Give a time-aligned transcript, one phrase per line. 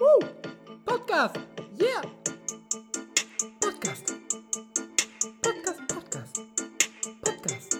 [0.00, 0.26] Woo!
[0.86, 1.38] Podcast!
[1.78, 2.00] Yeah!
[3.60, 4.14] Podcast!
[5.42, 6.40] Podcast, Podcast!
[7.22, 7.76] Podcast!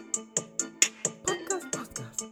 [1.25, 2.27] Podcast, Podcast!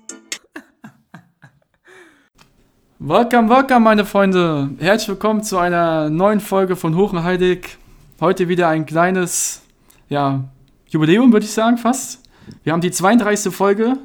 [2.98, 4.68] Welcome, welcome, meine Freunde.
[4.78, 7.78] Herzlich willkommen zu einer neuen Folge von Hochenheidig.
[8.20, 9.62] Heute wieder ein kleines,
[10.10, 10.44] ja,
[10.88, 12.28] Jubiläum, würde ich sagen, fast.
[12.62, 13.54] Wir haben die 32.
[13.54, 13.96] Folge.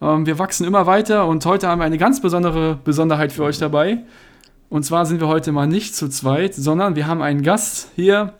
[0.00, 3.58] Ähm, wir wachsen immer weiter und heute haben wir eine ganz besondere Besonderheit für euch
[3.58, 4.04] dabei.
[4.72, 8.32] Und zwar sind wir heute mal nicht zu zweit, sondern wir haben einen Gast hier,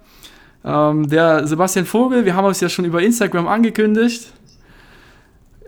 [0.64, 2.24] ähm, der Sebastian Vogel.
[2.24, 4.32] Wir haben uns ja schon über Instagram angekündigt.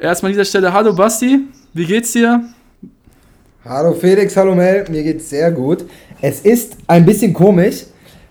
[0.01, 1.41] Erstmal an dieser Stelle, hallo Basti,
[1.75, 2.45] wie geht's dir?
[3.63, 5.85] Hallo Felix, hallo Mel, mir geht's sehr gut.
[6.23, 7.85] Es ist ein bisschen komisch,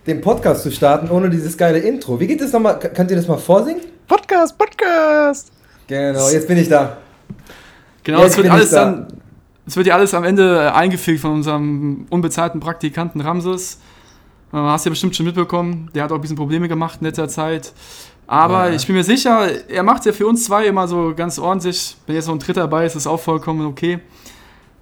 [0.07, 2.19] den Podcast zu starten ohne dieses geile Intro.
[2.19, 2.79] Wie geht das nochmal?
[2.79, 3.83] Könnt ihr das mal vorsingen?
[4.07, 5.51] Podcast, Podcast.
[5.85, 6.97] Genau, jetzt bin ich da.
[8.03, 8.85] Genau, Jetzt es wird bin ich alles da.
[8.85, 9.07] dann,
[9.65, 13.79] es wird ja alles am Ende äh, eingefügt von unserem unbezahlten Praktikanten Ramses.
[14.51, 17.27] Äh, hast ja bestimmt schon mitbekommen, der hat auch ein bisschen Probleme gemacht in letzter
[17.27, 17.73] Zeit.
[18.27, 18.75] Aber Ja.
[18.75, 21.97] ich bin mir sicher, er macht ja für uns zwei immer so ganz ordentlich.
[22.07, 23.99] Wenn jetzt noch ein Dritter dabei ist, ist auch vollkommen okay.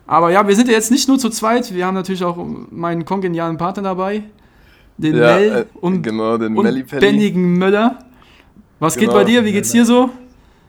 [0.08, 2.38] Aber ja, wir sind ja jetzt nicht nur zu zweit, wir haben natürlich auch
[2.70, 4.24] meinen kongenialen Partner dabei,
[4.98, 6.88] den Ja, Mel äh, und, genau, den und.
[7.00, 8.00] Bennigen Möller.
[8.80, 9.20] Was geht Genau.
[9.20, 9.46] bei dir?
[9.46, 10.10] Wie geht's dir so?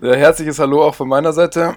[0.01, 1.75] Ja, herzliches Hallo auch von meiner Seite.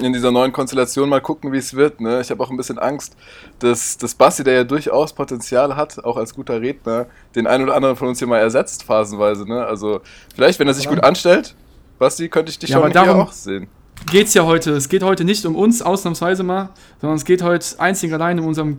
[0.00, 2.00] In dieser neuen Konstellation mal gucken, wie es wird.
[2.00, 2.20] Ne?
[2.20, 3.16] Ich habe auch ein bisschen Angst,
[3.58, 7.74] dass, dass Basti, der ja durchaus Potenzial hat, auch als guter Redner, den einen oder
[7.74, 9.46] anderen von uns hier mal ersetzt, phasenweise.
[9.48, 9.64] Ne?
[9.64, 10.00] Also
[10.34, 11.54] vielleicht, wenn er sich gut anstellt,
[11.98, 13.66] Basti, könnte ich dich Ja, schon aber hier auch sehen.
[14.10, 14.72] geht's ja heute.
[14.72, 18.38] Es geht heute nicht um uns, ausnahmsweise mal, sondern es geht heute einzig und allein
[18.40, 18.78] um unserem,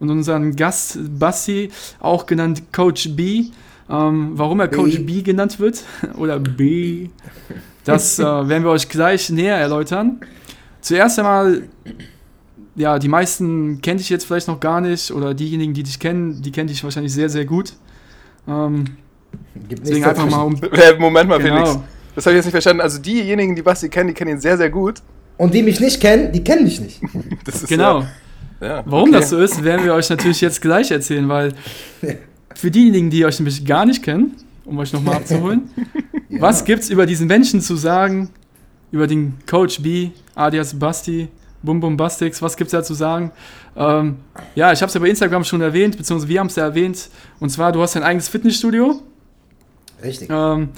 [0.00, 3.46] um unseren Gast Basti, auch genannt Coach B.
[3.90, 4.76] Ähm, warum er B.
[4.76, 5.82] Coach B genannt wird
[6.16, 7.08] oder B,
[7.84, 10.20] das äh, werden wir euch gleich näher erläutern.
[10.80, 11.62] Zuerst einmal,
[12.74, 16.42] ja, die meisten kennen dich jetzt vielleicht noch gar nicht oder diejenigen, die dich kennen,
[16.42, 17.74] die kennen dich wahrscheinlich sehr, sehr gut.
[18.48, 18.84] Ähm,
[19.68, 20.60] Gibt deswegen einfach mal um.
[20.98, 21.64] Moment mal, Genau.
[21.64, 21.78] Felix.
[22.14, 22.82] Das habe ich jetzt nicht verstanden.
[22.82, 25.00] Also diejenigen, die Basti kennen, die kennen ihn sehr, sehr gut.
[25.38, 27.00] Und die mich nicht kennen, die kennen mich nicht.
[27.44, 28.04] Das ist Genau.
[28.60, 29.18] Ja, ja, Warum okay.
[29.18, 31.54] das so ist, werden wir euch natürlich jetzt gleich erzählen, weil
[32.54, 35.70] für diejenigen, die euch nämlich gar nicht kennen, um euch nochmal abzuholen,
[36.40, 38.30] was gibt's über diesen Menschen zu sagen,
[38.90, 41.28] über den Coach B, alias Basti,
[41.62, 43.30] Bum Bum Bastix, was gibt's da zu sagen?
[43.76, 44.16] Ähm,
[44.54, 47.08] ja, ich habe es ja bei Instagram schon erwähnt, beziehungsweise wir haben es ja erwähnt,
[47.40, 49.00] und zwar, du hast dein eigenes Fitnessstudio,
[50.02, 50.28] Richtig.
[50.30, 50.70] ähm,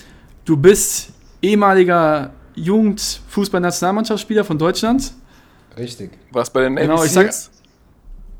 [0.45, 1.09] du bist
[1.43, 5.13] ehemaliger Jugendfußballnationalmannschaftsspieler von Deutschland.
[5.77, 6.13] Richtig.
[6.31, 7.51] Warst bei den Navy Genau, ich sag- Seals?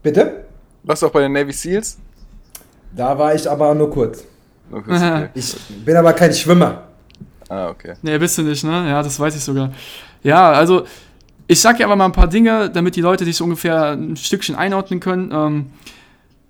[0.03, 0.45] Bitte?
[0.83, 1.99] Warst du auch bei den Navy Seals?
[2.95, 4.25] Da war ich aber nur kurz.
[4.71, 5.63] Okay, ist okay.
[5.79, 6.85] Ich bin aber kein Schwimmer.
[7.49, 7.95] Ah, okay.
[8.03, 8.89] Nee, bist du nicht, ne?
[8.89, 9.71] Ja, das weiß ich sogar.
[10.23, 10.87] Ja, also
[11.47, 14.17] ich sag dir aber mal ein paar Dinge, damit die Leute dich so ungefähr ein
[14.17, 15.31] Stückchen einordnen können.
[15.33, 15.67] Ähm,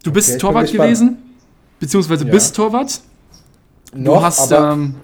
[0.05, 1.19] du bist Okay, Torwart gewesen,
[1.81, 2.31] beziehungsweise Ja.
[2.31, 3.01] bist Torwart.
[3.93, 4.95] Noch, du hast, aber ähm,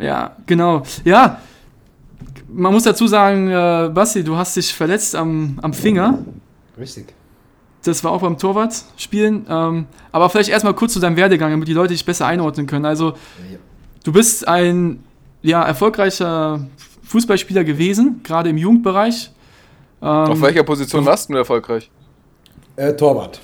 [0.00, 0.82] ja, genau.
[1.04, 1.38] Ja,
[2.48, 6.18] man muss dazu sagen, äh, Basti, du hast dich verletzt am, am Finger.
[6.78, 7.06] richtig.
[7.84, 9.44] Das war auch beim Torwartspielen.
[9.48, 12.84] Ähm, aber vielleicht erstmal kurz zu deinem Werdegang, damit die Leute dich besser einordnen können.
[12.84, 13.58] Also, Ja.
[14.02, 15.02] Du bist ein
[15.42, 16.66] ja, erfolgreicher
[17.04, 19.30] Fußballspieler gewesen, gerade im Jugendbereich.
[20.00, 21.90] Ähm, Auf welcher Position warst du erfolgreich?
[22.76, 23.40] Äh, Torwart.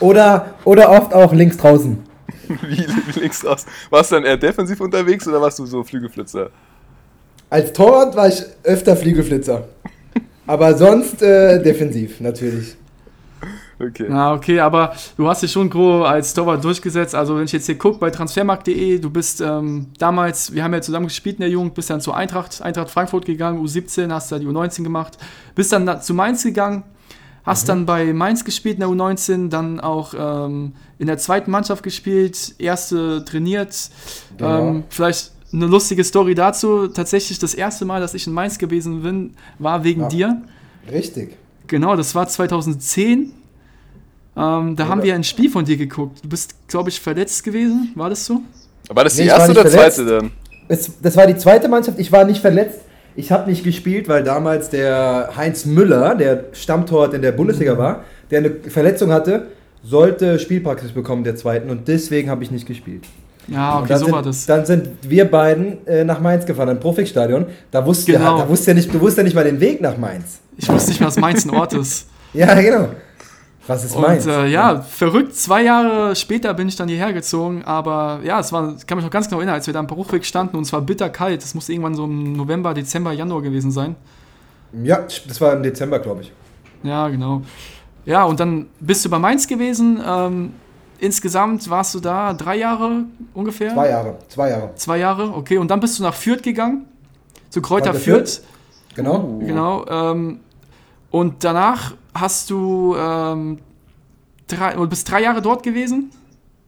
[0.00, 1.98] Oder, oder oft auch links draußen.
[2.48, 2.86] Wie,
[3.20, 3.66] links raus?
[3.90, 6.50] Warst du dann eher defensiv unterwegs oder warst du so Flügelflitzer?
[7.50, 9.68] Als Torwart war ich öfter Fliegelflitzer.
[10.46, 12.74] Aber sonst äh, defensiv, natürlich.
[13.80, 14.08] Okay.
[14.08, 17.14] Ja, okay, aber du hast dich schon grob als Torwart durchgesetzt.
[17.14, 20.80] Also, wenn ich jetzt hier gucke bei transfermarkt.de, du bist ähm, damals, wir haben ja
[20.80, 24.38] zusammen gespielt in der Jugend, bist dann zu Eintracht, Eintracht Frankfurt gegangen, U17, hast da
[24.38, 25.16] die U19 gemacht,
[25.54, 26.82] bist dann da zu Mainz gegangen,
[27.44, 31.82] hast dann bei Mainz gespielt in der U19, dann auch ähm, in der zweiten Mannschaft
[31.84, 33.90] gespielt, erste trainiert.
[34.36, 34.68] Genau.
[34.68, 36.88] Ähm, vielleicht eine lustige Story dazu.
[36.88, 40.08] Tatsächlich das erste Mal, dass ich in Mainz gewesen bin, war wegen Ja.
[40.08, 40.42] dir.
[40.90, 41.36] Richtig.
[41.68, 43.32] Genau, das war 2010.
[44.38, 46.18] Ähm, da haben wir ein Spiel von dir geguckt.
[46.22, 47.92] Du bist, glaube ich, verletzt gewesen.
[47.94, 48.40] War das so?
[48.88, 49.96] War das die Nee, erste nicht oder verletzt.
[49.96, 50.30] zweite dann?
[50.68, 51.98] Es, das war die zweite Mannschaft.
[51.98, 52.80] Ich war nicht verletzt.
[53.16, 58.04] Ich habe nicht gespielt, weil damals der Heinz Müller, der Stammtorwart in der Bundesliga war,
[58.30, 59.48] der eine Verletzung hatte,
[59.82, 63.04] sollte Spielpraxis bekommen der zweiten und deswegen habe ich nicht gespielt.
[63.48, 64.46] Ja, okay, dann so sind, war das.
[64.46, 67.46] Dann sind wir beiden äh, nach Mainz gefahren, ein Profikstadion.
[67.70, 68.38] Da wusste, Genau.
[68.38, 70.38] da wusste er nicht, du wusste ja nicht mal den Weg nach Mainz.
[70.56, 72.06] Ich wusste nicht mehr, dass Mainz ein Ort ist.
[72.34, 72.88] Ja, genau.
[73.68, 74.24] Was ist Mainz?
[74.24, 75.36] Und äh, ja, verrückt.
[75.36, 77.62] Zwei Jahre später bin ich dann hierher gezogen.
[77.64, 79.86] Aber ja, es war, ich kann mich noch ganz genau erinnern, als wir da am
[79.86, 81.44] Bruchweg standen und es war bitterkalt.
[81.44, 83.94] Es musste irgendwann so im November, Dezember, Januar gewesen sein.
[84.82, 86.32] Ja, das war im Dezember, glaube ich.
[86.82, 87.42] Ja, genau.
[88.06, 90.00] Ja, und dann bist du bei Mainz gewesen.
[90.04, 90.54] Ähm,
[90.98, 93.04] insgesamt warst du da drei Jahre
[93.34, 93.74] ungefähr?
[93.74, 94.70] Zwei Jahre, zwei Jahre.
[94.76, 95.58] Zwei Jahre, okay.
[95.58, 96.86] Und dann bist du nach Fürth gegangen,
[97.50, 98.40] zu Kräuter Kräuter Fürth.
[98.94, 99.38] Genau.
[99.40, 99.84] Genau.
[99.88, 100.40] Ähm,
[101.10, 103.58] und danach hast du ähm,
[104.46, 106.10] drei, bist drei Jahre dort gewesen.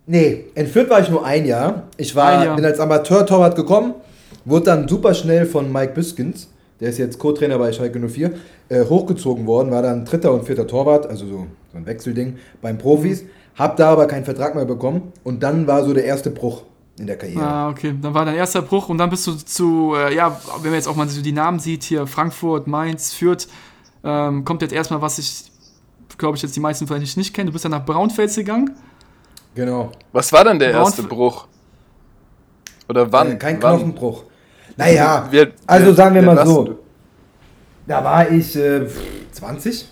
[0.06, 1.84] Nee, in Fürth war ich nur ein Jahr.
[1.96, 2.56] Ich war, Ein Jahr.
[2.56, 3.94] bin als Amateur-Torwart gekommen,
[4.44, 6.48] wurde dann super schnell von Mike Biskins,
[6.80, 8.32] der ist jetzt Co-Trainer bei Schalke 04,
[8.70, 12.78] äh, hochgezogen worden, war dann dritter und vierter Torwart, also so, so ein Wechselding beim
[12.78, 13.24] Profis,
[13.56, 16.62] hab da aber keinen Vertrag mehr bekommen und dann war so der erste Bruch
[16.98, 17.42] in der Karriere.
[17.44, 17.94] Ah, okay.
[18.00, 20.88] Dann war dein erster Bruch und dann bist du zu, äh, ja, wenn man jetzt
[20.88, 23.46] auch mal so die Namen sieht, hier Frankfurt, Mainz, Fürth,
[24.04, 25.44] ähm, kommt jetzt erstmal, was ich,
[26.18, 27.46] glaube ich, jetzt die meisten vielleicht nicht kennen.
[27.48, 28.74] Du bist dann nach Braunfels gegangen.
[29.54, 29.90] Genau.
[30.12, 31.46] Was war denn der Braun- erste Bruch?
[32.88, 33.32] Oder wann?
[33.32, 33.76] Äh, kein wann?
[33.76, 34.24] Knochenbruch.
[34.76, 36.78] Naja, Wie alt- also sagen wir alt mal so.
[37.86, 38.86] Da war ich äh,
[39.32, 39.88] 20?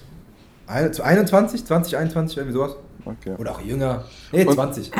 [0.66, 2.76] Ein- 21, 20, 21, irgendwie sowas.
[3.04, 3.34] Okay.
[3.38, 4.04] Oder auch jünger.
[4.32, 4.90] Nee, Und- 20.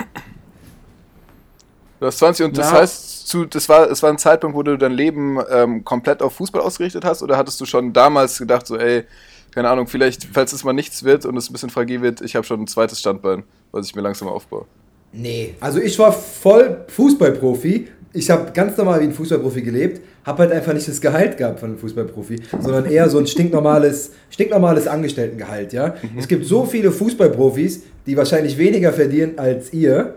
[2.00, 2.78] Du hast 20 und das Ja.
[2.78, 6.34] heißt, zu, das war, es war ein Zeitpunkt, wo du dein Leben ähm, komplett auf
[6.34, 7.22] Fußball ausgerichtet hast?
[7.22, 9.04] Oder hattest du schon damals gedacht, so, ey,
[9.50, 12.36] keine Ahnung, vielleicht, falls es mal nichts wird und es ein bisschen fragil wird, ich
[12.36, 13.42] habe schon ein zweites Standbein,
[13.72, 14.66] was ich mir langsam aufbaue?
[15.12, 17.88] Nee, also ich war voll Fußballprofi.
[18.12, 21.60] Ich habe ganz normal wie ein Fußballprofi gelebt, habe halt einfach nicht das Gehalt gehabt
[21.60, 25.88] von einem Fußballprofi, sondern eher so ein stinknormales, stinknormales Angestelltengehalt, ja.
[26.02, 26.18] Mhm.
[26.18, 30.14] Es gibt so viele Fußballprofis, die wahrscheinlich weniger verdienen als ihr.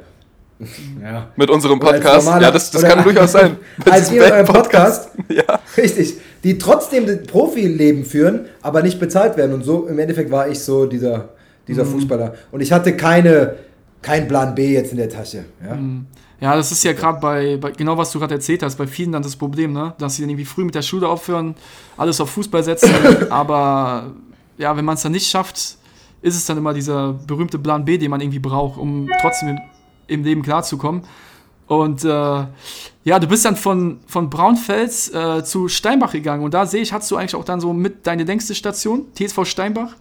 [1.01, 1.27] Ja.
[1.35, 2.25] Mit unserem Podcast?
[2.27, 3.57] normaler- Ja, das, das kann durchaus sein.
[3.89, 5.09] Als ihr in eurem Podcast.
[5.29, 5.59] Ja.
[5.77, 9.53] richtig, die trotzdem das Profileben führen, aber nicht bezahlt werden.
[9.53, 11.29] Und so im Endeffekt war ich so dieser,
[11.67, 11.91] dieser Mhm.
[11.91, 12.33] Fußballer.
[12.51, 13.55] Und ich hatte keine,
[14.01, 15.45] kein Plan B jetzt in der Tasche.
[15.65, 15.75] Ja?
[15.75, 16.05] Mhm.
[16.41, 19.11] Ja, das ist ja gerade bei, bei, genau was du gerade erzählt hast, bei vielen
[19.11, 19.93] dann das Problem, ne?
[19.99, 21.53] dass sie dann irgendwie früh mit der Schule aufhören,
[21.97, 22.89] alles auf Fußball setzen,
[23.29, 24.11] aber
[24.57, 25.77] ja, wenn man es dann nicht schafft,
[26.23, 29.57] ist es dann immer dieser berühmte Plan B, den man irgendwie braucht, um trotzdem
[30.11, 31.03] im, Leben klarzukommen.
[31.67, 36.65] Und äh, ja, du bist dann von, von Braunfels äh, zu Steinbach gegangen und da
[36.65, 39.95] sehe ich, hast du eigentlich auch dann so mit deine längste Station, TSV Steinbach.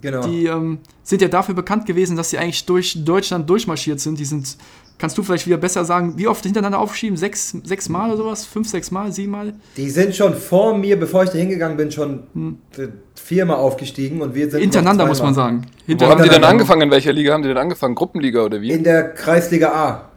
[0.00, 0.26] Genau.
[0.26, 4.18] Die ähm, sind ja dafür bekannt gewesen, dass sie eigentlich durch Deutschland durchmarschiert sind.
[4.18, 4.56] Die sind,
[5.00, 7.16] kannst du vielleicht wieder besser sagen, wie oft hintereinander aufschieben?
[7.16, 8.44] Sechs, sechs Mal oder sowas?
[8.44, 9.54] Fünf, sechs Mal, sieben Mal?
[9.76, 14.34] Die sind schon vor mir, bevor ich da hingegangen bin, schon äh, viermal aufgestiegen und
[14.34, 14.60] wir sind.
[14.60, 15.66] Hintereinander muss man sagen.
[15.86, 16.82] Wo haben die denn angefangen?
[16.82, 17.94] In welcher Liga haben die denn angefangen?
[17.94, 18.70] Gruppenliga oder wie?
[18.70, 20.10] In der Kreisliga A.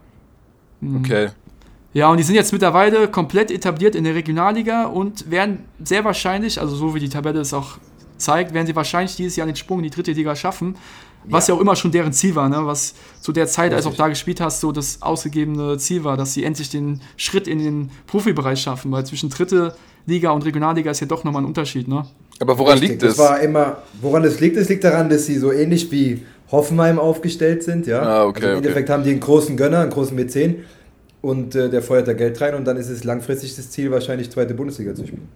[1.00, 1.30] Okay.
[1.94, 6.60] Ja, und die sind jetzt mittlerweile komplett etabliert in der Regionalliga und werden sehr wahrscheinlich,
[6.60, 7.78] also so wie die Tabelle es auch
[8.18, 10.76] zeigt, werden sie wahrscheinlich dieses Jahr den Sprung in die dritte Liga schaffen.
[11.26, 12.66] Was ja, auch immer schon deren Ziel war, ne?
[12.66, 14.04] was zu der Zeit, als auch Richtig.
[14.04, 17.92] da gespielt hast, so das ausgegebene Ziel war, dass sie endlich den Schritt in den
[18.08, 19.76] Profibereich schaffen, weil zwischen dritte
[20.06, 21.88] Liga und Regionalliga ist ja doch nochmal ein Unterschied.
[21.88, 22.06] Ne?
[22.40, 23.14] Aber woran Richtig, liegt das?
[23.14, 23.18] es?
[23.18, 27.64] war immer, woran das liegt, es liegt daran, dass sie so ähnlich wie Hoffenheim aufgestellt
[27.64, 28.02] sind, ja.
[28.02, 28.58] Ah, okay, also Im okay.
[28.58, 30.58] Endeffekt haben die einen großen Gönner, einen großen Mäzen
[31.22, 34.30] und äh, der feuert da Geld rein und dann ist es langfristig das Ziel, wahrscheinlich
[34.30, 35.30] zweite Bundesliga zu spielen.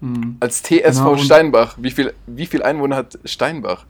[0.00, 0.36] Hm.
[0.40, 1.76] Als TSV Genau, Steinbach.
[1.80, 3.86] Wie viel, wie viel Einwohner hat Steinbach?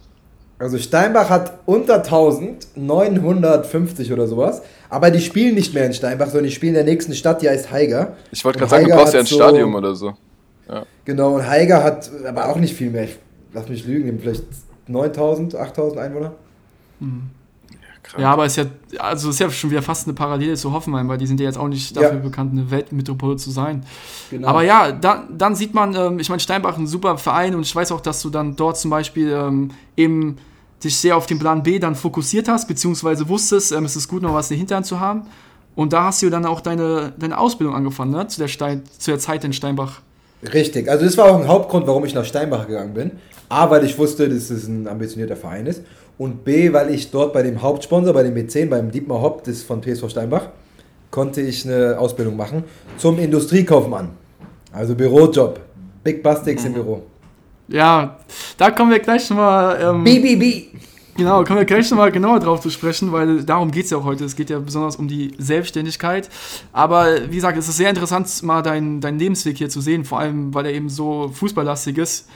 [0.60, 4.60] Also Steinbach hat unter 1000, 950 oder sowas,
[4.90, 7.48] aber die spielen nicht mehr in Steinbach, sondern die spielen in der nächsten Stadt, die
[7.48, 8.14] heißt Haiger.
[8.30, 10.12] Ich wollte gerade sagen, du brauchst ja hat ein so- Stadion oder so.
[11.04, 13.04] Genau, und Haiger hat aber auch nicht viel mehr.
[13.04, 13.18] Ich
[13.52, 14.44] lass mich lügen, vielleicht
[14.86, 16.32] 9000, 8000 Einwohner.
[18.02, 18.22] Krank.
[18.22, 18.64] Ja, aber ist ja,
[18.98, 21.58] also ist ja schon wieder fast eine Parallele zu Hoffenheim, weil die sind ja jetzt
[21.58, 22.16] auch nicht dafür Ja.
[22.18, 23.84] bekannt, eine Weltmetropole zu sein.
[24.30, 24.48] Genau.
[24.48, 27.74] Aber ja, da, dann sieht man, ähm, ich meine, Steinbach ein super Verein und ich
[27.74, 30.36] weiß auch, dass du dann dort zum Beispiel ähm, eben
[30.82, 34.22] dich sehr auf den Plan B dann fokussiert hast, beziehungsweise wusstest, ähm, es ist gut,
[34.22, 35.22] noch was in der Hinterhand zu haben.
[35.74, 38.26] Und da hast du dann auch deine, deine Ausbildung angefangen, ne?
[38.26, 40.00] Zu der, Stein, zu der Zeit in Steinbach.
[40.42, 43.10] Richtig, also das war auch ein Hauptgrund, warum ich nach Steinbach gegangen bin.
[43.48, 45.82] A, weil ich wusste, dass es ein ambitionierter Verein ist.
[46.18, 49.56] Und B, weil ich dort bei dem Hauptsponsor, bei dem B10, beim Dietmar Hopp, das
[49.56, 50.48] ist von TSV Steinbach,
[51.10, 52.64] konnte ich eine Ausbildung machen
[52.96, 54.10] zum Industriekaufmann.
[54.72, 55.60] Also Bürojob.
[56.04, 57.02] Big Bastix im Büro.
[57.70, 58.16] Ja,
[58.58, 59.80] da kommen wir gleich nochmal.
[59.80, 60.76] Ähm, BBB!
[61.16, 64.04] Genau, kommen wir gleich nochmal genauer drauf zu sprechen, weil darum geht es ja auch
[64.04, 64.24] heute.
[64.24, 66.28] Es geht ja besonders um die Selbstständigkeit.
[66.72, 70.18] Aber wie gesagt, es ist sehr interessant, mal deinen deinen Lebensweg hier zu sehen, vor
[70.18, 72.28] allem, weil er eben so fußballlastig ist.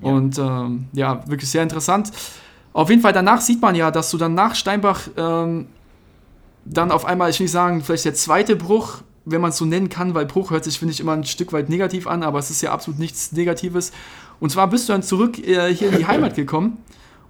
[0.00, 2.10] Und ähm, ja, wirklich sehr interessant.
[2.72, 5.66] Auf jeden Fall, danach sieht man ja, dass du dann nach Steinbach ähm,
[6.64, 9.64] dann auf einmal, ich will nicht sagen, vielleicht der zweite Bruch, wenn man es so
[9.64, 12.38] nennen kann, weil Bruch hört sich, finde ich, immer ein Stück weit negativ an, aber
[12.38, 13.92] es ist ja absolut nichts Negatives.
[14.40, 16.78] Und zwar bist du dann zurück äh, hier in die Heimat gekommen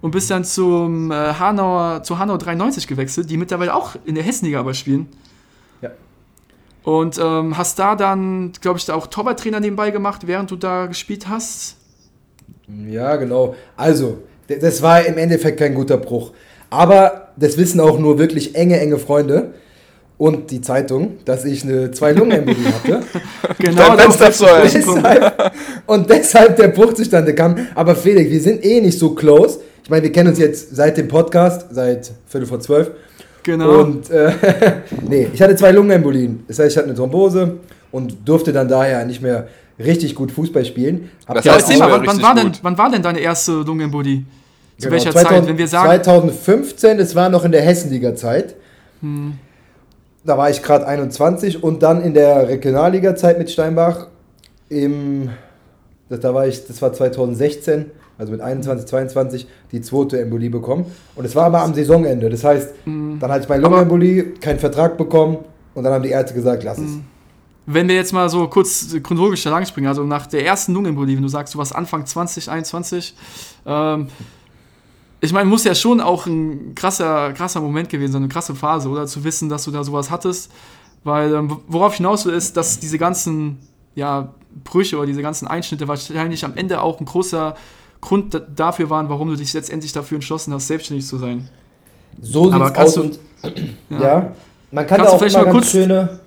[0.01, 4.23] und bist dann zum äh, Hanauer, zu Hanau 93 gewechselt, die mittlerweile auch in der
[4.23, 5.07] Hessenliga aber spielen.
[5.81, 5.91] Ja.
[6.83, 10.87] Und ähm, hast da dann, glaube ich, da auch Torwarttrainer nebenbei gemacht, während du da
[10.87, 11.75] gespielt hast.
[12.87, 13.55] Ja, genau.
[13.75, 16.31] Also, Das war im Endeffekt kein guter Bruch.
[16.69, 19.53] Aber das wissen auch nur wirklich enge, enge Freunde
[20.21, 22.99] und die Zeitung, dass ich eine zwei Lungenembolie hatte.
[23.57, 23.97] Genau, ein.
[23.97, 25.51] deshalb,
[25.87, 27.55] und deshalb der Bruch zustande kam.
[27.73, 29.61] Aber Felix, wir sind eh nicht so close.
[29.83, 32.91] Ich meine, wir kennen uns jetzt seit dem Podcast, seit Viertel vor zwölf.
[33.41, 33.81] genau.
[33.81, 34.31] Und äh,
[35.09, 36.43] nee, ich hatte zwei Lungenembolien.
[36.47, 37.57] Das heißt, ich hatte eine Thrombose
[37.91, 39.47] und durfte dann daher nicht mehr
[39.79, 41.09] richtig gut Fußball spielen.
[41.27, 44.17] Hab Das heißt, das mal, wann, wann, war denn, wann war denn deine erste Lungenembolie?
[44.77, 45.47] Zu Genau, welcher 2000 Zeit?
[45.47, 48.53] Wenn wir sagen, 2015, das war noch in der Hessenliga-Zeit.
[50.23, 54.07] Da war ich gerade 21 und dann in der Regionalliga-Zeit mit Steinbach.
[54.69, 55.29] Im,
[56.09, 60.85] das, da war ich, das war 2016, also mit 21, 22, die zweite Embolie bekommen.
[61.15, 62.29] Und es war aber am Saisonende.
[62.29, 65.39] Das heißt, dann hatte ich meine Lungenembolie, keinen Vertrag bekommen
[65.73, 66.91] und dann haben die Ärzte gesagt, lass es.
[67.65, 71.15] wenn wir jetzt mal so kurz chronologisch da lang springen, also nach der ersten Lungenembolie,
[71.15, 73.15] wenn du sagst, du warst Anfang 2021,
[73.65, 74.07] ähm,
[75.21, 78.89] ich meine, muss ja schon auch ein krasser, krasser Moment gewesen sein, eine krasse Phase,
[78.89, 79.05] oder?
[79.05, 80.51] Zu wissen, dass du da sowas hattest.
[81.03, 83.59] Weil, ähm, worauf ich hinaus will, ist, dass diese ganzen
[83.95, 87.55] ja, Brüche oder diese ganzen Einschnitte wahrscheinlich am Ende auch ein großer
[88.01, 91.49] Grund da- dafür waren, warum du dich letztendlich dafür entschlossen hast, selbstständig zu sein.
[92.19, 93.19] So sieht's aus du- und
[93.89, 94.33] ja.
[94.71, 96.19] man kann Kannst da du auch vielleicht mal ganz kurz schöne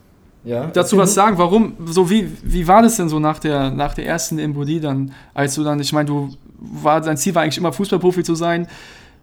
[0.45, 1.15] ja, dazu was du.
[1.15, 1.39] sagen?
[1.39, 5.13] Warum, so wie, wie war das denn so nach der, nach der ersten Embolie dann,
[5.33, 8.67] als du dann, ich meine, du war, dein Ziel war eigentlich immer Fußballprofi zu sein,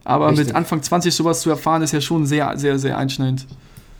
[0.03, 0.47] aber Richtig.
[0.47, 3.45] mit Anfang 20 sowas zu erfahren, ist ja schon sehr, sehr, sehr einschneidend.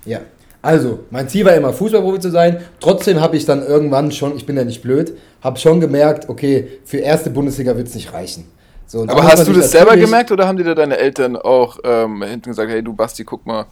[0.06, 0.20] Ja,
[0.62, 2.62] also mein Ziel war immer Fußballprofi zu sein.
[2.80, 6.80] Trotzdem habe ich dann irgendwann schon, ich bin ja nicht blöd, habe schon gemerkt, okay,
[6.86, 8.46] für erste Bundesliga wird es nicht reichen.
[8.86, 12.22] So, Aber hast du das selber gemerkt oder haben dir da deine Eltern auch ähm,
[12.24, 13.66] hinten gesagt, hey du Basti, guck mal,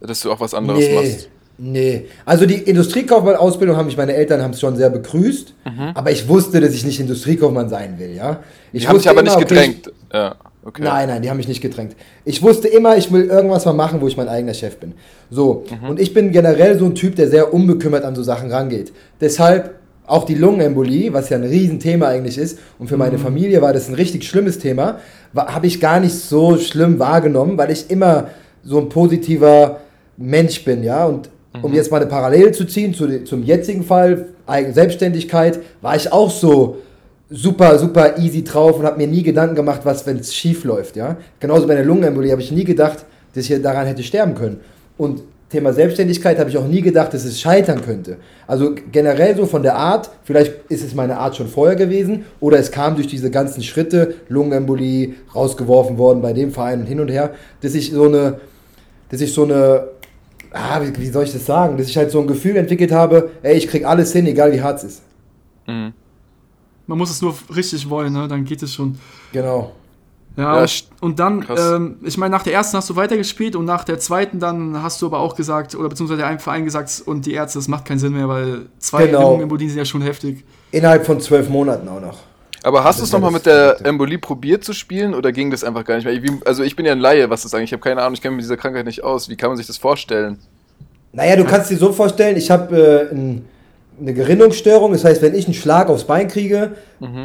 [0.00, 1.28] dass du auch was anderes Nee, machst?
[1.58, 2.06] Nee.
[2.24, 5.54] Also die Industriekaufmann-Ausbildung haben mich meine Eltern haben es schon sehr begrüßt,
[5.94, 8.40] aber ich wusste, dass ich nicht Industriekaufmann sein will, ja.
[8.72, 9.92] Ich Die haben dich aber immer, nicht okay, gedrängt.
[10.12, 10.34] ja,
[10.64, 10.82] okay.
[10.82, 11.96] Nein, nein, die haben mich nicht gedrängt.
[12.24, 14.94] Ich wusste immer, ich will irgendwas mal machen, wo ich mein eigener Chef bin.
[15.30, 18.92] So, und ich bin generell so ein Typ, der sehr unbekümmert an so Sachen rangeht.
[19.20, 23.72] Deshalb auch die Lungenembolie, was ja ein Riesenthema eigentlich ist, und für meine Familie war
[23.72, 25.00] das ein richtig schlimmes Thema,
[25.34, 28.28] habe ich gar nicht so schlimm wahrgenommen, weil ich immer
[28.62, 29.80] so ein positiver
[30.16, 31.06] Mensch bin, ja.
[31.06, 31.28] Und
[31.62, 36.12] um jetzt mal eine Parallele zu ziehen zu, zum jetzigen Fall, Eigen Selbstständigkeit, war ich
[36.12, 36.78] auch so
[37.30, 40.96] super, super easy drauf und habe mir nie Gedanken gemacht, was, wenn es schief läuft,
[40.96, 41.16] ja.
[41.40, 44.60] Genauso bei der Lungenembolie habe ich nie gedacht, dass ich daran hätte sterben können.
[44.96, 48.16] Und Thema Selbstständigkeit habe ich auch nie gedacht, dass es scheitern könnte.
[48.48, 52.58] Also generell so von der Art, vielleicht ist es meine Art schon vorher gewesen oder
[52.58, 57.08] es kam durch diese ganzen Schritte, Lungenembolie, rausgeworfen worden bei dem Verein und hin und
[57.08, 58.40] her, dass ich so eine,
[59.08, 59.88] dass ich so eine,
[60.56, 63.30] ah, wie, wie soll ich das sagen, dass ich halt so ein Gefühl entwickelt habe,
[63.42, 65.02] ey, ich krieg alles hin, egal wie hart es ist.
[65.66, 65.92] Mhm.
[66.86, 68.28] Man muss es nur richtig wollen, ne?
[68.28, 68.96] dann geht es schon.
[69.32, 69.72] Genau.
[70.36, 70.66] Ja, Ja,
[71.00, 74.38] und- dann, ähm, ich meine, nach der ersten hast du weitergespielt und nach der zweiten
[74.38, 77.68] dann hast du aber auch gesagt, oder beziehungsweise der Verein gesagt und die Ärzte, das
[77.68, 79.30] macht keinen Sinn mehr, weil zwei Genau.
[79.30, 80.44] Lungenembolien sind ja schon heftig.
[80.72, 82.18] Innerhalb von zwölf Monaten auch noch.
[82.66, 83.76] Aber hast du es nochmal mit der.
[83.84, 86.40] Embolie probiert zu spielen oder ging das einfach gar nicht mehr?
[86.44, 88.34] Also ich bin ja ein Laie, was das eigentlich, ich habe keine Ahnung, ich kenne
[88.34, 89.28] mich mit dieser Krankheit nicht aus.
[89.28, 90.38] Wie kann man sich das vorstellen?
[91.12, 93.44] Naja, du kannst dir so vorstellen, ich habe äh, ein,
[94.00, 96.72] eine Gerinnungsstörung, das heißt, wenn ich einen Schlag aufs Bein kriege,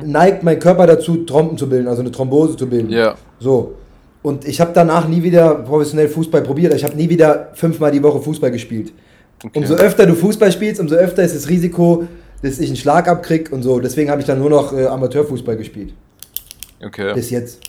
[0.06, 2.92] neigt mein Körper dazu, Trompen zu bilden, also eine Thrombose zu bilden.
[2.92, 3.16] Ja.
[3.40, 3.74] So.
[4.22, 6.72] Und ich habe danach nie wieder professionell Fußball probiert.
[6.76, 8.94] Ich habe nie wieder fünfmal die Woche Fußball gespielt.
[9.44, 9.58] Okay.
[9.58, 12.08] Umso öfter du Fußball spielst, umso öfter ist das Risiko,
[12.42, 13.80] dass ich einen Schlag abkrieg und so.
[13.80, 15.94] Deswegen habe ich dann nur noch äh, Amateurfußball gespielt.
[16.84, 17.14] Okay.
[17.14, 17.62] Bis jetzt.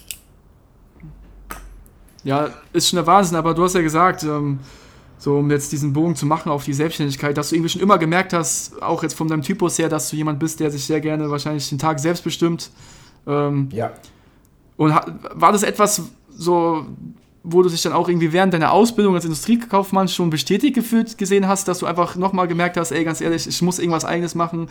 [2.24, 4.60] Ja, ist schon der Wahnsinn, aber du hast ja gesagt, ähm,
[5.18, 7.98] so um jetzt diesen Bogen zu machen auf die Selbstständigkeit, dass du irgendwie schon immer
[7.98, 11.00] gemerkt hast, auch jetzt von deinem Typus her, dass du jemand bist, der sich sehr
[11.00, 12.70] gerne wahrscheinlich den Tag selbst bestimmt.
[13.26, 13.92] Ähm, Ja.
[14.76, 16.86] und war das etwas so,
[17.44, 21.49] wo du dich dann auch irgendwie während deiner Ausbildung als Industriekaufmann schon bestätigt gefühlt gesehen
[21.49, 24.68] hast, dass du einfach nochmal gemerkt hast, ey, ganz ehrlich, ich muss irgendwas eigenes machen.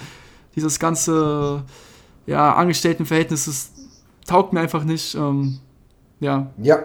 [0.55, 1.63] Dieses ganze
[2.25, 3.71] ja, Angestelltenverhältnis, das
[4.25, 5.15] taugt mir einfach nicht.
[5.15, 5.59] Ähm,
[6.19, 6.79] ja, Ja,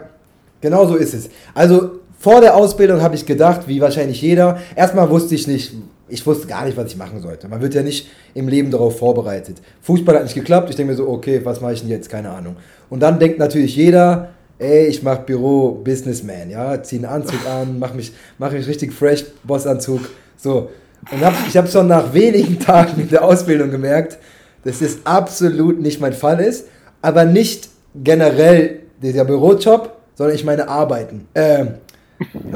[0.60, 1.28] genau so ist es.
[1.54, 5.74] Also vor der Ausbildung habe ich gedacht, wie wahrscheinlich jeder, erstmal wusste ich nicht,
[6.08, 7.48] ich wusste gar nicht, was ich machen sollte.
[7.48, 9.60] Man wird ja nicht im Leben darauf vorbereitet.
[9.82, 12.08] Fußball hat nicht geklappt, ich denke mir so, okay, was mache ich denn jetzt?
[12.08, 12.56] Keine Ahnung.
[12.88, 17.78] Und dann denkt natürlich jeder, ey, ich mache Büro Businessman, ja, zieh einen Anzug an,
[17.78, 20.00] mach mich, mach mich richtig fresh, Bossanzug,
[20.36, 20.70] so.
[21.10, 24.18] Und hab, ich habe schon nach wenigen Tagen in der Ausbildung gemerkt,
[24.64, 26.66] dass das absolut nicht mein Fall ist,
[27.02, 31.28] aber nicht generell dieser Bürojob, sondern ich meine Arbeiten.
[31.34, 31.74] Ähm,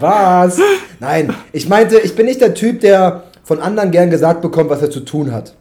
[0.00, 0.58] was?
[1.00, 4.80] Nein, ich meinte, ich bin nicht der Typ, der von anderen gern gesagt bekommt, was
[4.82, 5.54] er zu tun hat.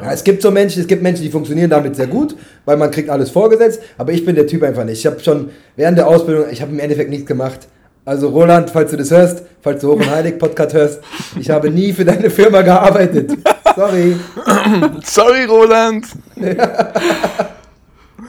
[0.00, 2.90] Ja, es gibt so Menschen, es gibt Menschen, die funktionieren damit sehr gut, weil man
[2.90, 4.98] kriegt alles vorgesetzt, aber ich bin der Typ einfach nicht.
[4.98, 7.68] Ich habe schon während der Ausbildung, ich habe im Endeffekt nichts gemacht.
[8.04, 11.00] Also Roland, falls du das hörst, falls du Hoch und Heilig Podcast hörst,
[11.38, 13.30] ich habe nie für deine Firma gearbeitet.
[13.76, 14.16] Sorry.
[15.04, 16.06] Sorry, Roland.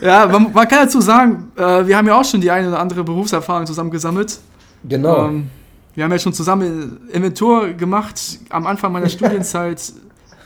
[0.02, 2.80] Ja, man, man kann dazu sagen, äh, wir haben ja auch schon die eine oder
[2.80, 4.38] andere Berufserfahrung zusammen gesammelt.
[4.84, 5.28] Genau.
[5.28, 5.50] Ähm,
[5.96, 9.94] wir haben ja schon zusammen Inventur gemacht am Anfang meiner Studienzeit.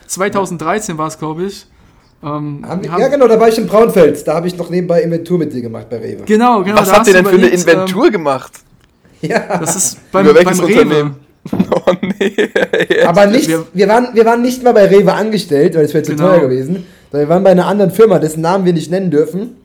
[0.07, 1.65] 2013 war es, glaube ich.
[2.23, 4.23] Ähm, haben wir, haben- ja, genau, da war ich in Braunfels.
[4.23, 6.23] Da habe ich noch nebenbei Inventur mit dir gemacht bei Rewe.
[6.25, 6.79] Genau, genau.
[6.81, 8.51] Was habt ihr denn für eine überlegt, Inventur gemacht?
[9.21, 9.37] Ja.
[9.37, 10.81] Ähm, das ist beim, Über beim welches Rewe.
[10.81, 11.15] Unternehmen?
[11.87, 12.35] Oh nee.
[13.05, 16.03] Aber nicht, Wir- wir, waren, wir waren nicht mal bei Rewe angestellt, weil es wäre
[16.03, 16.27] zu Genau.
[16.29, 16.85] teuer gewesen.
[17.11, 19.55] Sondern wir waren bei einer anderen Firma, dessen Namen wir nicht nennen dürfen.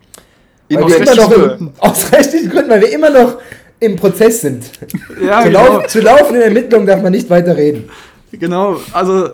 [0.70, 3.38] Weil In wir immer noch im, aus rechtlichen Gründen, weil wir immer noch
[3.80, 4.64] im Prozess sind.
[5.20, 5.78] Ja, zu, genau.
[5.78, 7.90] lau zu laufenden Ermittlungen darf man nicht weiter reden.
[8.30, 9.30] Genau, also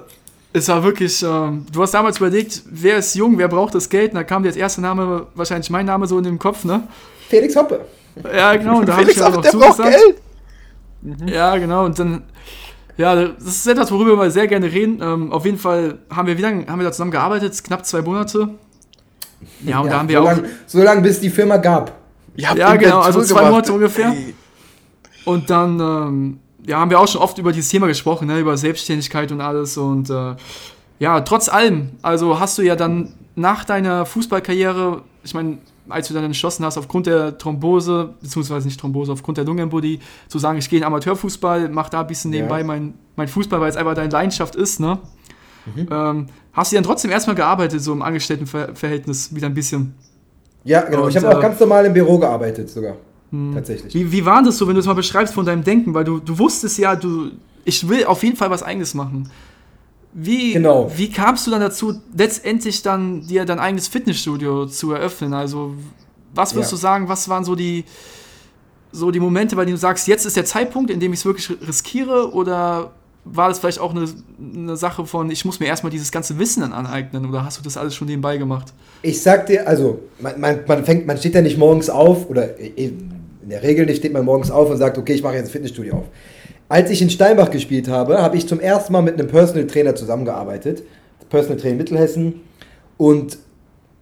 [0.59, 4.13] es war wirklich, ähm, du hast damals überlegt, wer ist jung, wer braucht das Geld?
[4.13, 6.83] Und da kam dir als erster Name wahrscheinlich mein Name so in den Kopf, ne?
[7.29, 7.81] Felix Hoppe.
[8.35, 9.97] Ja, genau, und da habe ich Felix, ja auch, noch der braucht zugesagt.
[11.03, 11.31] Geld.
[11.31, 12.25] Ja, genau, und dann,
[12.97, 15.01] ja, das ist etwas, worüber wir sehr gerne reden.
[15.01, 17.63] Ähm, auf jeden Fall haben wir, wie lange haben wir da zusammen gearbeitet?
[17.63, 18.49] Knapp zwei Monate.
[19.65, 21.93] Ja, und da haben wir so auch, Lang, so lange, bis die Firma gab.
[22.35, 23.51] Ja, genau, also zwei gemacht.
[23.53, 24.09] Monate ungefähr.
[24.09, 24.35] Ey.
[25.25, 28.57] Und dann ähm, ja, haben wir auch schon oft über dieses Thema gesprochen, ne, über
[28.59, 29.79] Selbstständigkeit und alles.
[29.79, 30.37] Und äh,
[30.99, 35.59] ja, trotz allem, also hast du ja dann nach deiner Fußballkarriere, ich meine,
[35.89, 40.39] als du dann entschlossen hast, aufgrund der Thrombose, beziehungsweise nicht Thrombose, aufgrund der Lungenembolie, zu
[40.39, 42.41] sagen, ich gehe in Amateurfußball, mach da ein bisschen Ja.
[42.41, 44.99] nebenbei mein, mein Fußball, weil es einfach deine Leidenschaft ist, ne?
[45.91, 49.95] Ähm, hast du dann trotzdem erstmal gearbeitet, so im Angestelltenverhältnis, wieder ein bisschen.
[50.65, 51.05] Ja, genau.
[51.05, 52.97] Und, ich habe auch äh, ganz normal im Büro gearbeitet sogar.
[53.55, 53.95] Tatsächlich.
[53.95, 55.93] Wie, wie war das so, wenn du es mal beschreibst von deinem Denken?
[55.95, 57.31] Weil du, du wusstest ja, du,
[57.65, 59.29] ich will auf jeden Fall was Eigenes machen.
[60.15, 60.91] Wie, Genau.
[60.97, 65.35] wie kamst du dann dazu, letztendlich dann dir dein eigenes Fitnessstudio zu eröffnen?
[65.35, 65.75] Also,
[66.35, 66.77] was würdest Ja.
[66.77, 67.85] du sagen, was waren so die,
[68.93, 71.25] so die Momente, bei denen du sagst, jetzt ist der Zeitpunkt, in dem ich es
[71.27, 72.33] wirklich riskiere?
[72.33, 72.93] Oder
[73.27, 74.07] war das vielleicht auch eine,
[74.55, 77.27] eine Sache von, ich muss mir erstmal dieses ganze Wissen dann aneignen?
[77.29, 78.73] Oder hast du das alles schon nebenbei gemacht?
[79.03, 82.59] Ich sag dir, also, man, man, man, fängt, man steht ja nicht morgens auf, oder
[83.49, 85.53] in der Regel nicht steht man morgens auf und sagt, okay, ich mache jetzt ein
[85.53, 86.05] Fitnessstudio auf.
[86.69, 89.95] Als ich in Steinbach gespielt habe, habe ich zum ersten Mal mit einem Personal Trainer
[89.95, 90.83] zusammengearbeitet.
[91.31, 92.43] Personal Trainer Mittelhessen.
[92.99, 93.39] Und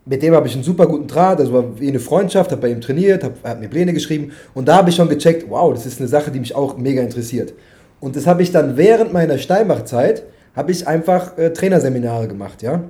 [0.05, 2.71] mit dem habe ich einen super guten Draht, also war wie eine Freundschaft, habe bei
[2.71, 5.73] ihm trainiert, hab, er hat mir Pläne geschrieben und da habe ich schon gecheckt, wow,
[5.73, 7.55] das ist eine Sache, die mich auch mega interessiert.
[8.01, 10.25] Und das habe ich dann während meiner Steinbach-Zeit,
[10.57, 12.83] habe ich einfach äh, Trainerseminare gemacht, ja.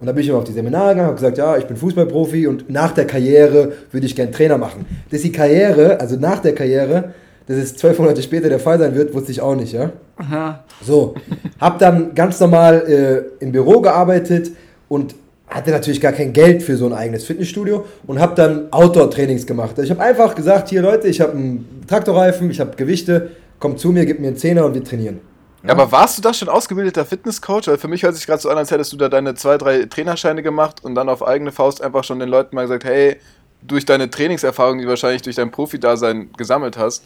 [0.00, 2.46] Und da bin ich immer auf die Seminare gegangen, habe gesagt, ja, ich bin Fußballprofi
[2.46, 4.84] und nach der Karriere würde ich gern Trainer machen.
[5.10, 7.14] Dass die Karriere, also nach der Karriere,
[7.46, 9.92] dass es zwölf Monate später der Fall sein wird, wusste ich auch nicht, ja.
[10.30, 11.14] Ja, So,
[11.60, 14.50] habe dann ganz normal äh, im Büro gearbeitet
[14.88, 15.14] und
[15.46, 19.70] hatte natürlich gar kein Geld für so ein eigenes Fitnessstudio und habe dann Outdoor-Trainings gemacht.
[19.70, 23.78] Also ich habe einfach gesagt, hier Leute, ich habe einen Traktorreifen, ich habe Gewichte, kommt
[23.78, 25.20] zu mir, gib mir einen Zehner und wir trainieren.
[25.66, 27.66] Ja, aber warst du da schon ausgebildeter Fitnesscoach?
[27.68, 29.84] Weil für mich hört sich gerade so an, als hättest du da deine zwei, drei
[29.86, 33.16] Trainerscheine gemacht und dann auf eigene Faust einfach schon den Leuten mal gesagt, hey,
[33.62, 37.02] durch deine Trainingserfahrung, die du wahrscheinlich durch dein Profi-Dasein gesammelt hast,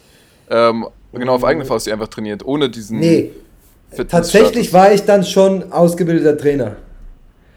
[0.49, 3.31] ähm, genau auf eigene Faust die einfach trainiert, ohne diesen Nee,
[4.09, 6.75] tatsächlich war ich dann schon ausgebildeter Trainer.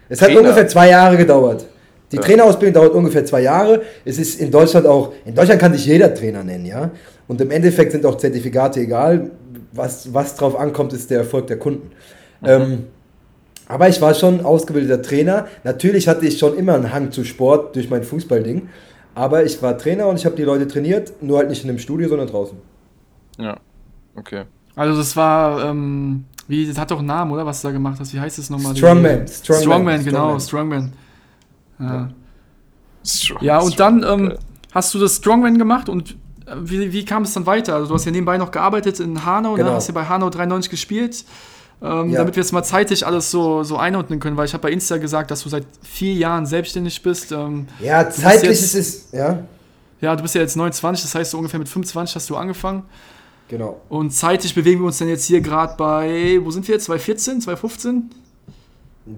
[0.09, 0.41] Es hat Trainer?
[0.41, 1.65] ungefähr zwei Jahre gedauert.
[2.11, 2.21] Die Ja.
[2.21, 3.81] Trainerausbildung dauert ungefähr zwei Jahre.
[4.05, 6.91] Es ist in Deutschland auch, in Deutschland kann sich jeder Trainer nennen, ja.
[7.27, 9.31] Und im Endeffekt sind auch Zertifikate egal.
[9.71, 11.91] Was, was drauf ankommt, ist der Erfolg der Kunden.
[12.43, 12.85] Ähm,
[13.67, 15.47] aber ich war schon ausgebildeter Trainer.
[15.63, 18.69] Natürlich hatte ich schon immer einen Hang zu Sport durch mein Fußballding.
[19.15, 21.79] Aber ich war Trainer und ich habe die Leute trainiert, nur halt nicht in einem
[21.79, 22.57] Studio, sondern draußen.
[23.37, 23.57] Ja,
[24.15, 24.43] okay.
[24.75, 27.45] Also das war, ähm, wie, das hat doch einen Namen, oder?
[27.45, 28.13] Was du da gemacht hast.
[28.13, 28.75] Wie heißt das nochmal?
[28.75, 29.27] Strongman.
[29.27, 30.93] Strongman, Strongman, genau, Strongman.
[31.75, 32.09] Strongman.
[32.09, 32.09] Ja.
[33.05, 34.37] Strong, ja, und strong, dann ähm,
[34.73, 36.15] hast du das Strongman gemacht und
[36.61, 37.75] wie, wie kam es dann weiter?
[37.75, 39.69] Also du hast ja nebenbei noch gearbeitet in Hanau, Genau.
[39.69, 39.75] ne?
[39.75, 41.23] hast ja bei Hanau 93 gespielt.
[41.81, 42.19] Ähm, Ja.
[42.19, 44.97] Damit wir jetzt mal zeitlich alles so, so einordnen können, weil ich habe bei Insta
[44.97, 47.31] gesagt, dass du seit vier Jahren selbstständig bist.
[47.31, 49.39] Ähm, Ja, bist zeitlich jetzt- ist es, ja,
[49.99, 52.83] ja, du bist ja jetzt 29, das heißt so ungefähr mit 25 hast du angefangen.
[53.49, 53.81] genau.
[53.89, 56.85] Und zeitlich bewegen wir uns dann jetzt hier gerade bei, wo sind wir jetzt?
[56.85, 58.09] 2014, 2015?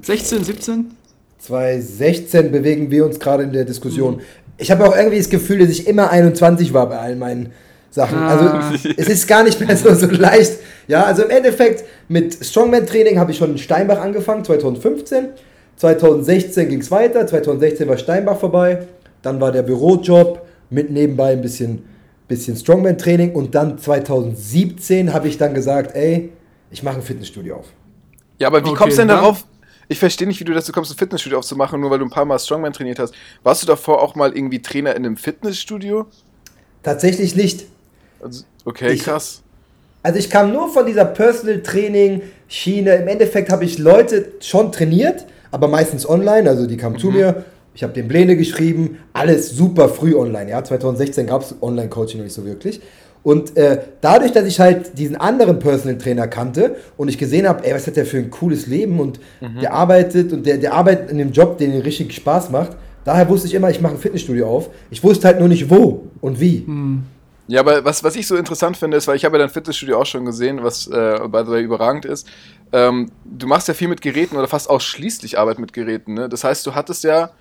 [0.02, 0.92] 16, 17?
[1.40, 4.22] 2016 bewegen wir uns gerade in der Diskussion.
[4.58, 7.52] Ich habe auch irgendwie das Gefühl, dass ich immer 21 war bei all meinen
[7.90, 8.18] Sachen.
[8.18, 8.28] Ah.
[8.28, 10.60] Also es ist gar nicht mehr so, so leicht.
[10.88, 15.30] Ja, also im Endeffekt mit Strongman-Training habe ich schon in Steinbach angefangen, 2015.
[15.78, 18.86] 2016 ging es weiter, 2016 war Steinbach vorbei.
[19.22, 21.84] Dann war der Bürojob mit nebenbei ein bisschen,
[22.28, 23.34] bisschen Strongman-Training.
[23.34, 26.32] Und dann 2017 habe ich dann gesagt, ey,
[26.72, 27.68] ich mache ein Fitnessstudio auf.
[28.40, 29.46] Ja, aber wie Okay, kommst du denn darauf?
[29.88, 32.26] Ich verstehe nicht, wie du dazu kommst, ein Fitnessstudio aufzumachen, nur weil du ein paar
[32.26, 33.14] Mal Strongman trainiert hast.
[33.44, 36.06] Warst du davor auch mal irgendwie Trainer in einem Fitnessstudio?
[36.84, 37.66] Tatsächlich nicht.
[38.22, 39.42] Also, okay, Ich- krass.
[40.04, 42.96] Also ich kam nur von dieser Personal Training Schiene.
[42.98, 46.48] Im Endeffekt habe ich Leute schon trainiert, aber meistens online.
[46.48, 47.44] Also die kamen zu mir.
[47.74, 49.00] Ich habe den Pläne geschrieben.
[49.14, 50.52] Alles super früh online.
[50.52, 52.82] Ja, 2016 gab es Online-Coaching noch nicht so wirklich.
[53.26, 57.66] Und äh, dadurch, dass ich halt diesen anderen Personal Trainer kannte und ich gesehen habe,
[57.66, 59.20] ey, was hat der für ein cooles Leben und
[59.64, 62.78] der arbeitet und der, der arbeitet in dem Job, den ihm richtig Spaß macht.
[63.04, 64.70] Daher wusste ich immer, ich mache ein Fitnessstudio auf.
[64.92, 66.66] Ich wusste halt nur nicht wo und wie.
[67.48, 70.00] Ja, aber was, was ich so interessant finde, ist, weil ich habe ja dein Fitnessstudio
[70.00, 72.28] auch schon gesehen, was äh, by the way überragend ist.
[72.74, 76.14] Ähm, du machst ja viel mit Geräten oder fast ausschließlich Arbeit mit Geräten.
[76.14, 76.30] Ne?
[76.30, 77.32] Das heißt, du hattest ja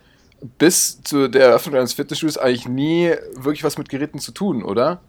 [0.56, 5.02] bis zu der Eröffnung deines Fitnessstudios eigentlich nie wirklich was mit Geräten zu tun, oder?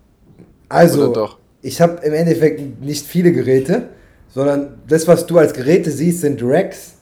[0.70, 1.30] Also,
[1.62, 3.90] ich habe im Endeffekt nicht viele Geräte,
[4.34, 6.94] sondern das, was du als Geräte siehst, sind Racks.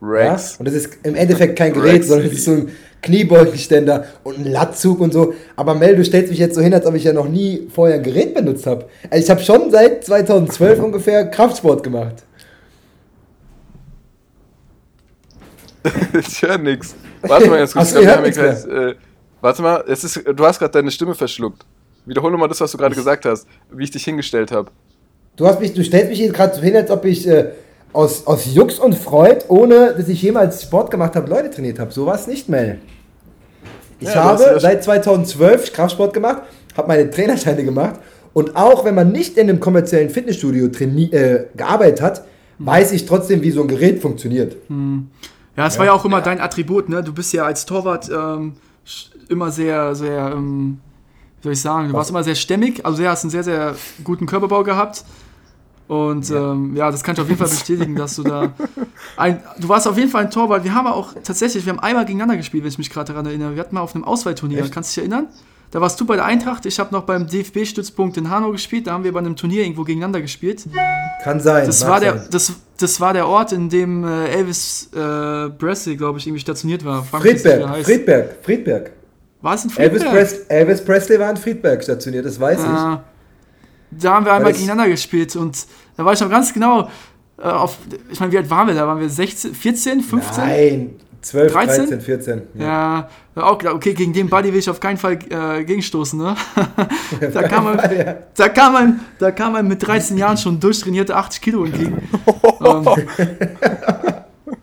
[0.00, 0.52] Racks.
[0.52, 0.58] Ja?
[0.58, 2.08] Und das ist im Endeffekt kein Gerät, Racks.
[2.08, 2.70] sondern es ist so ein
[3.02, 5.34] Kniebeugenständer und ein Latzug und so.
[5.54, 7.96] Aber Mel, du stellst mich jetzt so hin, als ob ich ja noch nie vorher
[7.96, 8.86] ein Gerät benutzt habe.
[9.10, 12.24] Also ich habe schon seit 2012 ungefähr Kraftsport gemacht.
[16.18, 16.94] ich höre nix.
[17.22, 17.94] Warte mal, jetzt kurz.
[17.94, 18.94] wir haben nichts gleich, äh,
[19.40, 21.64] warte mal, es ist, du hast gerade deine Stimme verschluckt.
[22.06, 24.70] Wiederhole mal das, was du gerade gesagt hast, wie ich dich hingestellt habe.
[25.36, 27.50] Du, hast mich, du stellst mich hier gerade so hin, als ob ich äh,
[27.92, 31.92] aus, aus Jux und Freud, ohne dass ich jemals Sport gemacht habe, Leute trainiert habe.
[31.92, 32.78] So war es nicht, Mel.
[34.00, 36.42] Ich Ja, habe ja- seit 2012 Kraftsport gemacht,
[36.76, 38.00] habe meine Trainerscheine gemacht
[38.32, 42.24] und auch wenn man nicht in einem kommerziellen Fitnessstudio äh, gearbeitet hat,
[42.58, 44.56] weiß ich trotzdem, wie so ein Gerät funktioniert.
[45.56, 47.02] Ja, es war ja auch immer dein Attribut, ne?
[47.02, 48.54] Du bist ja als Torwart ähm,
[49.28, 50.78] immer sehr, sehr, ähm,
[51.38, 53.74] wie soll ich sagen, du warst immer sehr stämmig, also du hast einen sehr, sehr
[54.04, 55.04] guten Körperbau gehabt.
[55.88, 56.52] Und ja.
[56.52, 58.52] Ähm, ja, das kann ich auf jeden Fall bestätigen, dass du da.
[59.16, 60.64] Ein, du warst auf jeden Fall ein Torwart.
[60.64, 63.54] Wir haben auch tatsächlich, wir haben einmal gegeneinander gespielt, wenn ich mich gerade daran erinnere.
[63.54, 64.72] Wir hatten mal auf einem Auswahlturnier, Echt?
[64.72, 65.28] kannst du dich erinnern?
[65.70, 68.92] Da warst du bei der Eintracht, ich habe noch beim DFB-Stützpunkt in Hanau gespielt, da
[68.92, 70.64] haben wir bei einem Turnier irgendwo gegeneinander gespielt.
[71.22, 71.66] Kann sein.
[71.66, 72.28] Das war, der, sein.
[72.30, 76.84] das, das war der Ort, in dem äh, Elvis äh, Presley, glaube ich, irgendwie stationiert
[76.84, 77.06] war.
[77.12, 77.84] Er Friedberg.
[77.84, 78.92] Friedberg, Friedberg.
[79.42, 80.12] War es in Elvis, Friedberg?
[80.28, 83.04] Pres Elvis Presley war in Friedberg stationiert, das weiß Ja.
[83.90, 86.88] da haben wir einmal das- gegeneinander gespielt und da war ich noch ganz genau
[87.38, 87.76] äh, auf,
[88.10, 88.86] ich meine, wie alt waren wir da?
[88.86, 90.06] Waren wir 16, 14, ich.
[90.06, 90.44] 15?
[90.44, 91.76] Nein, 12, 13?
[91.88, 92.42] 13, 14.
[92.54, 96.18] Ja, war auch klar, okay, gegen den Buddy will ich auf keinen Fall äh, gegenstoßen,
[96.18, 96.34] ne?
[97.34, 98.14] da, kam man, Ja.
[98.34, 102.08] da, kam man, da kam man mit 13 Jahren schon durchtrainierte 80 Kilo entgegen.
[102.64, 102.88] ähm,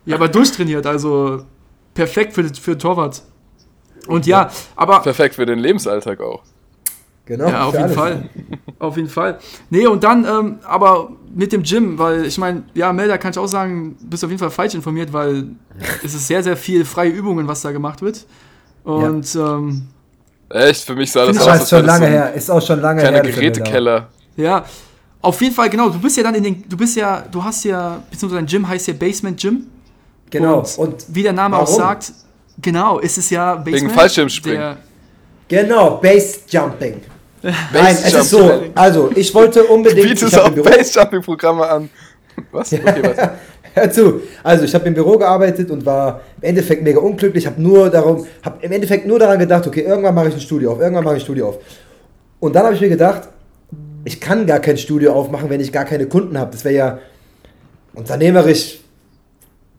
[0.06, 1.44] ja, aber durchtrainiert, also
[1.94, 3.22] perfekt für, für Torwart.
[4.08, 6.42] Und ja, aber Perfekt für den Lebensalltag auch.
[7.26, 7.96] Genau, Ja, auf jeden alles.
[7.96, 8.30] Fall.
[8.80, 9.40] Auf jeden Fall.
[9.70, 13.38] Nee, und dann, ähm, aber mit dem Gym, weil ich meine, ja, Melda, kann ich
[13.38, 15.46] auch sagen, bist auf jeden Fall falsch informiert, weil
[16.04, 18.26] es ist sehr, sehr viel freie Übungen, was da gemacht wird.
[18.84, 19.88] Und ähm,
[20.50, 22.34] Echt, für mich sah das Das aus, jetzt schon lange her.
[22.34, 23.24] Ist auch schon lange kleiner her.
[23.24, 24.10] da- Gerätekeller.
[24.36, 24.66] ja,
[25.22, 27.64] auf jeden Fall, genau, du bist ja dann in den, du bist ja, du hast
[27.64, 29.68] ja, beziehungsweise dein Gym heißt ja Basement Gym.
[30.30, 30.60] Genau.
[30.60, 31.76] Und, Und, wie der Name auch warum?
[31.78, 32.12] sagt,
[32.62, 33.94] genau, ist es ja Basement.
[33.94, 34.60] Fallschirmspringen.
[34.60, 34.78] der-
[35.48, 37.02] genau, Base Jumping.
[37.42, 38.50] Nein, es ist so.
[38.50, 38.72] Jumping.
[38.76, 40.08] Also, ich wollte unbedingt.
[40.08, 41.90] Bietest auch im Büro, Base-Jumping-Programme an.
[42.52, 42.72] Was?
[42.72, 43.32] Okay, warte.
[43.76, 44.22] Hör zu.
[44.44, 47.46] Also, ich habe im Büro gearbeitet und war im Endeffekt mega unglücklich.
[47.48, 50.72] Habe nur darum, habe im Endeffekt nur daran gedacht, okay, irgendwann mache ich ein Studio
[50.74, 51.58] auf, irgendwann mache ich ein Studio auf.
[52.40, 53.30] Und dann habe ich mir gedacht,
[54.06, 56.52] ich kann gar kein Studio aufmachen, wenn ich gar keine Kunden habe.
[56.52, 57.00] Das wäre ja
[57.94, 58.80] unternehmerisch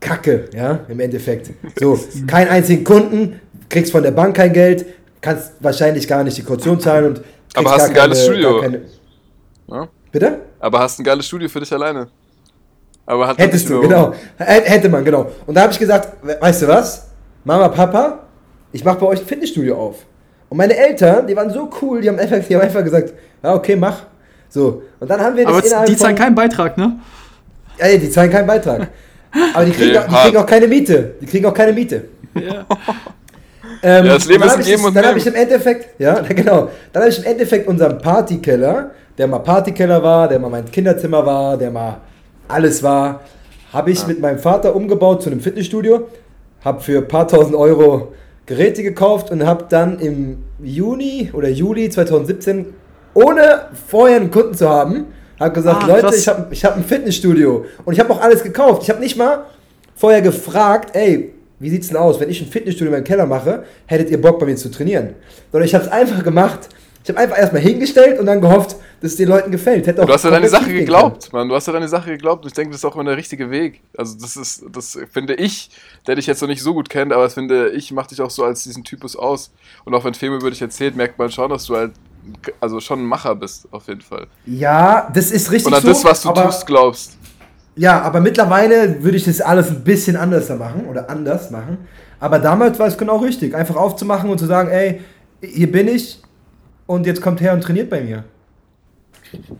[0.04, 1.50] Kacke, ja, im Endeffekt.
[1.80, 4.84] So, keinen einzigen Kunden, kriegst von der Bank kein Geld,
[5.20, 7.22] kannst wahrscheinlich gar nicht die Kaution zahlen und
[7.54, 8.60] Aber hast ein geiles keine- Studio.
[8.60, 8.80] keine-
[9.68, 9.88] Ja?
[10.12, 10.38] Bitte?
[10.60, 12.06] Aber hast ein geiles Studio für dich alleine.
[13.06, 14.14] Aber hat Hättest du, genau.
[14.36, 15.30] Hätte man, genau.
[15.46, 17.08] Und da habe ich gesagt, we- weißt du was?
[17.44, 18.20] Mama, Papa,
[18.72, 19.96] ich mache bei euch ein Fitnessstudio auf.
[20.48, 23.12] Und meine Eltern, die waren so cool, die haben einfach, die haben einfach gesagt,
[23.42, 24.02] ja, okay, mach.
[24.48, 24.82] So.
[25.00, 26.98] Und dann haben wir das Aber innerhalb die zahlen keinen Beitrag, ne?
[27.78, 28.88] Ja, die zahlen keinen Beitrag.
[29.54, 31.14] Aber die kriegen, Nee, auch, die kriegen auch keine Miete.
[31.20, 32.04] Die kriegen auch keine Miete.
[32.34, 32.66] Ja.
[33.82, 36.00] Ähm, Ja, das Leben ist hab ein ich Geben und Dann habe ich im Endeffekt,
[36.00, 36.70] ja, genau.
[36.92, 41.24] Dann habe ich im Endeffekt unseren Partykeller, der mal Partykeller war, der mal mein Kinderzimmer
[41.26, 42.00] war, der mal
[42.48, 43.20] alles war,
[43.72, 46.08] habe ich mit meinem Vater umgebaut zu einem Fitnessstudio,
[46.64, 48.14] habe für ein paar tausend Euro
[48.46, 52.66] Geräte gekauft und habe dann im Juni oder Juli 2017,
[53.14, 55.06] ohne vorher einen Kunden zu haben,
[55.40, 56.16] habe gesagt, Ah, Leute, krass.
[56.18, 58.82] ich habe ich hab ein Fitnessstudio und ich habe auch alles gekauft.
[58.82, 59.46] Ich habe nicht mal
[59.96, 63.64] vorher gefragt, ey, wie sieht's denn aus, wenn ich ein Fitnessstudio in meinem Keller mache,
[63.86, 65.14] hättet ihr Bock bei mir zu trainieren?
[65.52, 66.68] Sondern ich habe es einfach gemacht.
[67.02, 69.86] Ich habe einfach erstmal hingestellt und dann gehofft, dass es den Leuten gefällt.
[69.86, 71.48] Hätte auch Du hast ja deine Sache geglaubt, Mann.
[71.50, 73.50] Du hast ja deine Sache geglaubt und ich denke, das ist auch immer der richtige
[73.50, 73.82] Weg.
[73.96, 75.68] Also das ist, das finde ich,
[76.06, 78.30] der dich jetzt noch nicht so gut kennt, aber das finde ich, macht dich auch
[78.30, 79.52] so als diesen Typus aus.
[79.84, 81.92] Und auch wenn Film über dich erzählt, merkt man schon, dass du halt,
[82.60, 84.26] also schon ein Macher bist, auf jeden Fall.
[84.46, 85.88] Ja, das ist richtig Und an so.
[85.88, 87.16] das, was du aber, tust, glaubst.
[87.76, 91.78] Ja, aber mittlerweile würde ich das alles ein bisschen anders machen oder anders machen.
[92.20, 95.00] Aber damals war es genau richtig, einfach aufzumachen und zu sagen, ey,
[95.42, 96.22] hier bin ich
[96.86, 98.24] und jetzt kommt her und trainiert bei mir.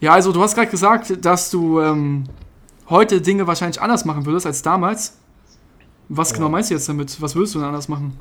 [0.00, 2.24] Ja, also du hast gerade gesagt, dass du ähm,
[2.88, 5.16] heute Dinge wahrscheinlich anders machen würdest als damals.
[6.08, 7.20] Was genau meinst du jetzt damit?
[7.20, 8.18] Was würdest du denn anders machen?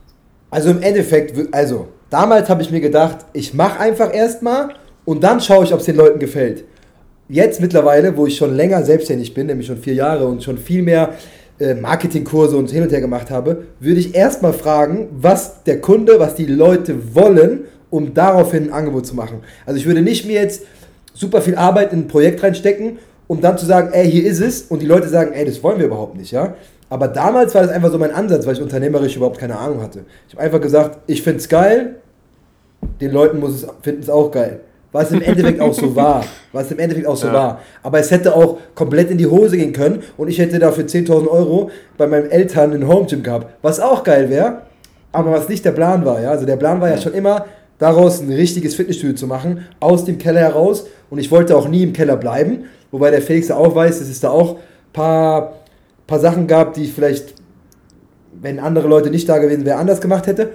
[0.50, 4.70] Also im Endeffekt, also damals habe ich mir gedacht, ich mache einfach erstmal
[5.04, 6.64] und dann schaue ich, ob es den Leuten gefällt.
[7.28, 10.84] Jetzt mittlerweile, wo ich schon länger selbstständig bin, nämlich schon vier Jahre und schon viel
[10.84, 11.14] mehr
[11.60, 16.20] äh, Marketingkurse und hin und her gemacht habe, würde ich erstmal fragen, was der Kunde,
[16.20, 19.40] was die Leute wollen, um daraufhin ein Angebot zu machen.
[19.66, 20.64] Also ich würde nicht mir jetzt
[21.14, 24.64] super viel Arbeit in ein Projekt reinstecken, um dann zu sagen, ey, hier ist es
[24.64, 26.56] und die Leute sagen, ey, das wollen wir überhaupt nicht, ja.
[26.90, 30.06] Aber damals war das einfach so mein Ansatz, weil ich unternehmerisch überhaupt keine Ahnung hatte.
[30.28, 31.96] Ich habe einfach gesagt, ich finde es geil,
[33.04, 34.60] den Leuten muss es finden es auch geil.
[34.92, 36.24] Was im Endeffekt auch so war.
[36.52, 37.34] Was im Endeffekt auch so Ja.
[37.34, 37.60] war.
[37.82, 41.28] Aber es hätte auch komplett in die Hose gehen können und ich hätte dafür 10.000
[41.28, 43.48] Euro bei meinen Eltern ein Home Gym gehabt.
[43.64, 44.62] Was auch geil wäre,
[45.12, 46.22] aber was nicht der Plan war.
[46.22, 46.30] Ja?
[46.30, 47.46] Also der Plan war ja schon immer,
[47.80, 50.86] daraus ein richtiges Fitnessstudio zu machen, aus dem Keller heraus.
[51.10, 52.66] Und ich wollte auch nie im Keller bleiben.
[52.92, 54.60] Wobei der Felix ja auch weiß, dass es da auch ein
[54.94, 55.54] paar,
[56.06, 57.34] paar Sachen gab, die ich vielleicht,
[58.40, 60.52] wenn andere Leute nicht da gewesen wären, anders gemacht hätte.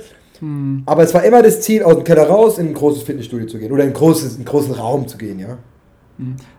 [0.86, 3.58] Aber es war immer das Ziel, aus dem Keller raus in ein großes Fitnessstudio zu
[3.58, 5.58] gehen oder in großes, einen großen Raum zu gehen, ja.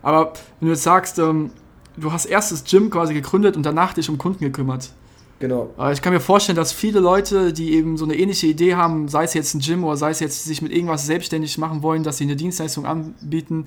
[0.02, 1.52] Aber wenn du jetzt sagst, ähm,
[1.98, 4.92] du hast erst das Gym quasi gegründet und danach dich um Kunden gekümmert.
[5.40, 5.70] Genau.
[5.94, 9.24] Ich kann mir vorstellen, dass viele Leute, die eben so eine ähnliche Idee haben, sei
[9.24, 12.18] es jetzt ein Gym oder sei es jetzt sich mit irgendwas selbstständig machen wollen, dass
[12.18, 13.66] sie eine Dienstleistung anbieten.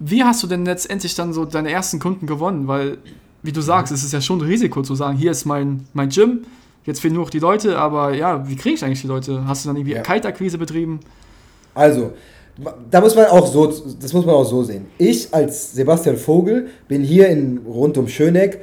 [0.00, 2.66] Wie hast du denn letztendlich dann so deine ersten Kunden gewonnen?
[2.66, 2.98] Weil,
[3.44, 6.08] wie du sagst, es ist ja schon ein Risiko zu sagen, hier ist mein, mein
[6.08, 6.40] Gym,
[6.84, 9.46] jetzt fehlen nur noch die Leute, aber ja, wie kriege ich eigentlich die Leute?
[9.46, 10.02] Hast du dann irgendwie Ja.
[10.02, 11.00] Kaltakquise betrieben?
[11.74, 12.12] Also,
[12.90, 14.86] da muss man auch so, das muss man auch so sehen.
[14.98, 18.60] Ich als Sebastian Vogel bin hier in rund um Schöneck.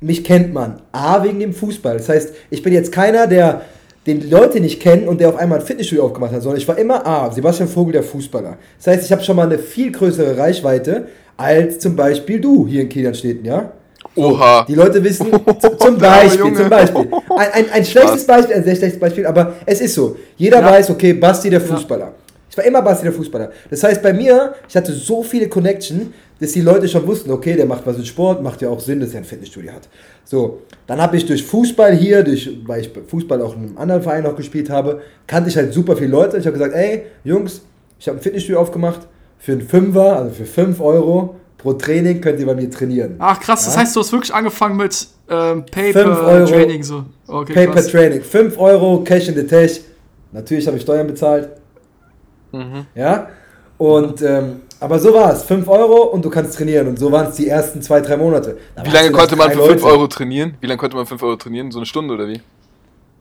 [0.00, 0.82] Mich kennt man.
[0.92, 1.96] A, wegen dem Fußball.
[1.96, 3.62] Das heißt, ich bin jetzt keiner, der
[4.06, 6.68] den die Leute nicht kennen und der auf einmal ein Fitnessstudio aufgemacht hat, sondern ich
[6.68, 8.58] war immer A, Sebastian Vogel, der Fußballer.
[8.76, 12.82] Das heißt, ich habe schon mal eine viel größere Reichweite als zum Beispiel du hier
[12.82, 13.72] in Kielerstetten, ja?
[14.16, 14.64] Oha.
[14.68, 15.26] Die Leute wissen,
[15.78, 17.08] zum Beispiel, zum Beispiel.
[17.36, 20.16] Ein, ein, ein schlechtes Beispiel, ein sehr schlechtes Beispiel, aber es ist so.
[20.36, 20.70] Jeder Ja.
[20.70, 22.12] weiß, okay, Basti der Fußballer.
[22.50, 23.50] Ich war immer Basti der Fußballer.
[23.68, 27.56] Das heißt, bei mir, ich hatte so viele Connection, dass die Leute schon wussten, okay,
[27.56, 29.88] der macht was mit Sport, macht ja auch Sinn, dass er ein Fitnessstudio hat.
[30.24, 34.02] So, dann habe ich durch Fußball hier, durch, weil ich Fußball auch in einem anderen
[34.02, 36.36] Verein noch gespielt habe, kannte ich halt super viele Leute.
[36.38, 37.62] Ich habe gesagt, ey, Jungs,
[37.98, 39.00] ich habe ein Fitnessstudio aufgemacht
[39.38, 43.16] für einen Fünfer, also für 5 Euro pro Training könnt ihr bei mir trainieren.
[43.18, 43.80] Ach krass, das Ja.
[43.80, 45.64] heißt, du hast wirklich angefangen mit ähm.
[45.72, 47.04] Paper-Training so.
[47.26, 47.86] Okay, Pay per krass.
[47.88, 48.22] Training.
[48.22, 49.80] 5 Euro, Cash in the Tash.
[50.30, 51.48] Natürlich habe ich Steuern bezahlt.
[52.52, 52.84] Mhm.
[52.94, 53.28] Ja.
[53.78, 55.42] Und, ähm, aber so war es.
[55.44, 56.86] 5 Euro und du kannst trainieren.
[56.88, 58.58] Und so waren es die ersten zwei, drei Monate.
[58.76, 59.84] Da Wie lange konnte man für 5 Leute.
[59.86, 60.54] Euro trainieren?
[60.60, 61.70] Wie lange konnte man 5 Euro trainieren?
[61.72, 62.40] So eine Stunde oder wie?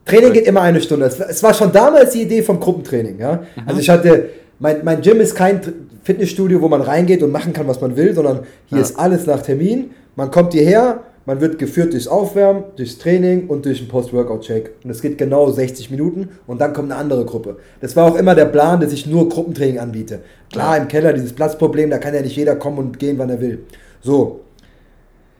[0.05, 1.05] Training geht immer eine Stunde.
[1.05, 3.17] Es war- schon damals die Idee vom Gruppentraining.
[3.19, 3.35] Ja?
[3.55, 3.63] Mhm.
[3.65, 4.29] Also ich hatte,
[4.59, 5.61] mein, mein Gym ist kein
[6.03, 8.83] Fitnessstudio, wo man reingeht und machen kann, was man will, sondern hier Ja.
[8.83, 9.91] ist alles nach Termin.
[10.15, 14.71] Man kommt hierher, man wird geführt durchs Aufwärmen, durchs Training und durch einen Post-Workout-Check.
[14.83, 17.57] Und es geht genau 60 Minuten und dann kommt eine andere Gruppe.
[17.81, 20.19] Das war auch immer der Plan, dass ich nur Gruppentraining anbiete.
[20.51, 23.39] Klar, im Keller dieses Platzproblem, da kann ja nicht jeder kommen und gehen, wann er
[23.39, 23.63] will.
[24.01, 24.41] So,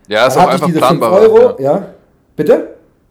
[0.07, 1.21] Ja, ist dann auch einfach diese 5 planbarer.
[1.21, 1.71] Euro, Ja.
[1.75, 1.85] ja.
[2.35, 2.67] Bitte?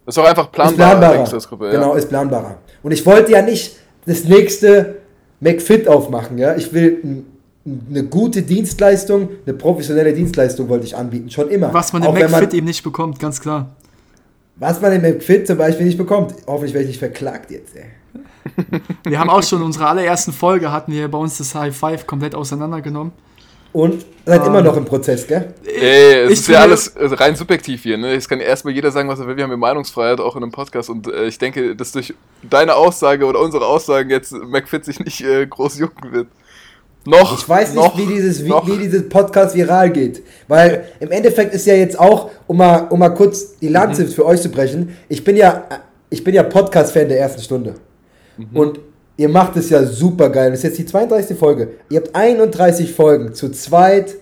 [0.07, 0.77] Ist auch einfach ist planbarer.
[0.99, 1.25] planbarer.
[1.25, 1.71] Trainingsgruppe, ja.
[1.73, 2.57] Genau, ist planbarer.
[2.83, 4.97] Und ich wollte ja nicht das nächste
[5.41, 6.55] McFit aufmachen, ja.
[6.57, 7.27] Ich will n-
[7.65, 11.73] eine gute Dienstleistung, eine professionelle Dienstleistung wollte ich anbieten, schon immer.
[11.73, 13.71] Was man im McFit eben nicht bekommt, ganz klar.
[14.57, 16.35] Was man im McFit zum Beispiel nicht bekommt.
[16.47, 17.85] Hoffentlich werde ich nicht verklagt jetzt, ey.
[19.09, 22.07] Wir haben auch schon in unserer allerersten Folge hatten wir bei uns das High Five
[22.07, 23.13] komplett auseinandergenommen.
[23.73, 24.47] Und seid Ah.
[24.47, 25.55] immer noch im Prozess, gell?
[25.65, 27.97] Ey, es Ich ist ja alles äh, rein subjektiv hier.
[27.97, 28.15] Ne?
[28.15, 29.37] Es kann erstmal jeder sagen, was er will.
[29.37, 30.91] Wir haben ja Meinungsfreiheit auch in einem Podcast.
[30.91, 35.23] Und äh, ich denke, dass durch deine Aussage oder unsere Aussagen jetzt McFit sich nicht
[35.23, 36.27] äh, groß jucken wird.
[37.05, 37.39] Noch.
[37.39, 40.23] Ich weiß nicht, noch, wie, dieses, wie, wie dieses Podcast viral geht.
[40.47, 44.25] Weil im Endeffekt ist ja jetzt auch, um mal, um mal kurz die Lanze für
[44.25, 45.65] euch zu brechen, ich bin ja,
[46.11, 47.75] ich bin ja Podcast-Fan der ersten Stunde.
[48.55, 48.81] Und
[49.17, 50.51] ihr macht es ja super geil.
[50.51, 51.37] Das ist jetzt die 32.
[51.37, 51.69] Folge.
[51.91, 54.15] Ihr habt 31 Folgen zu zweit,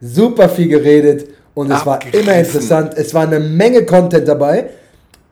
[0.00, 2.94] super viel geredet und es war immer interessant.
[2.96, 4.70] Es war eine Menge Content dabei.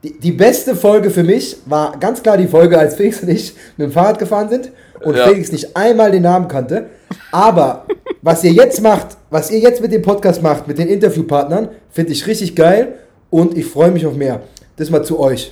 [0.03, 3.53] Die, die beste Folge für mich war ganz klar die Folge, als Felix und ich
[3.77, 4.71] mit dem Fahrrad gefahren sind
[5.03, 5.27] und Ja.
[5.27, 6.87] Felix nicht einmal den Namen kannte.
[7.31, 7.85] Aber
[8.21, 12.11] was ihr jetzt macht, was ihr jetzt mit dem Podcast macht, mit den Interviewpartnern, finde
[12.11, 12.93] ich richtig geil
[13.29, 14.41] und ich freue mich auf mehr.
[14.75, 15.51] Das mal zu euch.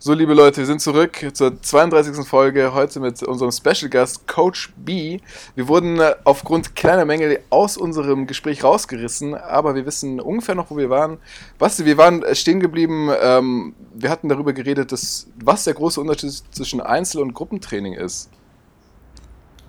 [0.00, 2.24] So, liebe Leute, wir sind zurück zur 32.
[2.24, 5.18] Folge, heute mit unserem Special Gast Coach B.
[5.56, 10.70] Wir wurden äh, aufgrund kleiner Mängel aus unserem Gespräch rausgerissen, aber wir wissen ungefähr noch,
[10.70, 11.18] wo wir waren.
[11.58, 16.44] Basti, wir waren stehen geblieben, ähm, wir hatten darüber geredet, dass, was der große Unterschied
[16.52, 18.30] zwischen Einzel- und Gruppentraining ist.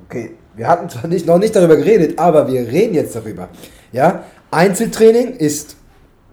[0.06, 3.50] Okay, wir hatten zwar nicht, noch nicht darüber geredet, aber wir reden jetzt darüber.
[3.92, 5.76] Ja, Einzeltraining ist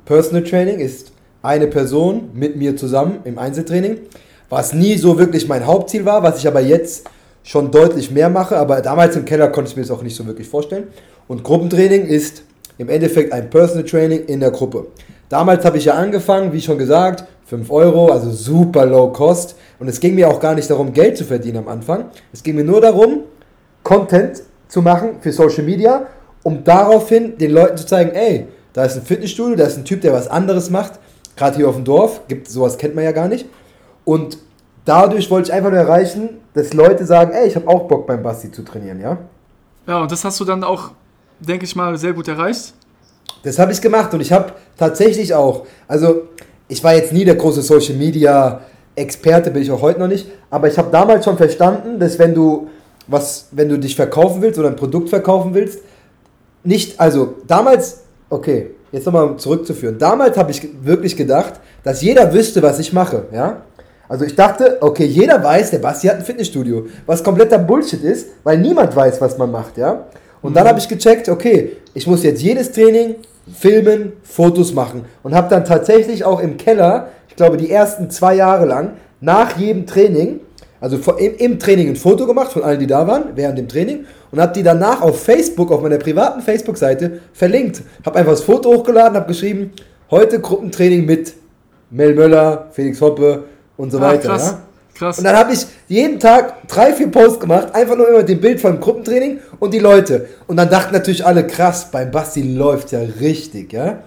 [0.05, 1.16] Personal Training, ist
[1.47, 3.99] eine Person mit mir zusammen im Einzeltraining,
[4.51, 7.09] was nie so wirklich mein Hauptziel war, was ich aber jetzt
[7.43, 10.27] schon deutlich mehr mache, aber damals im Keller konnte ich mir das auch nicht so
[10.27, 10.89] wirklich vorstellen.
[11.29, 12.43] Und Gruppentraining ist
[12.79, 14.89] im Endeffekt ein Personal Training in der Gruppe.
[15.29, 19.57] Damals habe ich ja angefangen, wie schon gesagt, 5 Euro, also super low cost.
[19.79, 22.07] Und es ging mir auch gar nicht darum, Geld zu verdienen am Anfang.
[22.33, 23.21] Es ging mir nur darum,
[23.83, 26.07] Content zu machen für Social Media,
[26.43, 30.01] um daraufhin den Leuten zu zeigen, ey, da ist ein Fitnessstudio, da ist ein Typ,
[30.01, 30.99] der was anderes macht.
[31.37, 33.47] Gerade hier auf dem Dorf, gibt sowas kennt man ja gar nicht.
[34.05, 34.39] Und
[34.85, 38.23] dadurch wollte ich einfach nur erreichen, dass Leute sagen, ey, ich habe auch Bock beim
[38.23, 39.19] Basti zu trainieren, ja?
[39.87, 40.91] Ja, und das hast du dann auch,
[41.39, 42.73] denke ich mal, sehr gut erreicht.
[43.43, 46.23] Das habe ich gemacht und ich habe tatsächlich auch, also
[46.69, 48.63] ich war jetzt nie der große Social Media
[48.95, 52.35] Experte, bin ich auch heute noch nicht, aber ich habe damals schon verstanden, dass wenn
[52.35, 52.69] du
[53.07, 55.81] was, wenn du dich verkaufen willst oder ein Produkt verkaufen willst,
[56.65, 59.99] nicht, also damals, okay, jetzt nochmal zurückzuführen.
[59.99, 63.63] Damals habe ich wirklich gedacht, dass jeder wüsste, was ich mache, ja?
[64.09, 68.29] Also ich dachte, okay, jeder weiß, der Basti hat ein Fitnessstudio, was kompletter Bullshit ist,
[68.45, 70.07] weil niemand weiß, was man macht, ja?
[70.43, 73.17] Und dann habe ich gecheckt, okay, ich muss jetzt jedes Training
[73.53, 78.35] filmen, Fotos machen und habe dann tatsächlich auch im Keller, ich glaube die ersten zwei
[78.35, 80.41] Jahre lang, nach jedem Training,
[80.81, 84.41] also im, Training ein Foto gemacht von allen, die da waren, während dem Training und
[84.41, 87.83] habe die danach auf Facebook, auf meiner privaten Facebook-Seite verlinkt.
[88.05, 89.73] Habe einfach das Foto hochgeladen, habe geschrieben,
[90.11, 91.35] heute Gruppentraining mit
[91.91, 93.45] Mel Möller, Felix Hoppe
[93.77, 94.29] und so Ah, weiter.
[94.29, 94.51] krass.
[94.53, 94.59] Ja?
[94.97, 95.19] Krass.
[95.19, 98.41] Und dann habe ich jeden Tag drei, vier Posts gemacht, einfach nur immer mit dem
[98.41, 100.29] Bild von Gruppentraining und die Leute.
[100.47, 104.01] Und dann dachten natürlich alle, krass, beim Basti läuft ja richtig, ja.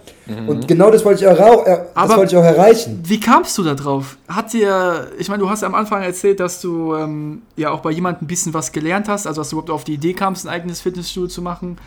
[0.48, 3.02] Und genau das wollte ich auch, äh, das wollte ich auch erreichen.
[3.04, 4.16] Wie kamst du da drauf?
[4.28, 7.80] Hat dir, ich meine, du hast ja am Anfang erzählt, dass du ähm, ja auch
[7.80, 10.46] bei jemandem ein bisschen was gelernt hast, also dass du überhaupt auf die Idee kamst,
[10.46, 11.78] ein eigenes Fitnessstudio zu machen.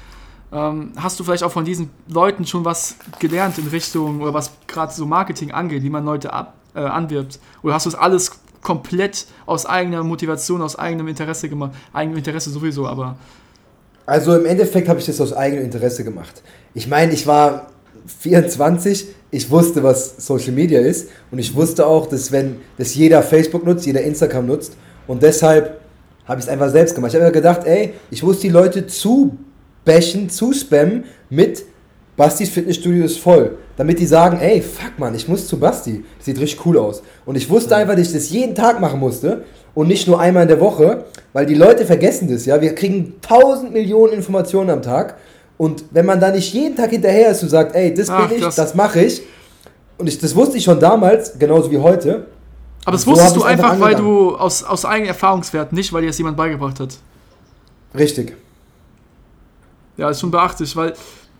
[0.53, 4.51] Ähm, hast du vielleicht auch von diesen Leuten schon was gelernt in Richtung, oder was
[4.67, 7.39] gerade so Marketing angeht, wie man Leute ab, äh, anwirbt?
[7.63, 11.73] Oder hast du es alles komplett aus eigener Motivation, aus eigenem Interesse gemacht?
[11.93, 13.17] Eigenem Interesse sowieso, aber
[14.07, 16.43] Also im Endeffekt habe ich das aus eigenem Interesse gemacht.
[16.75, 17.69] Ich meine, ich war
[18.21, 23.23] 24, ich wusste, was Social Media ist und ich wusste auch, dass wenn dass jeder
[23.23, 25.81] Facebook nutzt, jeder Instagram nutzt und deshalb
[26.25, 27.13] habe ich es einfach selbst gemacht.
[27.13, 29.37] Ich habe mir gedacht, ey, ich muss die Leute zu
[29.85, 31.65] bashen, zu spammen mit
[32.17, 36.05] Bastis Fitnessstudio ist voll, damit die sagen, ey, fuck man, ich muss zu Basti.
[36.19, 37.03] Das sieht richtig cool aus.
[37.25, 39.45] Und ich wusste einfach, dass ich das jeden Tag machen musste
[39.75, 42.61] und nicht nur einmal in der Woche, weil die Leute vergessen das, ja.
[42.61, 45.17] Wir kriegen tausend Millionen Informationen am Tag
[45.57, 48.37] und wenn man da nicht jeden Tag hinterher ist und sagt, ey, das Ach, bin
[48.37, 48.57] ich, krass.
[48.57, 49.23] das mache ich
[49.97, 52.27] und ich, das wusste ich schon damals, genauso wie heute.
[52.85, 54.29] aber das So wusstest du einfach einfach, weil angegangen.
[54.31, 56.99] du aus, aus eigenem Erfahrungswert, nicht weil dir das jemand beigebracht hat.
[57.97, 58.35] Richtig.
[59.97, 60.93] Ja, ist schon beachtlich, weil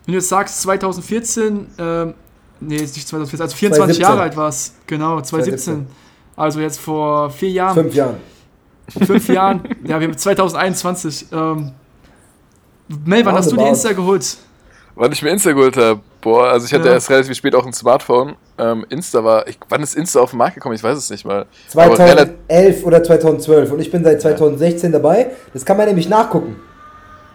[0.05, 2.13] wenn du jetzt sagst 2014, ähm,
[2.59, 4.19] nee, ist nicht 2014, also 24 Jahre 2017.
[4.23, 5.73] alt war es, genau, 2017.
[5.87, 5.87] 2017.
[6.35, 8.15] Also jetzt vor vier Jahren, Fünf Jahren.
[9.05, 11.27] fünf Jahren, ja, wir haben 2021.
[11.31, 11.71] Ähm,
[13.05, 13.69] Mel, wann hast du die Roundabout.
[13.69, 14.37] Insta geholt?
[14.95, 16.93] Wann ich mir Insta geholt habe, boah, also ich hatte Ja.
[16.93, 18.35] erst relativ spät auch ein Smartphone.
[18.59, 20.75] Ähm, Insta war, ich, wann ist Insta auf den Markt gekommen?
[20.75, 21.45] Ich weiß es nicht mal.
[21.73, 25.31] Aber relativ- 2011 oder 2012 und ich bin seit 2016 dabei.
[25.53, 26.57] Das kann man nämlich nachgucken.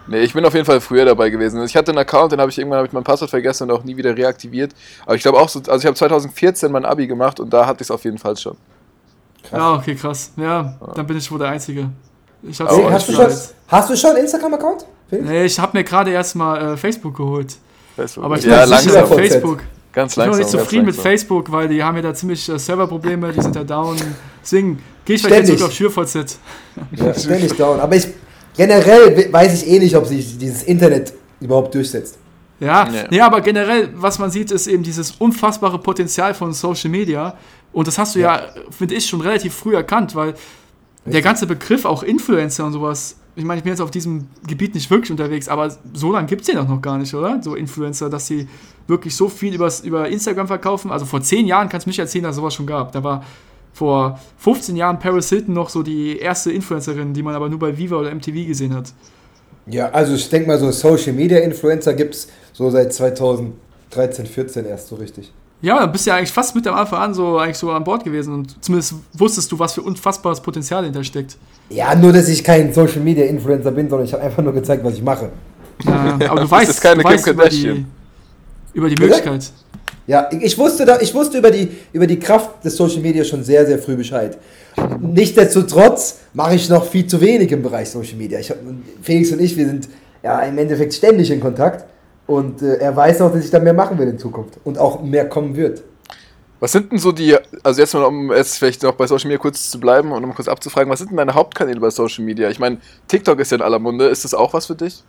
[0.09, 1.63] Nee, ich bin auf jeden Fall früher dabei gewesen.
[1.63, 3.83] Ich hatte einen Account, den habe ich irgendwann hab ich mein Passwort vergessen und auch
[3.83, 4.73] nie wieder reaktiviert.
[5.05, 7.77] Aber ich glaube auch so, also ich habe 2014 mein Abi gemacht und da hatte
[7.83, 8.57] ich es auf jeden Fall schon.
[9.51, 10.31] Ja, okay, krass.
[10.35, 11.89] Ja, dann bin ich wohl der Einzige.
[12.43, 13.31] Ich hab's Oh, Hey, nicht hast, du schon,
[13.67, 14.85] hast du schon einen Instagram-Account?
[15.11, 17.55] Nee, ich habe mir gerade erstmal äh, Facebook geholt.
[17.95, 18.25] Facebook.
[18.25, 19.17] Aber ich bin ja, sicher langsam.
[19.17, 19.59] Facebook.
[19.91, 20.39] Ganz Ich bin noch langsam.
[20.39, 21.11] nicht zufrieden mit langsam.
[21.11, 23.97] Facebook, weil die haben ja da ziemlich äh, Serverprobleme, die sind ja down.
[24.41, 26.37] Deswegen gehe ich vielleicht jetzt auf SchürVZ.
[26.91, 27.79] Ja, ständig down.
[27.79, 28.07] Aber ich,
[28.55, 32.17] generell we- weiß ich eh nicht, ob sich dieses Internet überhaupt durchsetzt.
[32.59, 33.03] Ja, Ja.
[33.09, 37.35] nee, aber generell, was man sieht, ist eben dieses unfassbare Potenzial von Social Media.
[37.71, 38.41] Und das hast du ja,
[38.77, 40.33] finde ich, schon relativ früh erkannt, weil
[41.05, 44.73] der ganze Begriff, auch Influencer und sowas, ich meine, ich bin jetzt auf diesem Gebiet
[44.75, 47.41] nicht wirklich unterwegs, aber so lange gibt es den doch noch gar nicht, oder?
[47.41, 48.47] So Influencer, dass sie
[48.87, 50.91] wirklich so viel übers, über Instagram verkaufen.
[50.91, 52.91] Also vor zehn Jahren kannst du mich erzählen, dass es sowas schon gab.
[52.91, 53.23] Da war
[53.73, 57.77] vor 15 Jahren Paris Hilton noch so die erste Influencerin, die man aber nur bei
[57.77, 58.93] Viva oder MTV gesehen hat.
[59.67, 64.65] Ja, also ich denke mal, so Social Media Influencer gibt es so seit 2013, 14
[64.65, 65.31] erst so richtig.
[65.61, 67.83] Ja, dann bist du ja eigentlich fast mit am Anfang an so eigentlich so an
[67.83, 71.37] Bord gewesen und zumindest wusstest du, was für unfassbares Potenzial hinter steckt.
[71.69, 74.83] Ja, nur dass ich kein Social Media Influencer bin, sondern ich habe einfach nur gezeigt,
[74.85, 75.29] was ich mache.
[75.85, 77.85] Ja, aber du das weißt, ist keine du weißt Kim über die, Kardashian.
[78.73, 79.07] Über die Bitte?
[79.09, 79.51] Möglichkeit.
[80.07, 83.43] Ja, ich- wusste, da, ich wusste über, die, über die Kraft des Social Media schon
[83.43, 84.37] sehr, sehr früh Bescheid.
[84.99, 88.39] Nichtsdestotrotz mache ich noch viel zu wenig im Bereich Social Media.
[88.39, 88.53] Ich
[89.01, 89.87] Felix und ich, wir sind
[90.23, 91.85] ja im Endeffekt ständig in Kontakt.
[92.27, 94.59] Und äh, er weiß auch, dass ich da mehr machen will in Zukunft.
[94.63, 95.81] Und auch mehr kommen wird.
[96.59, 99.39] Was sind denn so die, also jetzt mal, um jetzt vielleicht noch bei Social Media
[99.41, 102.49] kurz zu bleiben und um kurz abzufragen, was sind denn deine Hauptkanäle bei Social Media?
[102.49, 104.07] Ich meine, TikTok ist ja in aller Munde.
[104.07, 105.03] Ist das auch was für dich?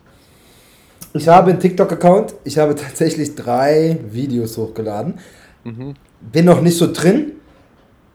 [1.13, 2.35] Ich habe einen TikTok-Account.
[2.45, 5.15] Ich habe tatsächlich drei Videos hochgeladen.
[6.33, 7.33] Bin noch nicht so drin.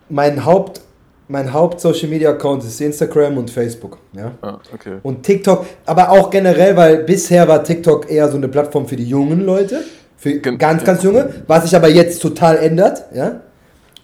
[0.10, 0.82] Mein Haupt,
[1.28, 3.98] mein Haupt-Social-Media-Account ist Instagram und Facebook.
[4.14, 4.32] Ja?
[4.42, 4.98] Ah, okay.
[5.04, 9.06] Und TikTok, aber auch generell, weil bisher war TikTok eher so eine Plattform für die
[9.10, 9.84] jungen Leute,
[10.18, 13.42] für Gen- ganz, ganz junge, was sich aber jetzt total ändert, ja.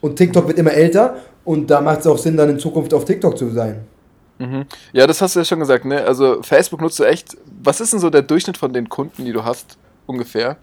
[0.01, 3.05] Und TikTok wird immer älter und da macht es auch Sinn, dann in Zukunft auf
[3.05, 3.81] TikTok zu sein.
[4.41, 4.65] Mhm.
[4.91, 6.03] Ja, das hast du ja schon gesagt, ne?
[6.03, 7.37] Also Facebook nutzt du echt.
[7.61, 9.77] Was ist denn so der Durchschnitt von den Kunden, die du hast,
[10.07, 10.57] ungefähr?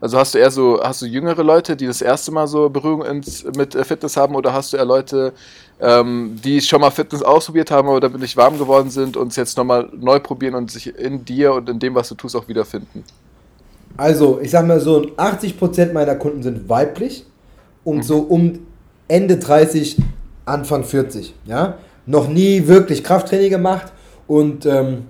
[0.00, 3.04] Also hast du eher so, hast du jüngere Leute, die das erste Mal so Berührung
[3.04, 5.32] ins, mit äh, Fitness haben, oder hast du eher Leute,
[5.80, 9.36] ähm, die schon mal Fitness ausprobiert haben, aber damit nicht warm geworden sind und es
[9.36, 12.48] jetzt nochmal neu probieren und sich in dir und in dem, was du tust, auch
[12.48, 13.04] wiederfinden?
[13.96, 17.24] Also, ich sag mal so, 80% meiner Kunden sind weiblich
[17.84, 18.66] und so um
[19.06, 19.98] Ende 30,
[20.44, 21.78] Anfang 40, ja.
[22.06, 23.92] Noch nie wirklich Krafttraining gemacht
[24.26, 25.04] und ähm,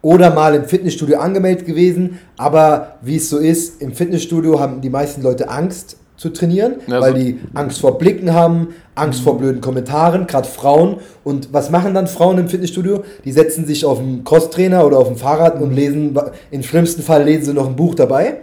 [0.00, 4.90] oder mal im Fitnessstudio angemeldet gewesen, aber wie es so ist, im Fitnessstudio haben die
[4.90, 9.38] meisten Leute Angst zu trainieren, Ja, weil so- die Angst vor Blicken haben, Angst vor
[9.38, 10.96] blöden Kommentaren, gerade Frauen.
[11.22, 13.04] Und was machen dann Frauen im Fitnessstudio?
[13.24, 16.18] Die setzen sich auf einen Crosstrainer oder auf ein Fahrrad und lesen,
[16.50, 18.38] im schlimmsten Fall lesen sie noch ein Buch dabei.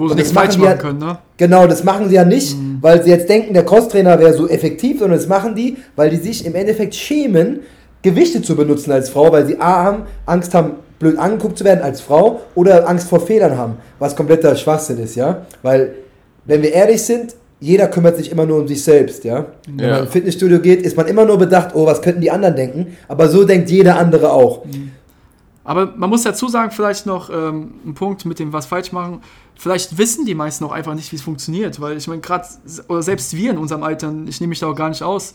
[0.00, 1.18] Wo sie nichts das falsch machen ja- können, ne?
[1.36, 4.98] Genau, das machen sie ja nicht, weil sie jetzt denken, der Crosstrainer wäre so effektiv,
[4.98, 7.60] sondern das machen die, weil die sich im Endeffekt schämen,
[8.02, 11.82] Gewichte zu benutzen als Frau, weil sie A haben, Angst haben, blöd angeguckt zu werden
[11.82, 15.46] als Frau oder Angst vor Fehlern haben, was kompletter Schwachsinn ist, ja?
[15.62, 15.94] Weil,
[16.46, 19.46] wenn wir ehrlich sind, jeder kümmert sich immer nur um sich selbst, ja?
[19.66, 19.90] Wenn Ja.
[19.92, 22.96] man ins Fitnessstudio geht, ist man immer nur bedacht, oh, was könnten die anderen denken,
[23.08, 24.62] aber so denkt jeder andere auch.
[25.62, 29.20] Aber man muss dazu sagen, vielleicht noch ähm, ein Punkt mit dem was falsch machen.
[29.60, 32.46] Vielleicht wissen die meisten auch einfach nicht, wie es funktioniert, weil ich meine, gerade,
[32.88, 35.34] oder selbst wir in unserem Alter, ich nehme mich da auch gar nicht aus,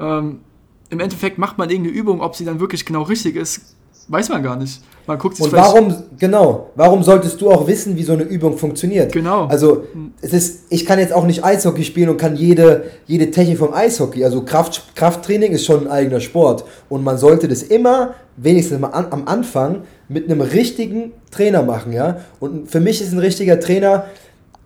[0.00, 0.40] ähm,
[0.88, 3.76] im Endeffekt macht man irgendeine Übung, ob sie dann wirklich genau richtig ist,
[4.08, 4.82] weiß man gar nicht.
[5.06, 8.58] Man guckt sich Und warum, genau, warum solltest du auch wissen, wie so eine Übung
[8.58, 9.12] funktioniert?
[9.12, 9.46] Genau.
[9.46, 9.84] Also,
[10.20, 13.72] es ist, ich kann jetzt auch nicht Eishockey spielen und kann jede, jede Technik vom
[13.72, 14.24] Eishockey.
[14.24, 16.64] Also, Kraft, Krafttraining ist schon ein eigener Sport.
[16.88, 22.20] Und man sollte das immer, wenigstens am Anfang, mit einem richtigen Trainer machen, ja.
[22.40, 24.06] Und für mich ist ein richtiger Trainer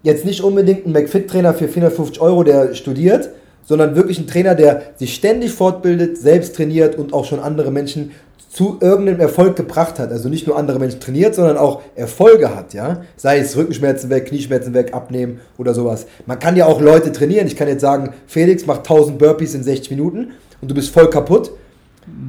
[0.03, 3.31] jetzt nicht unbedingt ein McFit-Trainer für 450 Euro, der studiert,
[3.65, 8.13] sondern wirklich ein Trainer, der sich ständig fortbildet, selbst trainiert und auch schon andere Menschen
[8.51, 10.13] zu irgendeinem Erfolg gebracht hat.
[10.13, 13.03] Also nicht nur andere Menschen trainiert, sondern auch Erfolge hat, ja.
[13.17, 16.07] Sei es Rückenschmerzen weg, Knieschmerzen weg, abnehmen oder sowas.
[16.25, 17.47] Man kann ja auch Leute trainieren.
[17.47, 20.33] Ich kann jetzt sagen, Felix macht 1000 Burpees in 60 Minuten
[20.63, 21.51] und du bist voll kaputt.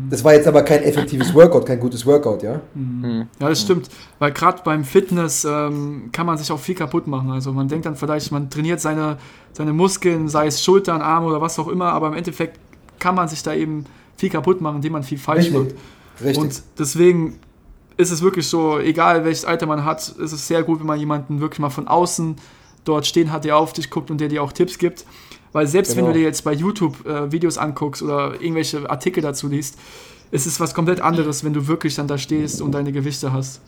[0.10, 2.62] Das war jetzt aber kein effektives Workout, kein gutes Workout, ja.
[3.40, 3.90] Ja, das stimmt.
[4.20, 7.32] Weil gerade beim Fitness ähm, kann man sich auch viel kaputt machen.
[7.32, 9.18] Also man denkt dann vielleicht, man trainiert seine,
[9.52, 12.60] seine Muskeln, sei es Schultern, Arme oder was auch immer, aber im Endeffekt
[13.00, 15.74] kann man sich da eben viel kaputt machen, indem man viel falsch Richtig.
[15.74, 15.76] macht.
[16.24, 16.38] Richtig.
[16.38, 17.40] Und deswegen
[17.98, 21.00] ist es wirklich so, egal welches Alter man hat, ist es sehr gut, wenn man
[21.00, 22.36] jemanden wirklich mal von außen
[22.84, 25.06] dort stehen hat, der auf dich guckt und der dir auch Tipps gibt.
[25.56, 26.08] Weil selbst Genau.
[26.08, 29.78] wenn du dir jetzt bei YouTube äh, Videos anguckst oder irgendwelche Artikel dazu liest,
[30.30, 33.62] ist es was komplett anderes, wenn du wirklich dann da stehst und deine Gewichte hast.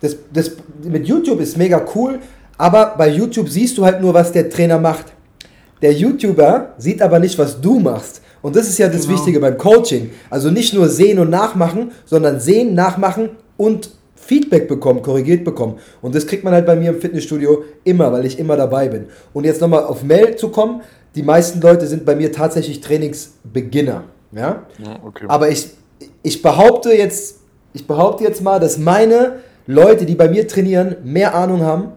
[0.00, 0.50] das, das
[0.82, 2.18] mit YouTube ist mega cool,
[2.58, 5.12] aber bei YouTube siehst du halt nur, was der Trainer macht.
[5.80, 8.20] Der YouTuber sieht aber nicht, was du machst.
[8.42, 9.14] Und das ist ja das Genau.
[9.14, 10.10] Wichtige beim Coaching.
[10.28, 13.90] Also nicht nur sehen und nachmachen, sondern sehen, nachmachen und
[14.22, 15.78] Feedback bekommen, korrigiert bekommen.
[16.00, 19.06] Und das kriegt man halt bei mir im Fitnessstudio immer, weil ich immer dabei bin.
[19.32, 20.82] Und jetzt nochmal auf Mel zu kommen,
[21.16, 24.04] die meisten Leute sind bei mir tatsächlich Trainingsbeginner.
[24.30, 24.62] Ja?
[24.78, 25.24] Ja, okay.
[25.26, 25.70] Aber ich,
[26.22, 27.40] ich behaupte jetzt,
[27.72, 31.88] ich behaupte jetzt mal, dass meine Leute, die bei mir trainieren, mehr Ahnung haben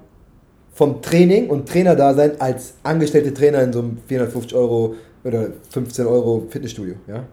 [0.74, 6.48] vom Training und Trainerdasein als angestellte Trainer in so einem 450 Euro oder 15 Euro
[6.50, 6.96] Fitnessstudio.
[7.08, 7.24] Ja?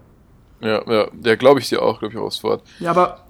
[0.61, 2.61] ja, ja, ja glaube ich dir auch, glaube ich auch aufs Wort.
[2.79, 3.25] Ja, aber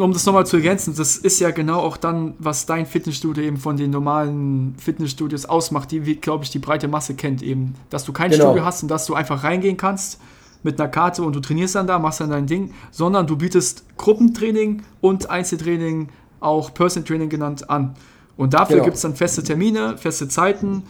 [0.00, 3.56] um das nochmal zu ergänzen, das ist ja genau auch dann, was dein Fitnessstudio eben
[3.58, 7.74] von den normalen Fitnessstudios ausmacht, die, glaube ich, die breite Masse kennt eben.
[7.90, 8.44] Dass du kein Genau.
[8.46, 10.18] Studio hast und dass du einfach reingehen kannst
[10.62, 13.84] mit einer Karte und du trainierst dann da, machst dann dein Ding, sondern du bietest
[13.98, 16.08] Gruppentraining und Einzeltraining,
[16.40, 17.94] auch Person Training genannt, an.
[18.36, 18.84] Und dafür Genau.
[18.84, 20.84] gibt es dann feste Termine, feste Zeiten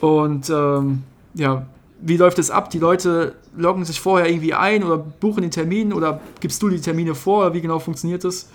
[0.00, 1.02] und ähm,
[1.34, 1.66] ja,
[2.02, 2.70] wie läuft es ab?
[2.70, 6.80] Die Leute loggen sich vorher irgendwie ein oder buchen den Termin oder gibst du die
[6.80, 7.54] Termine vor?
[7.54, 8.46] Wie genau funktioniert das?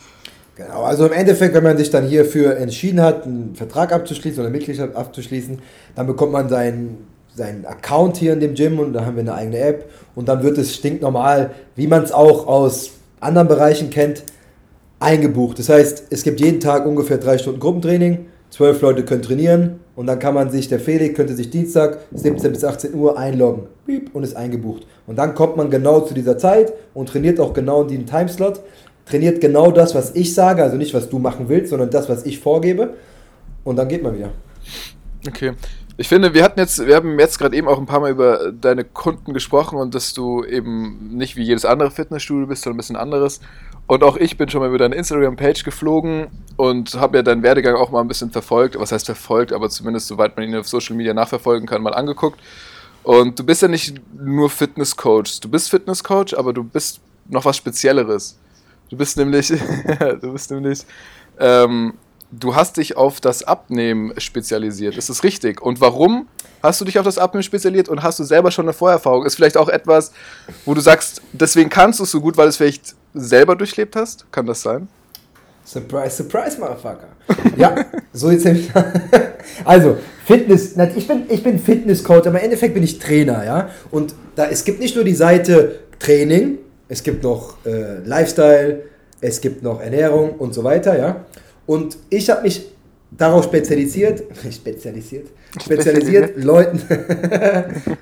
[0.56, 4.50] Genau, also im Endeffekt, wenn man sich dann hierfür entschieden hat, einen Vertrag abzuschließen oder
[4.50, 5.60] Mitgliedschaft abzuschließen,
[5.96, 9.34] dann bekommt man seinen, seinen Account hier in dem Gym und da haben wir eine
[9.34, 14.24] eigene App und dann wird es stinknormal, wie man es auch aus anderen Bereichen kennt,
[15.00, 15.60] eingebucht.
[15.60, 20.08] Das heißt, es gibt jeden Tag ungefähr drei Stunden Gruppentraining, zwölf Leute können trainieren und
[20.08, 23.68] dann kann man sich, der Felix könnte sich Dienstag 17 bis 18 Uhr einloggen
[24.14, 24.86] und ist eingebucht.
[25.08, 28.62] Und dann kommt man genau zu dieser Zeit und trainiert auch genau in diesem Timeslot,
[29.06, 32.26] trainiert genau das, was ich sage, also nicht, was du machen willst, sondern das, was
[32.26, 32.94] ich vorgebe
[33.64, 34.32] und dann geht man wieder.
[35.28, 35.54] Okay.
[35.98, 38.52] Ich finde, wir hatten jetzt, wir haben jetzt gerade eben auch ein paar Mal über
[38.52, 42.80] deine Kunden gesprochen und dass du eben nicht wie jedes andere Fitnessstudio bist, sondern ein
[42.80, 43.40] bisschen anderes.
[43.88, 46.28] Und auch ich bin schon mal über deine Instagram-Page geflogen
[46.58, 48.78] und habe ja deinen Werdegang auch mal ein bisschen verfolgt.
[48.78, 52.42] Was heißt verfolgt, aber zumindest soweit man ihn auf Social Media nachverfolgen kann, mal angeguckt.
[53.04, 55.40] Und du bist ja nicht nur Fitnesscoach.
[55.40, 58.38] Du bist Fitnesscoach, aber du bist noch was Spezielleres.
[58.90, 59.48] Du bist nämlich,
[60.22, 60.80] du bist nämlich,
[61.40, 61.94] ähm,
[62.40, 64.98] du hast dich auf das Abnehmen spezialisiert.
[64.98, 65.62] Ist das richtig?
[65.62, 66.28] Und warum
[66.62, 69.26] hast du dich auf das Abnehmen spezialisiert und hast du selber schon eine Vorerfahrung?
[69.26, 70.12] Ist vielleicht auch etwas,
[70.66, 73.96] wo du sagst, deswegen kannst du es so gut, weil du es vielleicht selber durchlebt
[73.96, 74.26] hast?
[74.32, 74.88] Kann das sein?
[75.64, 77.08] Surprise, surprise, Motherfucker.
[77.58, 78.48] ja, so jetzt.
[79.64, 83.70] Also, Fitness, ich bin, ich bin Fitnesscoach, aber im Endeffekt bin ich Trainer, ja.
[83.92, 86.58] Und da, es gibt nicht nur die Seite Training,
[86.90, 88.82] es gibt noch äh, Lifestyle,
[89.22, 91.26] es gibt noch Ernährung und so weiter, ja.
[91.66, 92.66] Und ich habe mich
[93.12, 95.28] darauf spezialisiert, spezialisiert,
[95.62, 96.82] spezialisiert, Leuten,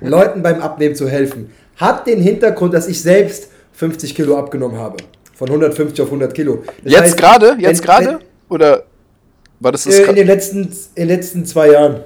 [0.00, 1.50] Leuten beim Abnehmen zu helfen.
[1.76, 4.96] Hat den Hintergrund, dass ich selbst 50 Kilo abgenommen habe.
[5.34, 6.62] Von 150 auf 100 Kilo.
[6.84, 7.56] Das jetzt gerade?
[7.58, 8.20] Jetzt gerade?
[8.48, 8.84] Oder
[9.60, 12.00] war das das äh, in, den letzten, in den letzten zwei Jahren.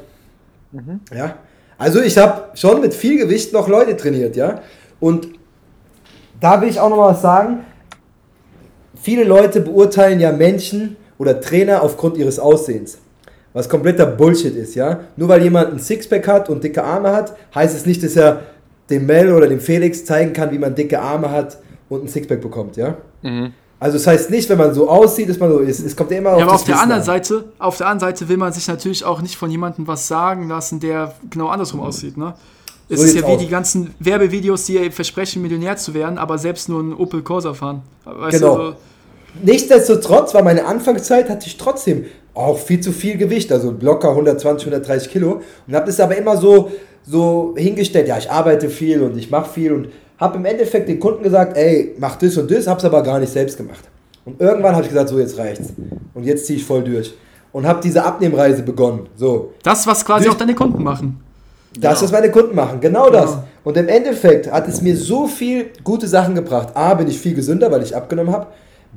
[1.14, 1.36] Ja.
[1.76, 4.62] Also ich habe schon mit viel Gewicht noch Leute trainiert, ja.
[5.00, 5.28] Und
[6.40, 7.64] da will ich auch noch mal was sagen.
[9.00, 12.98] Viele Leute beurteilen ja Menschen oder Trainer aufgrund ihres Aussehens.
[13.52, 15.00] Was kompletter Bullshit ist, ja.
[15.16, 18.42] Nur weil jemand ein Sixpack hat und dicke Arme hat, heißt es nicht, dass er
[18.90, 21.58] dem Mel oder dem Felix zeigen kann, wie man dicke Arme hat
[21.88, 22.96] und ein Sixpack bekommt, ja.
[23.22, 23.52] Mhm.
[23.80, 25.80] Also es heißt nicht, wenn man so aussieht, dass man so ist.
[25.80, 27.06] Es kommt ja immer Ja, aber das auf der Wissen anderen an.
[27.06, 30.48] Seite, auf der anderen Seite will man sich natürlich auch nicht von jemandem was sagen
[30.48, 32.34] lassen, der genau andersrum aussieht, ne?
[32.90, 33.38] Es So ist ja wie aus.
[33.40, 37.82] die ganzen Werbevideos, die versprechen, Millionär zu werden, aber selbst nur einen Opel Corsa fahren.
[38.04, 38.56] Weißt Genau.
[38.56, 38.76] du, so-
[39.42, 44.68] Nichtsdestotrotz war meine Anfangszeit, hatte ich trotzdem auch viel zu viel Gewicht, also locker 120,
[44.68, 46.70] 130 Kilo und habe das aber immer so,
[47.04, 51.00] so hingestellt, ja, ich arbeite viel und ich mache viel und habe im Endeffekt den
[51.00, 53.84] Kunden gesagt, ey, mach das und das, habe es aber gar nicht selbst gemacht.
[54.24, 55.72] Und irgendwann habe ich gesagt, so jetzt reicht's
[56.14, 57.14] und jetzt ziehe ich voll durch
[57.52, 59.52] und habe diese Abnehmreise begonnen, so.
[59.62, 61.20] das, was quasi Durch- auch deine Kunden machen.
[61.78, 63.30] Das, was meine Kunden machen, genau das.
[63.32, 63.44] Ja.
[63.62, 66.68] Und im Endeffekt hat es mir so viel gute Sachen gebracht.
[66.74, 68.46] A, bin ich viel gesünder, weil ich abgenommen habe.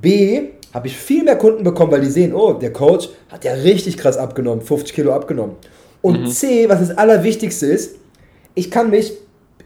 [0.02, 0.42] B,
[0.74, 3.98] habe ich viel mehr Kunden bekommen, weil die sehen, oh, der Coach hat ja richtig
[3.98, 5.56] krass abgenommen, 50 Kilo abgenommen.
[6.02, 7.96] Und C, was das Allerwichtigste ist,
[8.56, 9.14] ich kann mich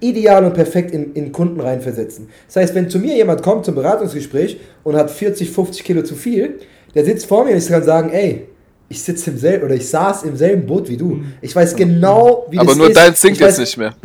[0.02, 2.28] ideal und perfekt in, in Kunden reinversetzen.
[2.48, 6.16] Das heißt, wenn zu mir jemand kommt zum Beratungsgespräch und hat 40, 50 Kilo zu
[6.16, 6.60] viel,
[6.94, 8.48] der sitzt vor mir und ich kann sagen, ey,
[8.90, 11.22] ich sitze im selben oder ich saß im selben Boot wie du.
[11.42, 12.98] Ich weiß genau, wie Aber das nur ist.
[12.98, 13.96] dein sinkt Ich weiß- jetzt nicht mehr.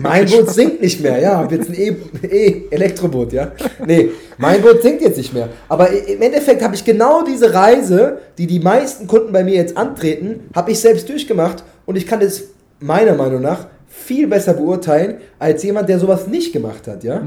[0.00, 1.38] Mein Boot sinkt nicht mehr, ja.
[1.38, 1.96] Hab jetzt ein E-
[2.30, 3.52] E-Elektroboot, ja.
[3.86, 5.48] Nee, mein Boot sinkt jetzt nicht mehr.
[5.68, 9.76] Aber im Endeffekt habe ich genau diese Reise, die die meisten Kunden bei mir jetzt
[9.76, 12.42] antreten, habe ich selbst durchgemacht und ich kann das
[12.80, 17.20] meiner Meinung nach viel besser beurteilen als jemand, der sowas nicht gemacht hat, ja.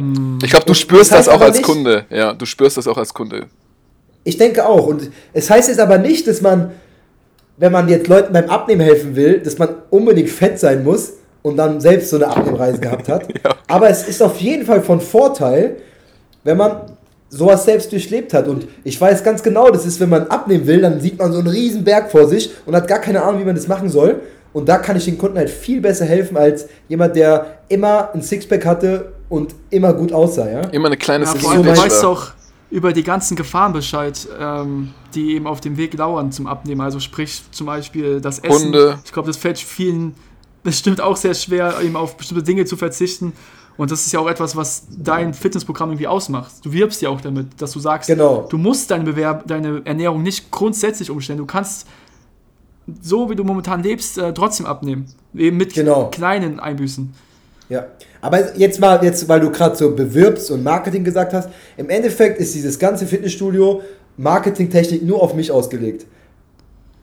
[0.44, 2.06] Ich glaube, du spürst das das auch als nicht- Kunde.
[2.10, 3.48] Ja, du spürst das auch als Kunde.
[4.24, 4.86] Ich denke auch.
[4.88, 6.72] Und es heißt jetzt aber nicht, dass man,
[7.58, 11.58] wenn man jetzt Leuten beim Abnehmen helfen will, dass man unbedingt fett sein muss und
[11.58, 13.28] dann selbst so eine Abnehmreise gehabt hat.
[13.44, 13.60] Ja, okay.
[13.68, 15.78] Aber es ist auf jeden Fall von Vorteil,
[16.44, 16.82] wenn man
[17.30, 18.48] sowas selbst durchlebt hat.
[18.48, 21.39] Und ich weiß ganz genau, das ist, wenn man abnehmen will, dann sieht man so
[21.39, 24.20] einen riesen Berg vor sich und hat gar keine Ahnung, wie man das machen soll.
[24.54, 28.22] Und da kann ich den Kunden halt viel besser helfen als jemand, der immer ein
[28.22, 30.50] Sixpack hatte und immer gut aussah.
[30.50, 30.62] Ja?
[30.72, 32.32] Immer eine kleine Ja, vor allem, du weißt auch
[32.70, 36.82] über die ganzen Gefahren Bescheid, ähm, die eben auf dem Weg lauern zum Abnehmen.
[36.82, 38.66] Also sprich zum Beispiel das Essen.
[38.66, 39.00] Hunde.
[39.06, 40.16] Ich glaube, das fällt vielen
[40.64, 43.34] bestimmt auch sehr schwer, eben auf bestimmte Dinge zu verzichten.
[43.78, 46.51] Und das ist ja auch etwas, was dein Fitnessprogramm irgendwie ausmacht.
[46.64, 48.45] Du wirbst ja auch damit, dass du sagst, Genau.
[48.49, 51.39] du musst deine, Bewerb deine Ernährung nicht grundsätzlich umstellen.
[51.39, 51.88] Du kannst
[53.01, 55.05] so, wie du momentan lebst, äh, trotzdem abnehmen.
[55.34, 56.09] Eben mit Genau.
[56.09, 57.14] kleinen Einbüßen.
[57.70, 57.86] Ja,
[58.20, 62.39] aber jetzt mal, jetzt, weil du gerade so bewirbst und Marketing gesagt hast, im Endeffekt
[62.39, 63.82] ist dieses ganze Fitnessstudio
[64.18, 66.05] Marketingtechnik nur auf mich ausgelegt.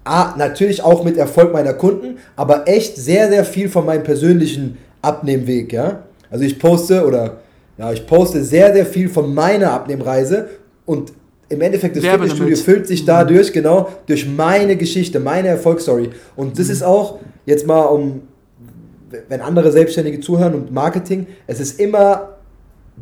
[0.08, 4.78] Ah, natürlich auch mit Erfolg meiner Kunden, aber echt sehr, sehr viel von meinem persönlichen
[5.02, 6.04] Abnehmweg, ja.
[6.30, 7.38] Also ich poste oder
[7.76, 10.48] ja, ich poste sehr, sehr viel von meiner Abnehmreise
[10.86, 11.12] und
[11.50, 12.64] im Endeffekt das Werbe Fitnessstudio damit.
[12.64, 16.10] füllt sich dadurch, genau, durch meine Geschichte, meine Erfolgsstory.
[16.36, 18.22] Und das ist auch, jetzt mal um
[19.28, 22.37] wenn andere Selbstständige zuhören und Marketing, es ist immer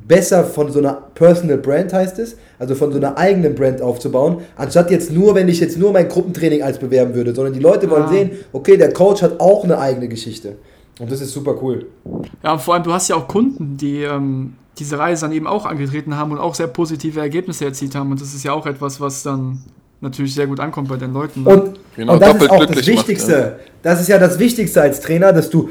[0.07, 4.39] besser von so einer Personal Brand heißt es, also von so einer eigenen Brand aufzubauen,
[4.57, 7.89] anstatt jetzt nur, wenn ich jetzt nur mein Gruppentraining als bewerben würde, sondern die Leute
[7.91, 8.09] wollen Ah.
[8.09, 10.57] sehen, okay, der Coach hat auch eine eigene Geschichte.
[10.99, 11.87] Und das ist super cool.
[12.43, 15.47] Ja, und vor allem, du hast ja auch Kunden, die ähm, diese Reise dann eben
[15.47, 18.11] auch angetreten haben und auch sehr positive Ergebnisse erzielt haben.
[18.11, 19.59] Und das ist ja auch etwas, was dann
[20.01, 21.45] natürlich sehr gut ankommt bei den Leuten.
[21.47, 23.57] Und, Genau, und das ist auch das glücklich macht, Wichtigste.
[23.83, 25.69] Das ist ja das Wichtigste als Trainer, dass du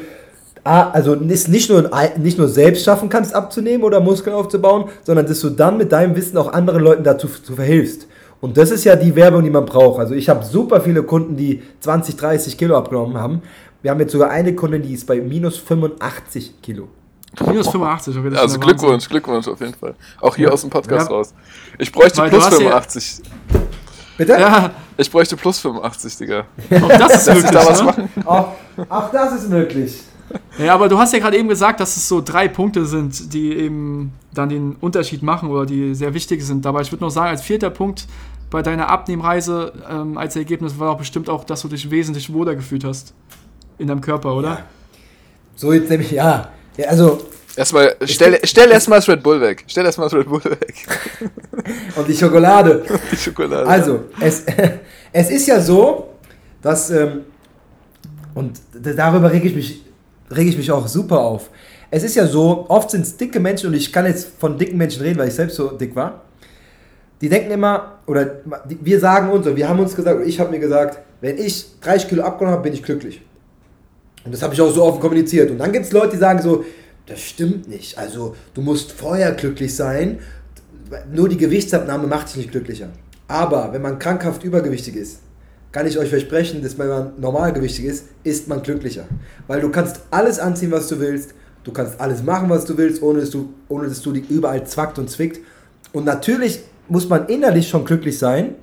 [0.66, 5.26] ah, also es nicht nur, nicht nur selbst schaffen kannst abzunehmen oder Muskeln aufzubauen, sondern
[5.26, 8.08] dass du dann mit deinem Wissen auch anderen Leuten dazu zu verhilfst.
[8.42, 10.00] Und das ist ja die Werbung, die man braucht.
[10.00, 13.42] Also ich habe super viele Kunden, die 20, 30 Kilo abgenommen haben.
[13.82, 16.90] Wir haben jetzt sogar eine Kundin, die ist bei minus 85 Kilo.
[17.48, 18.62] Minus 85, okay, das Also ist.
[18.62, 19.96] Glückwunsch, Glückwunsch auf jeden Fall.
[20.22, 20.54] Auch hier Ja.
[20.54, 21.16] aus dem Podcast Ja.
[21.16, 21.34] raus.
[21.78, 23.22] Ich bräuchte Weil plus hast ja- 85.
[24.18, 24.32] Bitte?
[24.34, 26.46] Ja, Ich bräuchte plus 85, Digga.
[26.82, 27.98] auch das ist Lass ich da was möglich.
[27.98, 28.10] Ne?
[28.16, 28.26] machen?
[28.26, 28.48] Auch,
[28.90, 30.02] auch das ist möglich.
[30.58, 33.54] Ja, aber du hast ja gerade eben gesagt, dass es so drei Punkte sind, die
[33.54, 36.64] eben dann den Unterschied machen oder die sehr wichtig sind.
[36.64, 38.08] Dabei, ich würde noch sagen, als vierter Punkt
[38.50, 42.56] bei deiner Abnehmreise ähm, als Ergebnis war auch bestimmt auch, dass du dich wesentlich wohler
[42.56, 43.14] gefühlt hast
[43.78, 44.64] in deinem Körper, oder?
[45.56, 46.50] So jetzt nämlich, ja.
[46.78, 47.20] ja also,
[47.58, 49.64] Erstmal, stell, stell erstmal das Red Bull weg.
[49.68, 50.76] Stell erstmal das Red Bull weg.
[51.96, 52.84] und die Schokolade.
[53.12, 53.66] Die Schokolade.
[53.66, 54.44] Also, es,
[55.14, 56.10] es ist ja so,
[56.62, 57.22] dass, ähm,
[58.34, 59.85] und darüber rege ich, mich,
[60.30, 61.50] rege ich mich auch super auf.
[61.92, 64.78] Es ist ja so, oft sind es dicke Menschen, und ich kann jetzt von dicken
[64.78, 66.22] Menschen reden, weil ich selbst so dick war.
[67.22, 70.52] Die denken immer, oder wir sagen uns, und wir haben uns gesagt, oder ich habe
[70.52, 73.22] mir gesagt, wenn ich 30 Kilo abgenommen habe, bin ich glücklich.
[74.26, 75.52] Und das habe ich auch so offen kommuniziert.
[75.52, 76.66] Und dann gibt es Leute, die sagen so,
[77.06, 77.98] das stimmt nicht.
[77.98, 80.20] Also du musst vorher glücklich sein.
[81.14, 82.90] Nur die Gewichtsabnahme macht dich nicht glücklicher.
[83.28, 85.20] Aber wenn man krankhaft übergewichtig ist,
[85.76, 89.04] kann ich euch versprechen, dass wenn man normalgewichtig ist, ist man glücklicher.
[89.46, 91.34] Weil du kannst alles anziehen, was du willst.
[91.66, 94.66] Du kannst alles machen, was du willst, ohne dass du, ohne dass du dich überall
[94.66, 95.42] zwackt und zwickt.
[95.92, 98.56] Und natürlich muss man innerlich schon glücklich sein,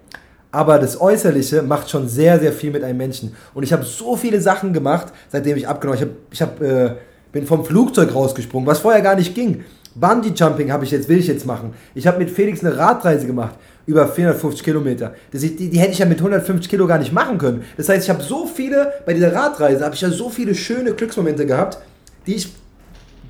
[0.53, 3.37] aber das Äußerliche macht schon sehr, sehr viel mit einem Menschen.
[3.53, 6.13] Und ich habe so viele Sachen gemacht, seitdem ich abgenommen habe.
[6.31, 6.95] Ich, hab, ich hab, äh,
[7.31, 9.65] bin vom Flugzeug rausgesprungen, was vorher gar nicht ging.
[9.95, 11.75] Bungee Jumping habe ich jetzt, will ich jetzt machen.
[11.95, 13.57] Ich habe mit Felix eine Radreise gemacht,
[13.87, 15.15] über 450 Kilometer.
[15.33, 17.65] Das ich, die, die hätte ich ja mit 150 Kilo gar nicht machen können.
[17.77, 20.93] Das heißt, ich habe so viele, bei dieser Radreise habe ich ja so viele schöne
[20.93, 21.79] Glücksmomente gehabt,
[22.27, 22.53] die ich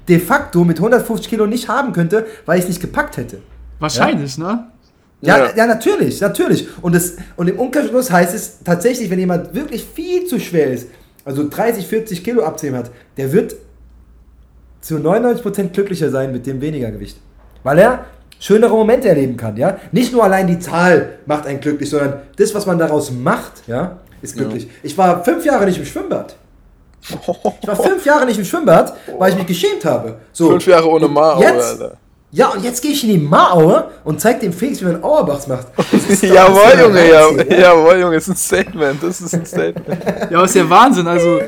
[0.08, 3.38] de facto mit 150 Kilo nicht haben könnte, weil ich es nicht gepackt hätte.
[3.78, 4.68] Wahrscheinlich, ne?
[5.20, 5.56] Ja, Ja.
[5.56, 6.68] ja, natürlich, natürlich.
[6.82, 10.88] Und, das, und im Umkehrschluss heißt es tatsächlich, wenn jemand wirklich viel zu schwer ist,
[11.24, 13.54] also 30, 40 Kilo abzunehmen hat, der wird
[14.80, 17.16] zu 99% glücklicher sein mit dem weniger Gewicht.
[17.62, 18.04] Weil er
[18.42, 19.76] schönere Momente erleben kann, ja.
[19.92, 23.98] Nicht nur allein die Zahl macht einen glücklich, sondern das, was man daraus macht, ja,
[24.20, 24.68] ist glücklich.
[24.82, 26.34] Ich war fünf Jahre nicht im Schwimmbad.
[27.62, 30.16] Ich war fünf Jahre nicht im Schwimmbad, weil ich mich geschämt habe.
[30.32, 30.50] So.
[30.50, 31.96] Fünf Jahre ohne Mao, jetzt, Alter.
[32.32, 35.46] Ja, und jetzt gehe ich in die Maraue und zeig dem Felix, wie man Auerbachs
[35.46, 35.66] macht.
[36.22, 37.58] Jawohl, Junge, ja, ja.
[37.60, 39.02] jawohl, Junge, ist ein Statement.
[39.02, 40.04] Das ist ein Statement.
[40.30, 41.06] Ja, aber ist ja Wahnsinn.
[41.06, 41.40] Also,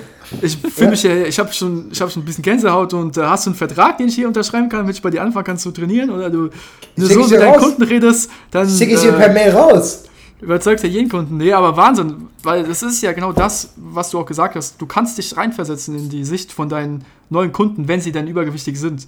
[0.43, 3.23] ich fühle mich ja, ich habe schon, ich hab schon ein bisschen Gänsehaut und äh,
[3.23, 5.59] hast du einen Vertrag, den ich hier unterschreiben kann, damit ich bei dir anfangen kann
[5.59, 6.11] zu trainieren?
[6.11, 6.51] Oder du,
[6.99, 7.63] Schick so mit deinen raus.
[7.63, 10.05] Kunden redest, dann Schicke ich dir äh, per Mail raus.
[10.41, 11.37] überzeugst ja jeden Kunden.
[11.37, 14.81] Nee, aber Wahnsinn, weil das ist ja genau das, was du auch gesagt hast.
[14.81, 18.79] Du kannst dich reinversetzen in die Sicht von deinen neuen Kunden, wenn sie dann übergewichtig
[18.79, 19.07] sind.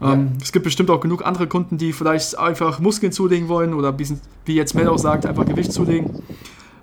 [0.00, 3.98] Ähm, es gibt bestimmt auch genug andere Kunden, die vielleicht einfach Muskeln zulegen wollen oder
[3.98, 4.06] wie,
[4.44, 6.22] wie jetzt Mel auch sagt, einfach Gewicht zulegen.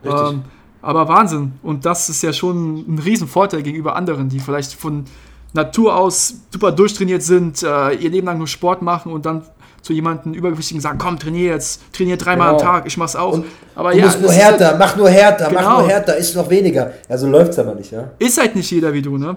[0.03, 0.43] Ähm,
[0.86, 1.53] aber Wahnsinn.
[1.63, 5.05] Und das ist ja schon ein Riesenvorteil gegenüber anderen, die vielleicht von
[5.53, 9.43] Natur aus super durchtrainiert sind, äh, ihr Leben lang nur Sport machen und dann
[9.81, 12.69] zu jemandem Übergewichtigen sagen, komm, trainier jetzt, trainier dreimal am Genau.
[12.71, 13.33] Tag, ich mach's auch.
[13.33, 15.79] Und aber du ja, musst nur ist halt- härter, mach nur härter, mach Genau.
[15.81, 16.91] nur härter, ist noch weniger.
[17.07, 18.11] Ja, so läuft's aber nicht, ja.
[18.19, 19.36] ist halt nicht jeder wie du, ne?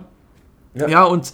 [0.74, 0.88] Ja.
[0.88, 1.32] Ja, und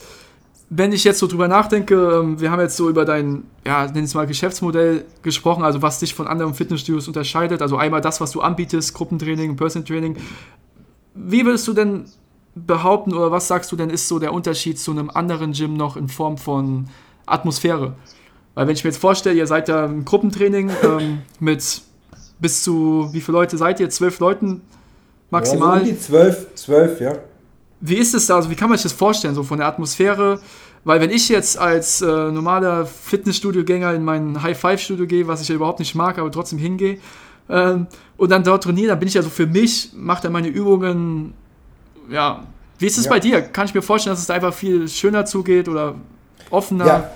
[0.71, 4.05] wenn ich jetzt so drüber nachdenke, ähm, wir haben jetzt so über dein, ja, nenn
[4.05, 7.63] es mal Geschäftsmodell gesprochen, also was dich von anderen Fitnessstudios unterscheidet.
[7.63, 10.17] Also einmal das, was du anbietest, Gruppentraining, Personal Training.
[11.15, 12.07] Wie würdest du denn
[12.55, 15.97] behaupten oder was sagst du denn ist so der Unterschied zu einem anderen Gym noch
[15.97, 16.89] in Form von
[17.27, 17.95] Atmosphäre.
[18.55, 21.83] Weil wenn ich mir jetzt vorstelle, ihr seid da im Gruppentraining ähm, mit
[22.39, 23.91] bis zu, wie viele Leute seid ihr?
[23.91, 24.63] Zwölf Leuten
[25.31, 25.79] maximal.
[25.79, 27.19] Ja, so um die 12, 12, ja.
[27.81, 28.37] Wie ist es da?
[28.37, 30.41] Also wie kann man sich das vorstellen, so von der Atmosphäre?
[30.85, 35.55] Weil wenn ich jetzt als äh, normaler Fitnessstudio-Gänger in mein High-Five-Studio gehe, was ich ja
[35.55, 36.99] überhaupt nicht mag, aber trotzdem hingehe,
[37.49, 40.49] ähm, und dann dort trainiere, dann bin ich ja so für mich, mache dann meine
[40.49, 41.35] Übungen,
[42.11, 42.43] ja.
[42.79, 43.11] Wie ist es Ja.
[43.13, 43.41] bei dir?
[43.41, 45.95] Kann ich mir vorstellen, dass es da einfach viel schöner zugeht oder
[46.51, 46.87] offener?
[46.87, 47.11] Ja,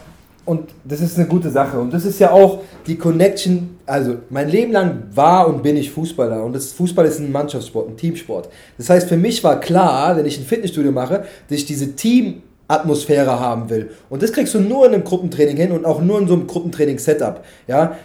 [0.49, 1.79] und das ist eine gute Sache.
[1.79, 3.77] Und das ist ja auch die Connection.
[3.85, 6.43] Also, mein Leben lang war und bin ich Fußballer.
[6.43, 8.49] Und das Fußball ist ein Mannschaftssport, ein Teamsport.
[8.79, 13.39] Das heißt, für mich war klar, wenn ich ein Fitnessstudio mache, dass ich diese Teamatmosphäre
[13.39, 13.91] haben will.
[14.09, 16.47] Und das kriegst du nur in einem Gruppentraining hin und auch nur in so einem
[16.47, 17.45] Gruppentraining-Setup.
[17.67, 17.99] Ja?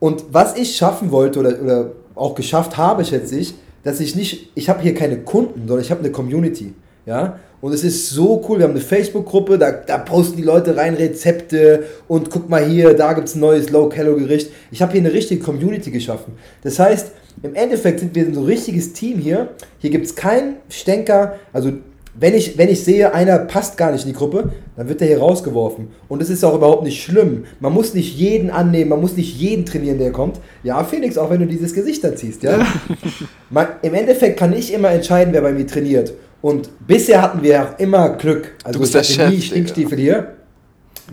[0.00, 3.54] Und was ich schaffen wollte oder, oder auch geschafft habe, schätze ich,
[3.84, 6.74] dass ich nicht, ich habe hier keine Kunden, sondern ich habe eine Community.
[7.06, 7.38] Ja?
[7.60, 10.94] Und es ist so cool, wir haben eine Facebook-Gruppe, da, da posten die Leute rein
[10.94, 14.50] Rezepte und guck mal hier, da gibt es ein neues Low-Calorie-Gericht.
[14.70, 16.34] Ich habe hier eine richtige Community geschaffen.
[16.62, 19.48] Das heißt, im Endeffekt sind wir so ein richtiges Team hier.
[19.78, 21.72] Hier gibt es keinen Stänker, also
[22.18, 25.08] wenn ich, wenn ich sehe, einer passt gar nicht in die Gruppe, dann wird der
[25.08, 25.88] hier rausgeworfen.
[26.08, 27.44] Und das ist auch überhaupt nicht schlimm.
[27.60, 30.40] Man muss nicht jeden annehmen, man muss nicht jeden trainieren, der kommt.
[30.64, 32.66] Ja, Felix, auch wenn du dieses Gesicht da ziehst, ja.
[33.50, 36.12] man, Im Endeffekt kann ich immer entscheiden, wer bei mir trainiert.
[36.42, 38.52] Und bisher hatten wir auch immer Glück.
[38.64, 40.36] Also bist ich der hatte nie Chef, Stinkstiefel hier.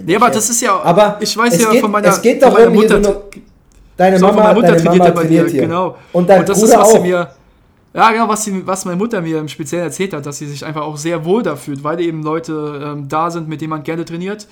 [0.05, 2.41] Nee, aber das ist ja, Aber ich weiß es ja geht- von meiner, es geht
[2.41, 3.21] von meiner darum, hier Mutter, so eine-
[3.97, 5.61] Deine so Mama, meiner Mutter deine trainiert Mama ja bei dir, trainiert hier.
[5.63, 5.97] genau.
[6.13, 7.03] Und dein das ist, Bruder was sie auch.
[7.03, 7.29] mir,
[7.95, 10.63] ja genau, was, sie, was meine Mutter mir im Speziellen erzählt hat, dass sie sich
[10.63, 13.81] einfach auch sehr wohl da fühlt, weil eben Leute ähm, da sind, mit denen man
[13.83, 14.47] gerne trainiert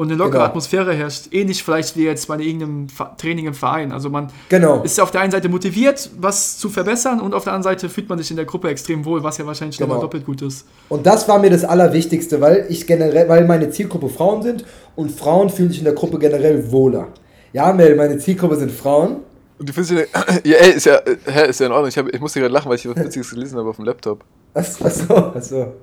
[0.00, 0.44] und eine lockere Genau.
[0.46, 1.26] Atmosphäre herrscht.
[1.30, 2.86] Ähnlich vielleicht wie jetzt bei irgendeinem
[3.18, 3.92] Training im Verein.
[3.92, 4.82] Also man Genau.
[4.82, 8.08] ist auf der einen Seite motiviert, was zu verbessern und auf der anderen Seite fühlt
[8.08, 9.88] man sich in der Gruppe extrem wohl, was ja wahrscheinlich Genau.
[9.88, 10.66] nochmal doppelt gut ist.
[10.88, 14.64] Und das war mir das Allerwichtigste, weil ich generell, weil meine Zielgruppe Frauen sind
[14.96, 17.08] und Frauen fühlen sich in der Gruppe generell wohler.
[17.52, 19.16] Ja, Mel, meine Zielgruppe sind Frauen.
[19.58, 19.92] Und die findest
[20.44, 21.88] du, ja, ey, ist ja, äh, hä, ist ja in Ordnung.
[21.88, 23.84] Ich, hab, ich musste gerade lachen, weil ich hier was Witziges gelesen habe auf dem
[23.84, 24.24] Laptop.
[24.54, 25.74] Achso, achso, achso.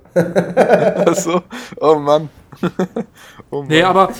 [1.06, 1.42] Achso,
[1.80, 2.28] oh Mann.
[3.50, 3.64] oh.
[3.68, 4.12] Nee, aber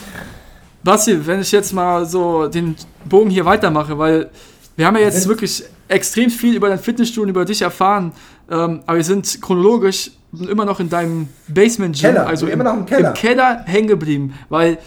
[0.82, 4.30] Basti, wenn ich jetzt mal so den Bogen hier weitermache, weil
[4.76, 8.12] wir haben ja jetzt wirklich extrem viel über dein Fitnessstudio und über dich erfahren,
[8.50, 12.76] ähm, aber wir sind chronologisch immer noch in deinem Basement-Gym, also im, sind immer noch
[12.76, 13.08] im Keller.
[13.08, 14.78] im Keller hängen geblieben, weil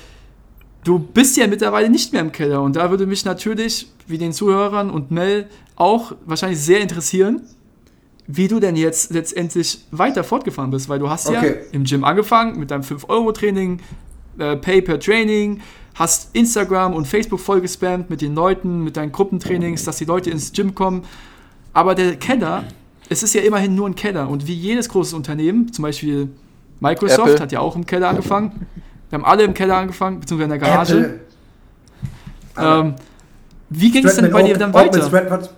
[0.83, 4.33] du bist ja mittlerweile nicht mehr im Keller und da würde mich natürlich, wie den
[4.33, 7.41] Zuhörern und Mel auch wahrscheinlich sehr interessieren,
[8.27, 11.55] wie du denn jetzt letztendlich weiter fortgefahren bist, weil du hast ja Okay.
[11.71, 13.79] im Gym angefangen mit deinem 5-Euro-Training,
[14.37, 15.61] äh, Pay-per-Training,
[15.95, 20.29] hast Instagram und Facebook voll gespammt mit den Leuten, mit deinen Gruppentrainings, dass die Leute
[20.29, 21.03] ins Gym kommen.
[21.73, 22.63] Aber der Keller,
[23.09, 26.29] es ist ja immerhin nur ein Keller und wie jedes große Unternehmen, zum Beispiel
[26.79, 27.39] Microsoft Apple.
[27.41, 28.65] hat ja auch im Keller angefangen,
[29.09, 31.19] wir haben alle im Keller angefangen, beziehungsweise in der Garage.
[32.57, 32.95] Ähm,
[33.69, 35.49] wie ging es denn bei dir dann weiter?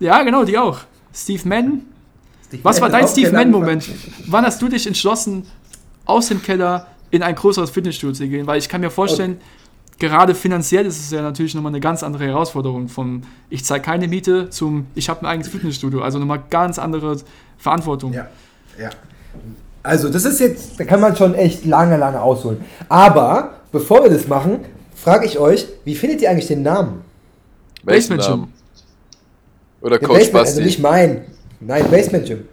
[0.00, 0.80] Ja, genau, die auch.
[1.18, 1.86] Steve Madden,
[2.46, 3.90] Steve was war dein Steve Keller Madden-Moment?
[4.26, 5.46] Wann hast du dich entschlossen,
[6.04, 8.46] aus dem Keller in ein größeres Fitnessstudio zu gehen?
[8.46, 9.40] Weil ich kann mir vorstellen,
[9.98, 12.88] gerade finanziell ist es ja natürlich nochmal eine ganz andere Herausforderung.
[12.88, 16.02] Vom ich zahle keine Miete zum ich habe ein eigenes Fitnessstudio.
[16.02, 17.16] Also nochmal ganz andere
[17.58, 18.12] Verantwortung.
[18.12, 18.28] Ja,
[18.80, 18.90] ja.
[19.82, 22.58] Also, das ist jetzt, da kann man schon echt lange, lange ausholen.
[22.88, 24.60] Aber, bevor wir das machen,
[24.94, 27.02] frage ich euch, wie findet ihr eigentlich den Namen?
[27.84, 28.52] Welchen Basement Namen?
[29.80, 30.48] Oder Der Coach Basement, Basti.
[30.58, 31.24] also nicht mein.
[31.60, 32.48] Nein, Basement Gym.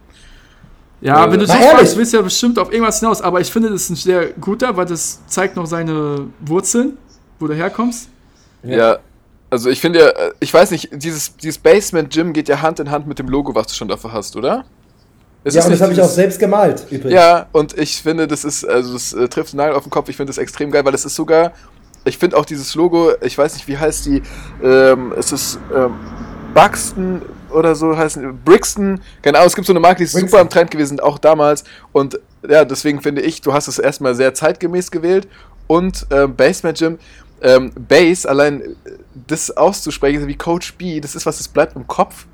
[1.02, 1.66] Ja, Äh, wenn du ehrlich.
[1.70, 3.22] fragst, willst du ja bestimmt auf irgendwas hinaus.
[3.22, 6.98] Aber ich finde, das ist ein sehr guter, weil das zeigt noch seine Wurzeln,
[7.40, 8.10] wo du herkommst.
[8.64, 8.98] Ja,
[9.52, 12.90] also ich finde ja, ich weiß nicht, dieses, dieses Basement Gym geht ja Hand in
[12.90, 14.66] Hand mit dem Logo, was du schon dafür hast, oder?
[15.44, 17.14] Ist ja, es und das habe ich auch selbst gemalt, übrigens.
[17.14, 20.10] Ja, und ich finde, das ist, also das äh, trifft den Nagel auf den Kopf,
[20.10, 21.52] ich finde das extrem geil, weil es ist sogar,
[22.06, 24.24] ich finde auch dieses Logo, ich weiß nicht, wie heißt die,
[24.64, 25.94] ähm, es ist ähm,
[26.56, 30.30] Buxton oder so heißen, Brixton, keine Ahnung, es gibt so eine Marke, die ist Brixton.
[30.30, 31.66] super im Trend gewesen, auch damals.
[31.92, 35.28] Und ja, deswegen finde ich, du hast es erstmal sehr zeitgemäß gewählt
[35.68, 36.98] und ähm, Basement Gym,
[37.42, 38.66] ähm, Base, allein äh,
[39.28, 42.26] das auszusprechen, wie Coach B, das ist was, das bleibt im Kopf.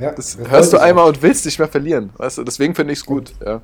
[0.00, 2.92] Ja, Das das hörst du einmal und willst nicht mehr verlieren, weißt du, deswegen finde
[2.94, 3.60] ich es gut, ja.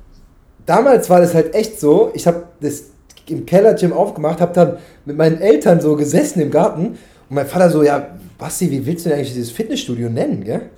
[0.65, 2.85] damals war das halt echt so, ich habe das
[3.27, 6.85] im Keller-Gym aufgemacht, habe dann mit meinen Eltern so gesessen im Garten
[7.29, 8.07] und mein Vater so, ja,
[8.37, 10.69] Basti, wie willst du denn eigentlich dieses Fitnessstudio nennen, gell?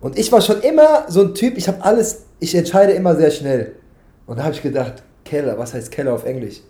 [0.00, 3.30] Und ich war schon immer so ein Typ, ich habe alles, ich entscheide immer sehr
[3.30, 3.72] schnell.
[4.26, 6.60] Und da habe ich gedacht, Keller, was heißt Keller auf Englisch?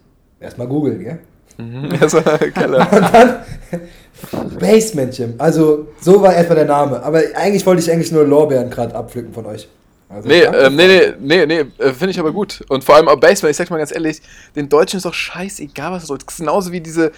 [0.40, 1.18] Erstmal googeln, gell?
[2.00, 2.86] Das war Keller.
[2.92, 5.34] Und dann Basement Gym.
[5.38, 7.02] Also so war etwa der Name.
[7.02, 9.68] Aber eigentlich wollte ich eigentlich nur Lorbeeren gerade abpflücken von euch.
[10.14, 12.64] Also Nee, ähm, nee, nee, nee, nee, äh, finde ich aber gut.
[12.68, 14.22] Und vor allem auch Baseball, ich sag mal ganz ehrlich,
[14.54, 16.36] den Deutschen ist doch scheißegal, was das bedeutet.
[16.38, 17.10] Genauso wie diese,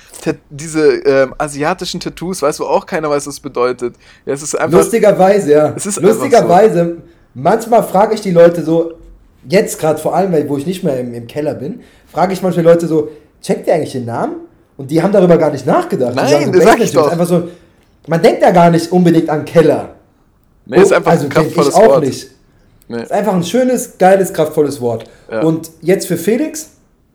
[0.51, 3.95] diese ähm, asiatischen Tattoos, weißt du, wo auch keiner weiß, was das bedeutet.
[4.25, 4.79] Ja, es ist einfach.
[4.79, 5.73] Lustigerweise, ja.
[5.77, 6.97] Es ist Lustigerweise,
[7.35, 8.93] manchmal frage ich die Leute so,
[9.49, 11.81] jetzt gerade vor allem, weil- wo ich nicht mehr im, im Keller bin,
[12.11, 13.11] frage ich manchmal Leute so,
[13.43, 14.37] checkt ihr eigentlich den Namen?
[14.77, 16.13] Und die haben darüber gar nicht nachgedacht.
[16.13, 17.11] Die Nein, sagen so, das sag ich doch.
[17.11, 17.49] Einfach so,
[18.09, 19.95] man denkt ja gar nicht unbedingt an Keller.
[20.67, 22.05] nee, ist einfach also ein denke ich kraftvolles auch Wort.
[22.05, 22.29] nicht.
[22.89, 23.03] Nee.
[23.03, 25.05] Ist einfach ein schönes, geiles, kraftvolles Wort.
[25.31, 25.43] Ja.
[25.43, 26.71] Und jetzt für Felix,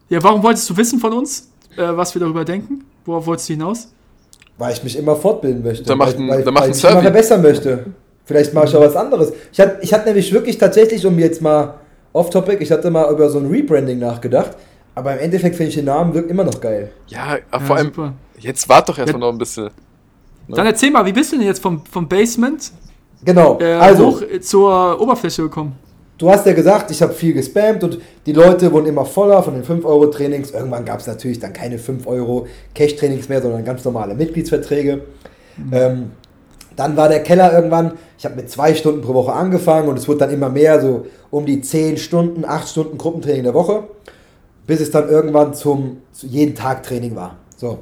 [0.09, 2.83] Ja, warum wolltest du wissen von uns, äh, was wir darüber denken?
[3.05, 3.87] Worauf wolltest du hinaus?
[4.57, 5.85] weil ich mich immer fortbilden möchte.
[5.85, 7.85] Dann macht weil, ein- weil, dann macht weil ein ich mich immer verbessern möchte.
[8.25, 9.33] Vielleicht mache ich auch was anderes.
[9.51, 11.75] Ich hatte ich hatte nämlich wirklich tatsächlich, um jetzt mal
[12.13, 14.51] off-topic, ich hatte mal über so ein Rebranding nachgedacht.
[14.93, 16.91] Aber im Endeffekt finde ich den Namen wirklich immer noch geil.
[17.07, 18.13] Ja, aber Ja, vor allem, super.
[18.37, 19.27] jetzt wart doch erstmal Ja.
[19.27, 19.69] noch ein bisschen.
[20.47, 22.71] Dann erzähl mal, wie bist du denn jetzt vom, vom Basement
[23.23, 23.59] Genau.
[23.59, 25.75] äh, also, hoch zur Oberfläche gekommen?
[26.21, 29.55] du hast ja gesagt, ich habe viel gespammt und die Leute wurden immer voller von
[29.55, 30.51] den 5-Euro-Trainings.
[30.51, 32.45] Irgendwann gab es natürlich dann keine 5 Euro
[32.75, 35.01] Cash-Trainings mehr, sondern ganz normale Mitgliedsverträge.
[35.71, 36.11] Ähm,
[36.75, 40.07] dann war der Keller irgendwann, ich habe mit zwei Stunden pro Woche angefangen und es
[40.07, 43.85] wurde dann immer mehr, so um die 10 Stunden, 8 Stunden Gruppentraining in der Woche,
[44.67, 47.37] bis es dann irgendwann zum, zu jeden Tag Training war.
[47.57, 47.79] So.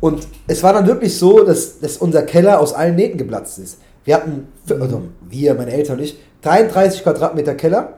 [0.00, 3.78] Und es war dann wirklich so, dass, dass unser Keller aus allen Nähten geplatzt ist.
[4.04, 7.94] Wir hatten, also wir, meine Eltern und ich, 33 Quadratmeter Keller.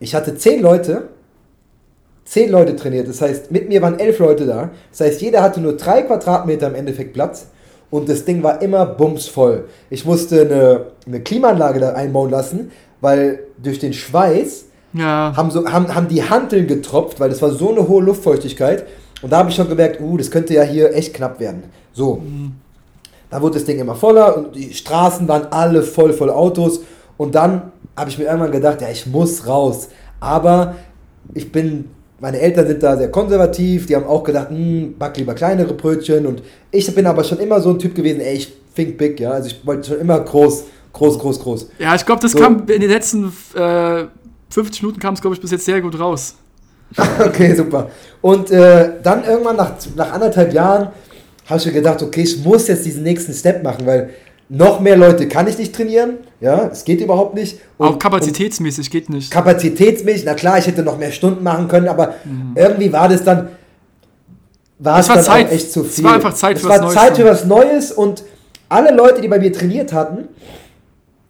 [0.00, 1.08] Ich hatte 10 Leute,
[2.24, 3.08] 10 Leute trainiert.
[3.08, 4.70] Das heißt, mit mir waren 11 Leute da.
[4.90, 7.46] Das heißt, jeder hatte nur 3 Quadratmeter im Endeffekt Platz.
[7.90, 9.68] Und das Ding war immer bumsvoll.
[9.90, 14.64] Ich musste eine, eine Klimaanlage da einbauen lassen, weil durch den Schweiß
[14.94, 18.86] Ja, haben, so, haben, haben die Hanteln getropft, weil das war so eine hohe Luftfeuchtigkeit.
[19.20, 21.64] Und da habe ich schon gemerkt, uh, das könnte ja hier echt knapp werden.
[21.92, 22.22] So.
[23.32, 26.80] Da wurde das Ding immer voller und die Straßen waren alle voll voll Autos.
[27.16, 29.88] Und dann habe ich mir irgendwann gedacht, ja, ich muss raus.
[30.20, 30.74] Aber
[31.32, 31.86] ich bin,
[32.20, 36.26] meine Eltern sind da sehr konservativ, die haben auch gedacht, hm, back lieber kleinere Brötchen.
[36.26, 39.30] Und ich bin aber schon immer so ein Typ gewesen, ey, ich think big, ja.
[39.30, 41.68] Also ich wollte schon immer groß, groß, groß, groß.
[41.78, 42.38] ja ich glaube, das So.
[42.38, 44.04] kam in den letzten äh,
[44.50, 46.34] 50 Minuten kam es, glaube ich, bis jetzt sehr gut raus.
[47.18, 47.88] Okay, super.
[48.20, 50.88] Und äh, dann irgendwann nach, nach anderthalb Jahren
[51.46, 54.10] habe ich mir gedacht, okay, ich muss jetzt diesen nächsten Step machen, weil
[54.48, 56.18] noch mehr Leute kann ich nicht trainieren.
[56.40, 57.58] Ja, es geht überhaupt nicht.
[57.78, 59.30] Und, Auch kapazitätsmäßig geht nicht.
[59.30, 62.52] Kapazitätsmäßig, na klar, ich hätte noch mehr Stunden machen können, aber Mhm.
[62.54, 63.48] irgendwie war das dann,
[64.78, 65.46] war Es es war dann Zeit.
[65.46, 66.04] auch echt zu Es viel.
[66.04, 67.16] war einfach Zeit es für war was Neues Zeit dann.
[67.16, 68.24] für was Neues und
[68.68, 70.28] alle Leute, die bei mir trainiert hatten,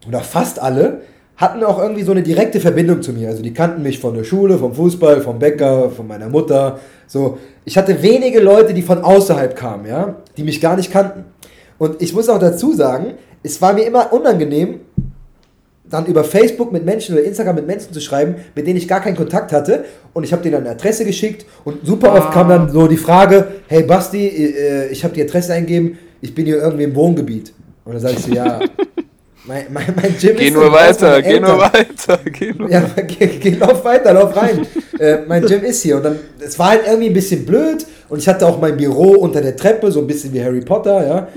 [0.09, 1.03] oder fast alle,
[1.43, 3.29] hatten auch irgendwie so eine direkte Verbindung zu mir.
[3.29, 6.79] Also die kannten mich von der Schule, vom Fußball, vom Bäcker, von meiner Mutter.
[7.09, 11.25] So, ich hatte wenige Leute, die von außerhalb kamen, ja, die mich gar nicht kannten.
[11.79, 14.83] Und ich muss auch dazu sagen, es war mir immer unangenehm,
[15.91, 19.01] dann über Facebook mit Menschen oder Instagram mit Menschen zu schreiben, mit denen ich gar
[19.01, 19.85] keinen Kontakt hatte.
[20.13, 23.49] Und ich habe denen eine Adresse geschickt und super oft kam dann so die Frage,
[23.67, 27.53] hey Basti, äh, ich habe die Adresse eingegeben, ich bin hier irgendwie im Wohngebiet.
[27.85, 28.61] Und dann ich so, ja,
[29.45, 33.27] mein, mein, mein Gym Geh ist nur weiter, geh nur weiter, geh nur Ja, geh,
[33.27, 34.67] geh, lauf weiter, lauf rein.
[34.99, 35.97] äh, mein Gym ist hier.
[35.97, 37.85] Und dann, es war halt irgendwie ein bisschen blöd.
[38.09, 41.07] Und ich hatte auch mein Büro unter der Treppe, so ein bisschen wie Harry Potter,
[41.07, 41.29] ja.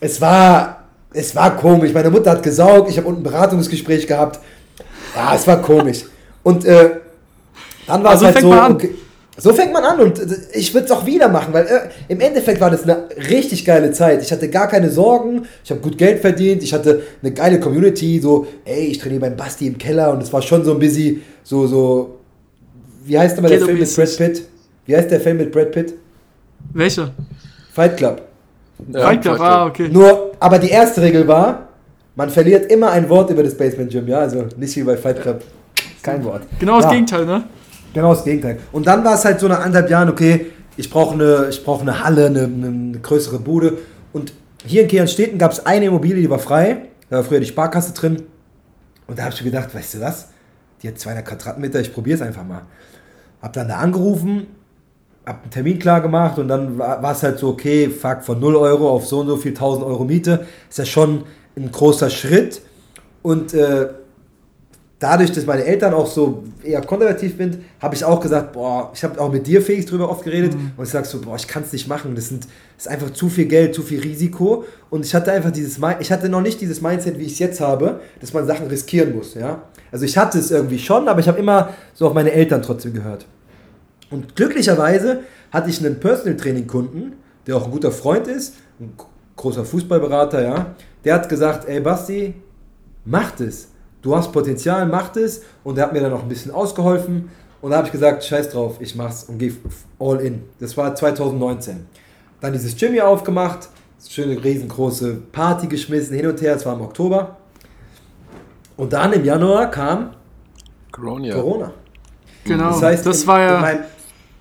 [0.00, 1.92] Es war, es war komisch.
[1.92, 4.38] Meine Mutter hat gesaugt, ich habe unten ein Beratungsgespräch gehabt.
[5.16, 6.04] Ja, es war komisch.
[6.44, 6.90] Und äh,
[7.86, 8.52] dann war Also es halt so.
[8.52, 8.90] Okay,
[9.40, 10.20] so fängt man an und
[10.52, 13.92] ich würde es auch wieder machen, weil äh, im Endeffekt war das eine richtig geile
[13.92, 14.20] Zeit.
[14.20, 18.18] Ich hatte gar keine Sorgen, ich habe gut Geld verdient, ich hatte eine geile Community,
[18.20, 21.22] so, ey, ich trainiere beim Basti im Keller und es war schon so ein bisschen
[21.44, 22.16] so, so,
[23.04, 24.16] wie heißt nochmal der Film mit Brad.
[24.16, 24.42] Pitt?
[24.86, 25.94] Wie heißt der Film mit Brad Pitt?
[26.72, 27.12] Welche?
[27.72, 28.22] Fight Club.
[28.92, 29.88] Ja, Fight Club, ah, okay.
[29.88, 31.68] Nur, aber die erste Regel war,
[32.16, 35.22] man verliert immer ein Wort über das Basement Gym, ja, also nicht wie bei Fight
[35.22, 35.42] Club,
[36.02, 36.42] kein Wort.
[36.58, 36.90] Genau das Ja.
[36.90, 37.44] Gegenteil, ne?
[37.94, 38.58] Genau das Gegenteil.
[38.72, 42.04] Und dann war es halt so nach anderthalb Jahren, okay, ich brauche eine, brauch eine
[42.04, 43.78] Halle, eine, eine, größere Bude.
[44.12, 44.32] Und
[44.64, 46.82] hier in Kehrenstetten gab es eine Immobilie, die war frei.
[47.10, 48.22] Da war früher die Sparkasse drin.
[49.06, 50.28] Und da habe ich mir gedacht, weißt du was?
[50.82, 52.62] Die hat 200 Quadratmeter, ich probiere es einfach mal.
[53.42, 54.46] Hab dann da angerufen,
[55.26, 58.56] hab einen Termin klar gemacht und dann war es halt so, okay, fuck, von 0
[58.56, 60.46] Euro auf so und so viel 1000 Euro Miete.
[60.68, 61.24] Ist ja schon
[61.56, 62.62] ein großer Schritt.
[63.22, 63.88] Und äh,
[64.98, 69.04] dadurch, dass meine Eltern auch so eher konservativ sind, habe ich auch gesagt, boah, ich
[69.04, 71.62] habe auch mit dir, Felix, drüber oft geredet und ich sag so, boah, ich kann
[71.62, 72.44] es nicht machen, das, sind,
[72.76, 76.12] das ist einfach zu viel Geld, zu viel Risiko und ich hatte einfach dieses, ich
[76.12, 79.34] hatte noch nicht dieses Mindset, wie ich es jetzt habe, dass man Sachen riskieren muss,
[79.34, 79.62] ja.
[79.92, 82.92] Also ich hatte es irgendwie schon, aber ich habe immer so auf meine Eltern trotzdem
[82.92, 83.26] gehört.
[84.10, 85.20] Und glücklicherweise
[85.50, 87.12] hatte ich einen Personal Training Kunden,
[87.46, 88.92] der auch ein guter Freund ist, ein
[89.36, 90.74] großer Fußballberater, ja.
[91.04, 92.34] Der hat gesagt, ey Basti,
[93.04, 93.68] mach das.
[94.02, 95.42] Du hast Potenzial, mach das.
[95.64, 97.30] Und er hat mir dann noch ein bisschen ausgeholfen.
[97.60, 99.52] Und da habe ich gesagt, scheiß drauf, ich mach's und gehe
[99.98, 100.44] all in.
[100.60, 101.86] Das war 2019.
[102.40, 103.68] Dann dieses Gym hier aufgemacht,
[104.08, 107.36] schöne riesengroße Party geschmissen, hin und her, es war im Oktober.
[108.76, 110.10] Und dann im Januar kam
[110.92, 111.34] Corona.
[111.34, 111.72] Corona.
[112.44, 113.60] Genau, Das das, heißt, in, war in, ja.
[113.60, 113.84] meinem,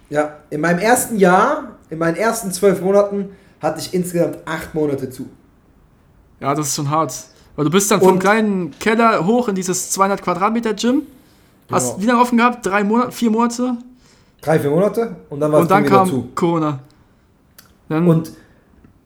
[0.10, 5.10] ja, in meinem ersten Jahr, in meinen ersten zwölf Monaten, hatte ich insgesamt acht Monate
[5.10, 5.28] zu.
[6.40, 7.14] Ja, das ist schon hart.
[7.58, 11.02] Weil du bist dann vom Und- kleinen Keller hoch in dieses 200 Quadratmeter Gym.
[11.70, 12.02] Hast Genau.
[12.02, 12.66] wie lange offen gehabt?
[12.66, 13.76] Drei Monate, vier Monate?
[14.42, 16.30] Drei, vier Monate und dann war Und es dann kam zu.
[16.34, 16.80] Corona.
[17.90, 18.32] Dann Und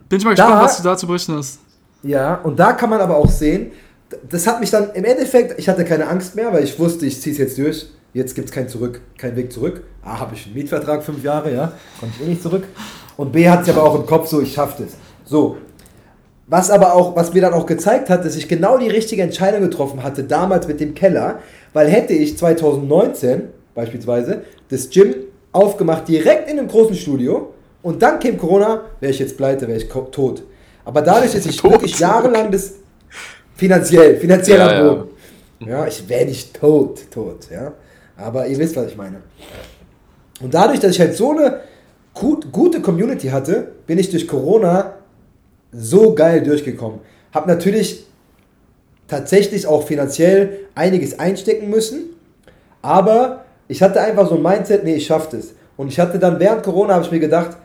[0.09, 1.59] bin ich mal da- gespannt, was du da zu berichten hast.
[2.03, 3.71] Ja, und da kann man aber auch sehen,
[4.29, 7.19] das hat mich dann im Endeffekt, ich hatte keine Angst mehr, weil ich wusste, ich
[7.21, 7.87] ziehe es jetzt durch.
[8.13, 9.83] Jetzt gibt es kein Zurück, kein Weg zurück.
[10.03, 12.65] A, habe ich einen Mietvertrag, fünf Jahre, ja, konnte ich eh nicht zurück.
[13.15, 14.93] Und B, hat es aber auch im Kopf so, ich schaffe das.
[15.23, 15.55] So.
[16.51, 19.61] Was aber auch, was mir dann auch gezeigt hat, dass ich genau die richtige Entscheidung
[19.61, 21.39] getroffen hatte, damals mit dem Keller,
[21.71, 23.43] weil hätte ich 2019
[23.73, 25.15] beispielsweise das Gym
[25.53, 29.77] aufgemacht, direkt in einem großen Studio, und dann käme Corona, wäre ich jetzt pleite, wäre
[29.77, 30.43] ich tot.
[30.83, 31.71] Aber dadurch, dass ich Tot.
[31.71, 32.73] wirklich jahrelang das
[33.55, 34.93] finanziell, finanziell Ja, am ja.
[34.93, 35.09] Boden.
[35.61, 37.71] Ja, ich wäre nicht tot, tot, ja.
[38.17, 39.21] Aber ihr wisst, was ich meine.
[40.41, 41.61] Und dadurch, dass ich halt so eine
[42.13, 44.95] gut, gute Community hatte, bin ich durch Corona
[45.72, 46.99] so geil durchgekommen.
[47.34, 48.05] Hab natürlich
[49.07, 52.11] tatsächlich auch finanziell einiges einstecken müssen,
[52.82, 55.53] aber ich hatte einfach so ein Mindset, nee, ich schaff das.
[55.78, 57.57] Und ich hatte dann während Corona, habe ich mir gedacht,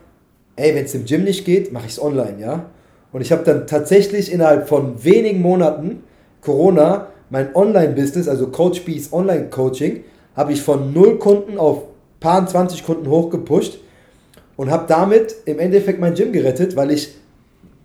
[0.56, 2.66] ey, wenn es im Gym nicht geht, mache ich es online, ja.
[3.12, 6.02] Und ich habe dann tatsächlich innerhalb von wenigen Monaten
[6.40, 10.04] Corona mein Online-Business, also Coach Bees Online-Coaching,
[10.36, 11.82] habe ich von null Kunden auf
[12.20, 13.78] paar 20 Kunden hochgepusht
[14.56, 17.14] und habe damit im Endeffekt mein Gym gerettet, weil ich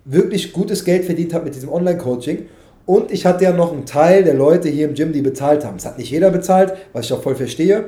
[0.05, 2.45] wirklich gutes Geld verdient habe mit diesem Online-Coaching.
[2.85, 5.77] Und ich hatte ja noch einen Teil der Leute hier im Gym, die bezahlt haben.
[5.77, 7.85] Es hat nicht jeder bezahlt, was ich auch voll verstehe.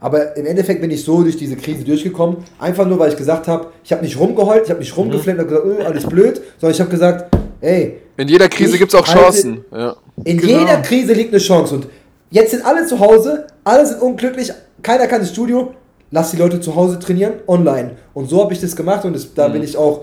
[0.00, 2.38] Aber im Endeffekt bin ich so durch diese Krise durchgekommen.
[2.58, 5.48] Einfach nur, weil ich gesagt habe, ich habe nicht rumgeheult, ich habe nicht rumgeflennt und
[5.48, 9.06] gesagt, oh, alles blöd, sondern ich habe gesagt, ey, In jeder Krise gibt es auch
[9.06, 9.64] Chancen.
[9.72, 9.96] Ja.
[10.24, 10.58] in Genau.
[10.60, 11.76] jeder Krise liegt eine Chance.
[11.76, 11.86] Und
[12.30, 14.52] jetzt sind alle zu Hause, alle sind unglücklich,
[14.82, 15.72] keiner kann ins Studio.
[16.10, 17.92] Lass die Leute zu Hause trainieren, online.
[18.12, 20.02] Und so habe ich das gemacht und das, da bin ich auch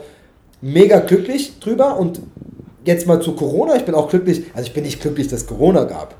[0.62, 1.98] mega glücklich drüber.
[1.98, 2.22] Und
[2.86, 5.84] jetzt mal zu Corona, ich bin auch glücklich, also ich bin nicht glücklich, dass Corona
[5.84, 6.16] gab.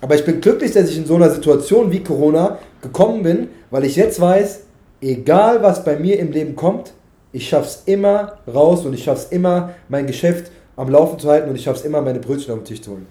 [0.00, 3.84] Aber ich bin glücklich, dass ich in so einer Situation wie Corona gekommen bin, weil
[3.84, 4.60] ich jetzt weiß,
[5.00, 6.92] egal was bei mir im Leben kommt,
[7.32, 11.56] ich schaff's immer raus und ich schaff's immer, mein Geschäft am Laufen zu halten und
[11.56, 13.06] ich schaff's immer, meine Brötchen auf den Tisch zu holen.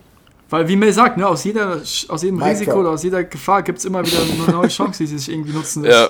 [0.50, 1.78] Weil, wie Mel sagt, ne, aus, jeder,
[2.08, 2.80] aus jedem Mic Risiko drop.
[2.82, 5.84] oder aus jeder Gefahr gibt es immer wieder eine neue Chance, die sich irgendwie nutzen
[5.84, 5.96] lässt.
[5.98, 6.10] ja.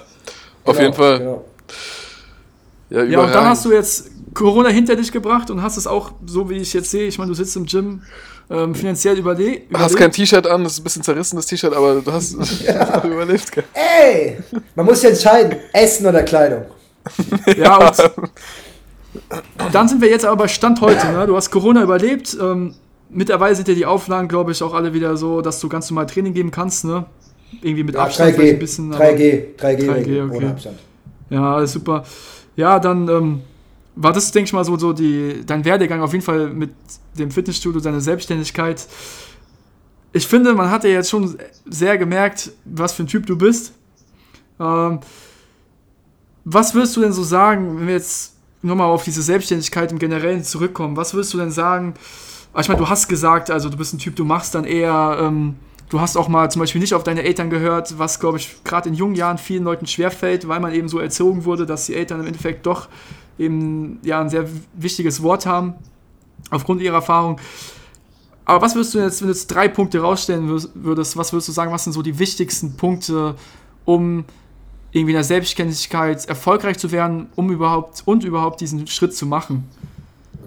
[0.66, 1.20] Auf Genau, jeden Fall.
[1.20, 1.46] Genau.
[2.90, 6.12] Ja, Ja, und dann hast du jetzt Corona hinter dich gebracht und hast es auch,
[6.28, 8.04] so wie ich jetzt sehe, ich meine, du sitzt im Gym,
[8.52, 11.74] ähm, finanziell überle Du hast kein T-Shirt an, das ist ein bisschen zerrissen, das T-Shirt,
[11.74, 12.34] aber du hast
[13.04, 13.52] überlebt.
[13.52, 13.64] gell?
[13.74, 14.38] Ey,
[14.76, 16.66] man muss sich entscheiden, Essen oder Kleidung.
[17.58, 17.92] Ja,
[19.66, 21.08] und dann sind wir jetzt aber bei Stand heute.
[21.08, 21.26] Ne?
[21.26, 22.38] Du hast Corona überlebt.
[22.42, 22.74] Ähm,
[23.10, 26.06] mittlerweile sind ja die Auflagen, glaube ich, auch alle wieder so, dass du ganz normal
[26.08, 26.84] Training geben kannst.
[26.84, 27.06] Ne?
[27.62, 28.94] Irgendwie mit Ja, Abstand vielleicht 3G, ein bisschen.
[28.94, 30.48] aber- 3G, 3G, 3G, ohne okay.
[30.48, 30.80] Abstand.
[31.30, 32.04] Ja, super.
[32.58, 33.42] Ja, dann ähm,
[33.96, 36.72] war das, denke ich mal, so, so die, dein Werdegang auf jeden Fall mit
[37.18, 38.88] dem Fitnessstudio, deine Selbstständigkeit.
[40.12, 43.74] Ich finde, man hat ja jetzt schon sehr gemerkt, was für ein Typ du bist.
[44.60, 45.00] Ähm,
[46.44, 50.44] was würdest du denn so sagen, wenn wir jetzt nochmal auf diese Selbstständigkeit im Generellen
[50.44, 50.96] zurückkommen?
[50.98, 51.96] Was würdest du denn sagen?
[52.54, 55.18] Ah, Ich meine, du hast gesagt, also du bist ein Typ, du machst dann eher,
[55.22, 55.56] ähm,
[55.90, 58.90] du hast auch mal zum Beispiel nicht auf deine Eltern gehört, was, glaube ich, gerade
[58.90, 62.22] in jungen Jahren vielen Leuten schwerfällt, weil man eben so erzogen wurde, dass die Eltern
[62.22, 62.88] im Endeffekt doch
[63.38, 65.76] eben ja ein sehr wichtiges Wort haben,
[66.52, 67.40] aufgrund ihrer Erfahrung.
[68.46, 71.52] Aber was würdest du jetzt, wenn du jetzt drei Punkte rausstellen würdest, was würdest du
[71.52, 73.36] sagen, was sind so die wichtigsten Punkte,
[73.86, 74.26] um
[74.92, 79.68] irgendwie in der Selbstständigkeit erfolgreich zu werden, um überhaupt und überhaupt diesen Schritt zu machen?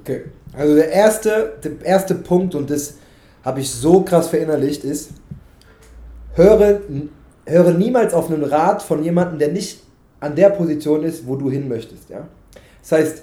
[0.01, 0.25] Okay.
[0.53, 2.95] Also der erste, der erste Punkt, und das
[3.45, 5.11] habe ich so krass verinnerlicht, ist,
[6.35, 6.81] höre,
[7.45, 9.81] höre niemals auf einen Rat von jemandem, der nicht
[10.21, 12.09] an der Position ist, wo du hin möchtest.
[12.09, 12.27] Ja?
[12.89, 13.23] Das heißt,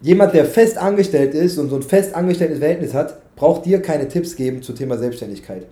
[0.00, 4.08] jemand, der fest angestellt ist und so ein fest angestelltes Verhältnis hat, braucht dir keine
[4.08, 5.66] Tipps geben zum Thema Selbstständigkeit.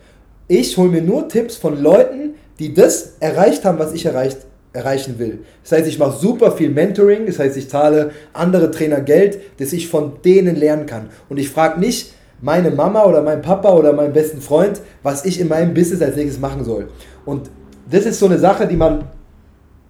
[0.48, 4.38] Ich hole mir nur Tipps von Leuten, die das erreicht haben, was ich erreicht,
[4.72, 5.40] erreichen will.
[5.62, 9.72] Das heißt, ich mache super viel Mentoring, das heißt, ich zahle andere Trainer Geld, dass
[9.72, 11.10] ich von denen lernen kann.
[11.28, 15.40] Und ich frage nicht meine Mama oder meinen Papa oder meinen besten Freund, was ich
[15.40, 16.88] in meinem Business als nächstes machen soll.
[17.24, 17.50] Und
[17.90, 19.04] das ist so eine Sache, die man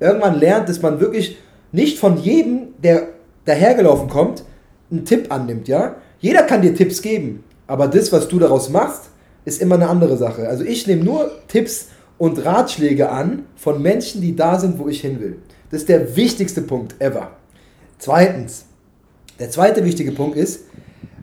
[0.01, 1.39] irgendwann lernt, dass man wirklich
[1.73, 3.09] nicht von jedem, der
[3.45, 4.45] dahergelaufen kommt,
[4.91, 5.97] einen Tipp annimmt, ja?
[6.21, 9.11] Jeder kann dir Tipps geben, aber das, was du daraus machst,
[9.45, 10.49] ist immer eine andere Sache.
[10.49, 15.01] Also ich nehme nur Tipps und Ratschläge an von Menschen, die da sind, wo ich
[15.01, 15.39] hin will.
[15.71, 17.33] Das ist der wichtigste Punkt ever.
[17.99, 18.67] Zweitens,
[19.41, 20.65] der zweite wichtige Punkt ist,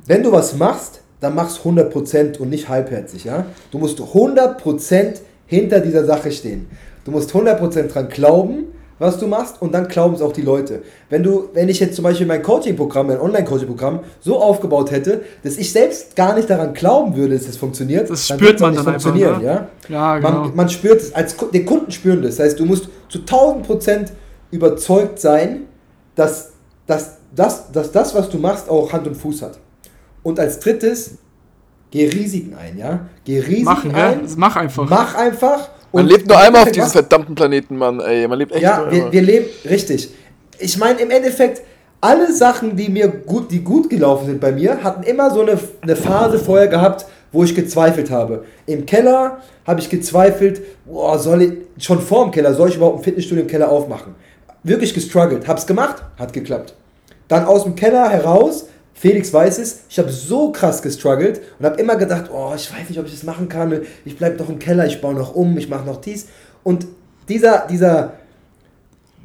[0.05, 3.25] wenn du was machst, dann mach's 100% und nicht halbherzig.
[3.25, 3.45] Ja?
[3.71, 6.67] Du musst 100% hinter dieser Sache stehen.
[7.05, 8.65] Du musst 100% dran glauben,
[8.99, 10.83] was du machst und dann glauben es auch die Leute.
[11.09, 15.57] Wenn du, wenn ich jetzt zum Beispiel mein Coaching-Programm, mein Online-Coaching-Programm so aufgebaut hätte, dass
[15.57, 18.85] ich selbst gar nicht daran glauben würde, dass es funktioniert, Das dann spürt man nicht
[18.85, 19.45] dann einfach, funktionieren, ne?
[19.45, 19.67] ja?
[19.87, 20.31] Ja, genau.
[20.31, 22.35] Man, man spürt es, als die Kunden spüren das.
[22.35, 24.07] Das heißt, du musst zu 1000%
[24.51, 25.61] überzeugt sein,
[26.15, 26.51] dass,
[26.85, 29.59] dass, dass, dass das, was du machst, auch Hand und Fuß hat.
[30.23, 31.17] Und als drittes,
[31.91, 33.05] geh Risiken ein, ja?
[33.23, 34.09] Geh Risiken Machen, ja?
[34.09, 34.89] ein, Mach einfach.
[34.89, 35.69] mach einfach.
[35.91, 38.27] Man und lebt nur einmal auf diesem was- verdammten Planeten, Mann, ey.
[38.27, 39.11] Man lebt echt ja, nur wir, einmal.
[39.11, 40.09] wir leben, richtig.
[40.59, 41.61] Ich meine, im Endeffekt,
[42.01, 45.57] alle Sachen, die mir gut, die gut gelaufen sind bei mir, hatten immer so eine,
[45.81, 48.45] eine Phase vorher gehabt, wo ich gezweifelt habe.
[48.65, 52.99] Im Keller habe ich gezweifelt, boah, soll ich, schon vor dem Keller, soll ich überhaupt
[52.99, 54.15] ein Fitnessstudio im Keller aufmachen?
[54.63, 55.47] Wirklich gestruggelt.
[55.47, 56.73] Hab's gemacht, hat geklappt.
[57.27, 58.67] Dann aus dem Keller heraus,
[58.99, 62.89] Felix weiß es, ich habe so krass gestruggelt und habe immer gedacht, oh, ich weiß
[62.89, 63.79] nicht, ob ich das machen kann.
[64.03, 66.27] Ich bleibe noch im Keller, ich baue noch um, ich mache noch dies.
[66.63, 66.85] Und
[67.29, 68.13] dieser, dieser,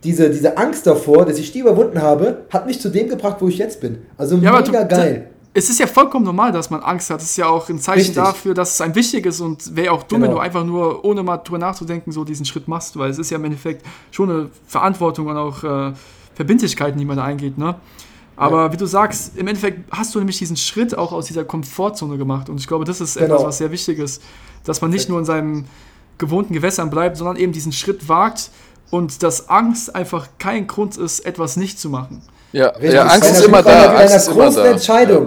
[0.04, 3.48] diese, diese Angst davor, dass ich die überwunden habe, hat mich zu dem gebracht, wo
[3.48, 3.98] ich jetzt bin.
[4.16, 5.30] Also Ja, mega du, geil.
[5.54, 7.20] Es ist ja vollkommen normal, dass man Angst hat.
[7.20, 8.14] Es ist ja auch ein Zeichen Richtig.
[8.14, 10.30] dafür, dass es einem wichtig ist und wäre auch dumm, Genau.
[10.30, 13.30] wenn du einfach nur, ohne mal drüber nachzudenken, so diesen Schritt machst, weil es ist
[13.30, 15.92] ja im Endeffekt schon eine Verantwortung und auch äh,
[16.36, 17.74] Verbindlichkeiten, die man da eingeht, ne?
[18.36, 22.16] Aber wie du sagst, im Endeffekt hast du nämlich diesen Schritt auch aus dieser Komfortzone
[22.18, 23.34] gemacht und ich glaube, das ist Genau.
[23.36, 24.22] etwas, was sehr wichtig ist,
[24.64, 25.64] dass man nicht nur in seinem
[26.18, 28.50] gewohnten Gewässern bleibt, sondern eben diesen Schritt wagt
[28.90, 32.22] und dass Angst einfach kein Grund ist, etwas nicht zu machen.
[32.52, 33.88] Ja, ja Angst Bei ist einer- immer da.
[33.92, 34.64] Bei einer großen.
[34.64, 35.26] Entscheidung.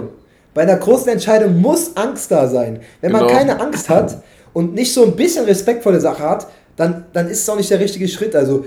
[0.54, 2.80] Bei einer großen Entscheidung muss Angst da sein.
[3.00, 3.32] Wenn man Genau.
[3.38, 4.22] keine Angst hat
[4.54, 6.46] und nicht so ein bisschen Respekt vor der Sache hat,
[6.76, 8.34] dann, dann ist es auch nicht der richtige Schritt.
[8.34, 8.64] Also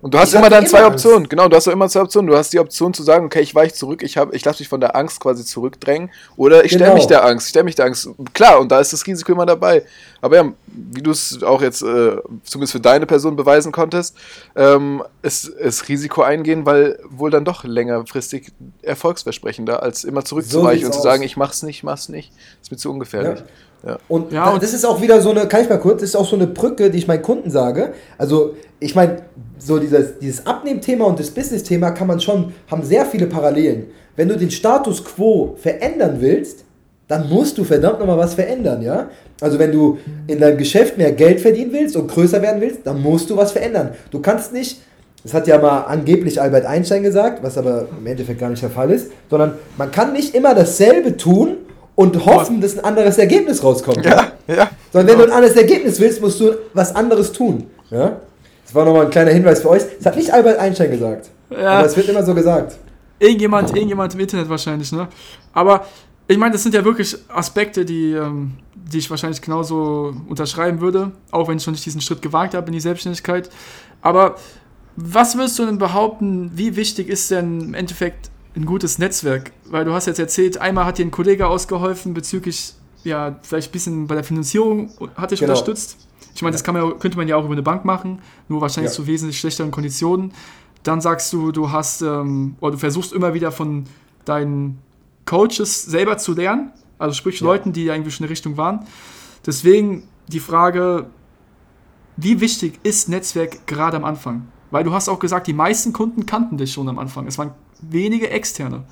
[0.00, 1.04] Und du hast Ich immer dann zwei immer Angst.
[1.04, 1.28] Optionen.
[1.28, 2.30] Genau, du hast immer zwei Optionen.
[2.30, 4.68] Du hast die Option zu sagen, okay, ich weiche zurück, ich, hab- ich lasse mich
[4.68, 6.10] von der Angst quasi zurückdrängen.
[6.36, 6.94] Oder ich stelle Genau.
[6.94, 7.46] mich der Angst.
[7.46, 8.08] Ich stelle mich der Angst.
[8.32, 9.82] Klar, und da ist das Risiko immer dabei.
[10.20, 14.14] Aber ja, wie du es auch jetzt äh, zumindest für deine Person beweisen konntest,
[14.54, 20.86] ähm, ist, ist Risiko eingehen, weil wohl dann doch längerfristig erfolgsversprechender, als immer zurückzuweichen sieht's
[20.86, 21.04] und zu aus.
[21.04, 22.32] sagen, ich mach's nicht, mach's nicht.
[22.62, 23.40] Ist mir zu ungefährlich.
[23.86, 23.98] Ja.
[24.08, 26.16] Und, Ja, und- das ist auch wieder so eine, kann ich mal kurz, das ist
[26.16, 27.94] auch so eine Brücke, die ich meinen Kunden sage.
[28.18, 29.22] Also, ich meine,
[29.58, 33.86] so dieses, dieses Abnehmthema und das Business-Thema kann man schon, haben sehr viele Parallelen.
[34.16, 36.64] Wenn du den Status quo verändern willst,
[37.08, 39.08] dann musst du verdammt nochmal was verändern, ja?
[39.40, 43.00] Also, wenn du in deinem Geschäft mehr Geld verdienen willst und größer werden willst, dann
[43.00, 43.90] musst du was verändern.
[44.10, 44.82] Du kannst nicht,
[45.22, 48.70] das hat ja mal angeblich Albert Einstein gesagt, was aber im Endeffekt gar nicht der
[48.70, 51.56] Fall ist, sondern man kann nicht immer dasselbe tun
[51.94, 54.04] und hoffen, dass ein anderes Ergebnis rauskommt.
[54.04, 54.70] Ja, ja.
[54.92, 57.66] Sondern wenn du ein anderes Ergebnis willst, musst du was anderes tun.
[57.90, 58.20] Ja?
[58.68, 59.82] Das war nochmal ein kleiner Hinweis für euch.
[59.96, 61.30] Das hat nicht Albert Einstein gesagt.
[61.48, 61.78] Ja.
[61.78, 62.76] Aber es wird immer so gesagt.
[63.18, 65.08] Irgendjemand, irgendjemand im Internet wahrscheinlich, ne?
[65.54, 65.86] Aber
[66.26, 71.12] ich meine, das sind ja wirklich Aspekte, die, ähm, die ich wahrscheinlich genauso unterschreiben würde,
[71.30, 73.48] auch wenn ich noch nicht diesen Schritt gewagt habe in die Selbstständigkeit.
[74.02, 74.34] Aber
[74.96, 79.52] was würdest du denn behaupten, wie wichtig ist denn im Endeffekt ein gutes Netzwerk?
[79.64, 83.72] Weil du hast jetzt erzählt, einmal hat dir ein Kollege ausgeholfen bezüglich, ja, vielleicht ein
[83.72, 85.52] bisschen bei der Finanzierung hat dich Genau.
[85.52, 85.96] unterstützt.
[86.38, 88.60] Ich meine, das kann man, ja- könnte man ja auch über eine Bank machen, nur
[88.60, 90.32] wahrscheinlich zu wesentlich schlechteren Konditionen.
[90.84, 93.86] Dann sagst du, du hast, ähm, oder du versuchst immer wieder von
[94.24, 94.78] deinen
[95.26, 97.40] Coaches selber zu lernen, also sprich.
[97.40, 98.86] Leuten, die eigentlich schon in der Richtung waren.
[99.44, 101.06] Deswegen die Frage,
[102.16, 104.46] wie wichtig ist Netzwerk gerade am Anfang?
[104.70, 107.26] Weil du hast auch gesagt, die meisten Kunden kannten dich schon am Anfang.
[107.26, 107.50] Es waren
[107.80, 108.84] wenige externe.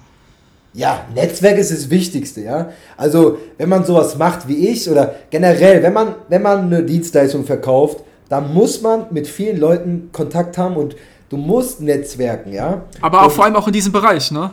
[0.77, 2.69] Ja, Netzwerk ist das Wichtigste, ja.
[2.99, 7.45] Also, wenn man sowas macht wie ich oder generell, wenn man, wenn man eine Dienstleistung
[7.47, 10.95] verkauft, dann muss man mit vielen Leuten Kontakt haben und
[11.31, 12.83] du musst netzwerken, ja.
[13.01, 14.51] Aber auch Und vor allem auch in diesem Bereich, ne?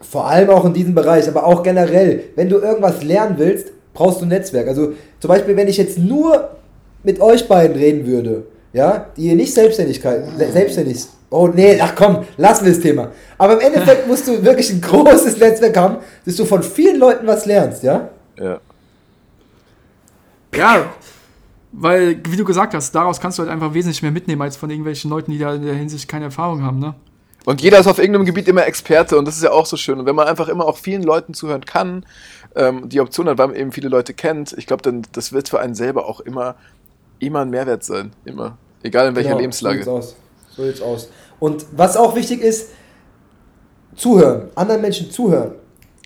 [0.00, 2.22] Vor allem auch in diesem Bereich, aber auch generell.
[2.36, 4.68] Wenn du irgendwas lernen willst, brauchst du ein Netzwerk.
[4.68, 6.50] Also zum Beispiel, wenn ich jetzt nur
[7.02, 11.94] mit euch beiden reden würde, ja, die ihr nicht Selbstständigkeit, se- selbstständig, oh nee, ach
[11.94, 13.10] komm, lassen wir das Thema.
[13.36, 17.26] Aber im Endeffekt musst du wirklich ein großes Netzwerk haben, dass du von vielen Leuten
[17.26, 18.08] was lernst, ja.
[18.38, 18.60] ja.
[20.54, 20.86] Ja,
[21.72, 24.70] weil, wie du gesagt hast, daraus kannst du halt einfach wesentlich mehr mitnehmen als von
[24.70, 26.94] irgendwelchen Leuten, die da in der Hinsicht keine Erfahrung haben, ne?
[27.44, 29.98] Und jeder ist auf irgendeinem Gebiet immer Experte und das ist ja auch so schön.
[29.98, 32.04] Und wenn man einfach immer auch vielen Leuten zuhören kann,
[32.56, 35.48] ähm, die Option hat, weil man eben viele Leute kennt, ich glaube, dann das wird
[35.48, 36.56] für einen selber auch immer,
[37.20, 38.12] immer ein Mehrwert sein.
[38.26, 38.58] Immer.
[38.82, 39.82] Egal in welcher Genau, Lebenslage.
[39.82, 40.02] So.
[40.58, 41.08] So sieht's aus.
[41.38, 42.70] Und was auch wichtig ist,
[43.94, 45.52] zuhören, anderen Menschen zuhören.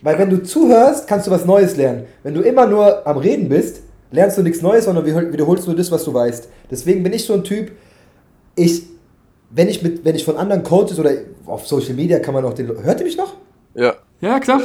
[0.03, 2.05] Weil wenn du zuhörst, kannst du was Neues lernen.
[2.23, 3.81] Wenn du immer nur am Reden bist,
[4.11, 6.49] lernst du nichts Neues, sondern wiederhol- wiederholst nur das, was du weißt.
[6.71, 7.73] Deswegen bin ich so ein Typ,
[8.57, 8.83] ich,
[9.51, 11.13] wenn ich, mit, wenn ich von anderen Coaches oder
[11.47, 13.35] auf Social Media kann man auch den, hört ihr mich noch?
[13.75, 13.95] Ja.
[14.21, 14.61] Ja, klar.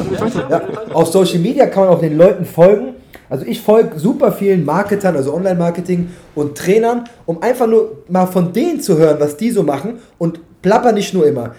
[0.50, 0.62] Ja,
[0.94, 2.96] auf Social Media kann man auch den Leuten folgen.
[3.30, 8.54] Also ich folge super vielen Marketern, also Online-Marketing und Trainern, um einfach nur mal von
[8.54, 11.56] denen zu hören, was die so machen und plapper nicht nur immer.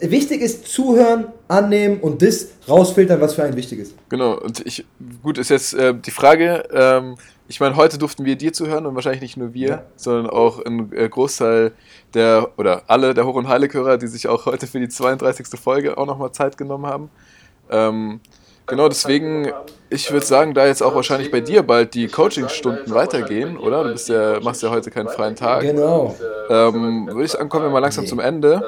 [0.00, 3.94] Wichtig ist zuhören, annehmen und das rausfiltern, was für einen wichtig ist.
[4.08, 4.84] Genau, und ich,
[5.22, 7.14] gut, ist jetzt äh, die Frage, ähm,
[7.46, 9.82] ich meine, heute durften wir dir zuhören und wahrscheinlich nicht nur wir, Ja.
[9.96, 11.72] sondern auch ein äh, Großteil
[12.14, 15.46] der, oder alle der Hoch- und Heilig-Hörer, die sich auch heute für die 32.
[15.60, 17.10] Folge auch nochmal Zeit genommen haben.
[17.70, 18.20] Ähm,
[18.66, 19.52] genau, deswegen,
[19.90, 23.84] ich würde sagen, da jetzt auch wahrscheinlich bei dir bald die Coaching-Stunden weitergehen, oder?
[23.84, 25.62] Du bist ja, machst ja heute keinen freien Tag.
[25.62, 26.14] Genau.
[26.48, 28.62] Ähm, würde ich sagen, kommen wir mal langsam zum Ende.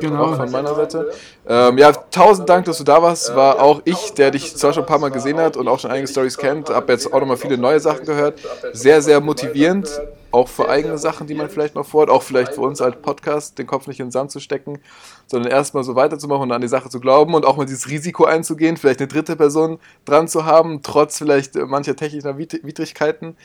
[0.00, 0.24] Genau.
[0.24, 1.10] Auch von meiner Seite.
[1.48, 3.34] Ähm, ja, tausend Dank, dass du da warst.
[3.34, 5.90] War auch ich, der dich zwar schon ein paar Mal gesehen hat und auch schon
[5.90, 8.38] einige Stories kennt, habe jetzt auch nochmal viele neue Sachen gehört.
[8.72, 9.88] Sehr, sehr motivierend.
[10.32, 12.08] Auch für eigene Sachen, die man vielleicht noch vorhat.
[12.08, 14.78] Auch vielleicht für uns als Podcast, den Kopf nicht in den Sand zu stecken,
[15.26, 18.26] sondern erstmal so weiterzumachen und an die Sache zu glauben und auch mal dieses Risiko
[18.26, 23.36] einzugehen, vielleicht eine dritte Person dran zu haben, trotz vielleicht äh, mancher technischer Wid- Widrigkeiten.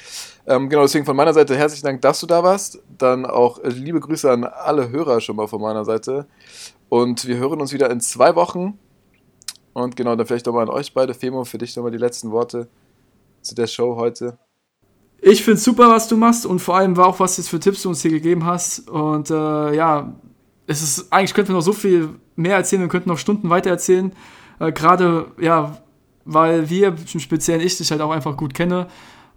[0.45, 2.80] Ähm, genau, deswegen von meiner Seite herzlichen Dank, dass du da warst.
[2.99, 6.28] Dann auch äh, liebe Grüße an alle Hörer schon mal von meiner Seite.
[6.90, 8.78] Und wir hören uns wieder in zwei Wochen.
[9.74, 11.16] Und genau, dann vielleicht nochmal an euch beide.
[11.16, 12.68] Femo, für dich nochmal die letzten Worte
[13.41, 14.38] zu der Show heute.
[15.22, 17.82] Ich finde super, was du machst und vor allem war auch, was jetzt für Tipps
[17.82, 18.90] du uns hier gegeben hast.
[18.90, 20.14] Und äh, ja,
[20.68, 23.70] es ist eigentlich könnten wir noch so viel mehr erzählen und könnten noch Stunden weiter
[23.70, 24.12] erzählen.
[24.60, 25.78] Äh, Gerade, ja,
[26.26, 28.88] weil wir, im Speziellen ich, dich halt auch einfach gut kenne.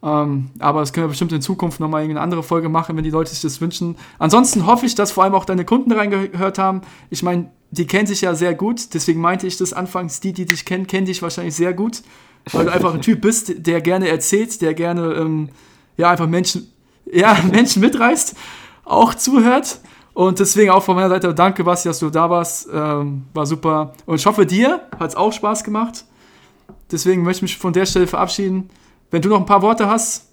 [0.03, 3.11] Ähm, aber das können wir bestimmt in Zukunft nochmal eine andere Folge machen, wenn die
[3.11, 3.97] Leute sich das wünschen.
[4.19, 6.83] Ansonsten hoffe ich, dass vor allem auch deine Kunden reingehört haben.
[7.11, 10.47] Ich meine, die kennen sich ja sehr gut, deswegen meinte ich das anfangs, die, die
[10.47, 12.03] dich kennen, kennen dich wahrscheinlich sehr gut,
[12.53, 15.49] weil du einfach ein Typ bist, der gerne erzählt, der gerne ähm,
[15.97, 16.73] ja, einfach Menschen,
[17.11, 18.35] ja, Menschen mitreißt,
[18.85, 19.81] auch zuhört.
[20.15, 22.69] Und deswegen auch von meiner Seite danke, Basti, dass du da warst.
[22.73, 23.93] Ähm, war super.
[24.05, 26.05] Und ich hoffe, dir hat es auch Spaß gemacht.
[26.91, 28.69] Deswegen möchte ich mich von der Stelle verabschieden.
[29.11, 30.27] Wenn du noch ein paar Worte hast,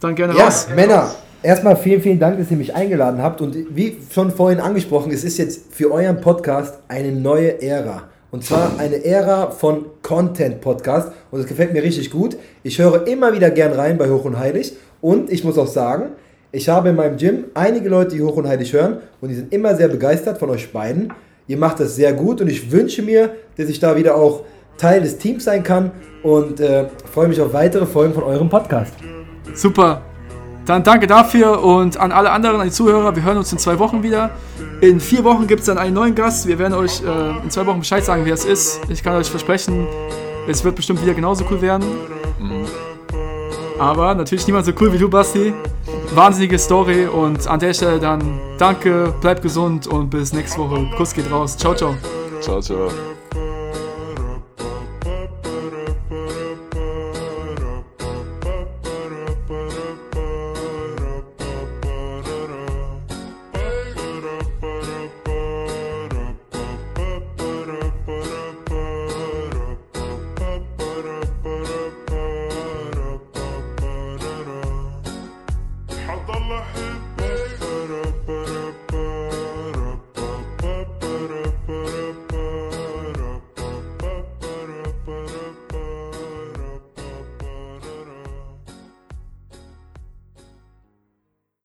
[0.00, 0.68] dann gerne Ja, raus.
[0.74, 3.40] Männer, erstmal vielen, vielen Dank, dass ihr mich eingeladen habt.
[3.40, 8.02] Und wie schon vorhin angesprochen, es ist jetzt für euren Podcast eine neue Ära.
[8.34, 11.12] Und zwar eine Ära von Content-Podcast.
[11.30, 12.36] Und das gefällt mir richtig gut.
[12.64, 14.72] Ich höre immer wieder gern rein bei Hoch und Heilig.
[15.00, 16.14] Und ich muss auch sagen,
[16.50, 18.96] ich habe in meinem Gym einige Leute, die Hoch und Heilig hören.
[19.20, 21.12] Und die sind immer sehr begeistert von euch beiden.
[21.46, 22.40] Ihr macht das sehr gut.
[22.40, 24.42] Und ich wünsche mir, dass ich da wieder auch
[24.78, 25.92] Teil des Teams sein kann.
[26.24, 28.94] Und äh, freue mich auf weitere Folgen von eurem Podcast.
[29.54, 30.02] Super.
[30.66, 33.14] Dann danke dafür und an alle anderen, an die Zuhörer.
[33.14, 34.30] Wir hören uns in zwei Wochen wieder.
[34.80, 36.46] In vier Wochen gibt es dann einen neuen Gast.
[36.46, 38.80] Wir werden euch äh, in zwei Wochen Bescheid sagen, wer es ist.
[38.88, 39.86] Ich kann euch versprechen,
[40.48, 41.84] es wird bestimmt wieder genauso cool werden.
[43.78, 45.52] Aber natürlich niemand so cool wie du, Basti.
[46.14, 50.86] Wahnsinnige Story und an der Stelle dann danke, bleibt gesund und bis nächste Woche.
[50.96, 51.56] Kuss geht raus.
[51.56, 51.94] Ciao, ciao.
[52.40, 53.13] Ciao, ciao.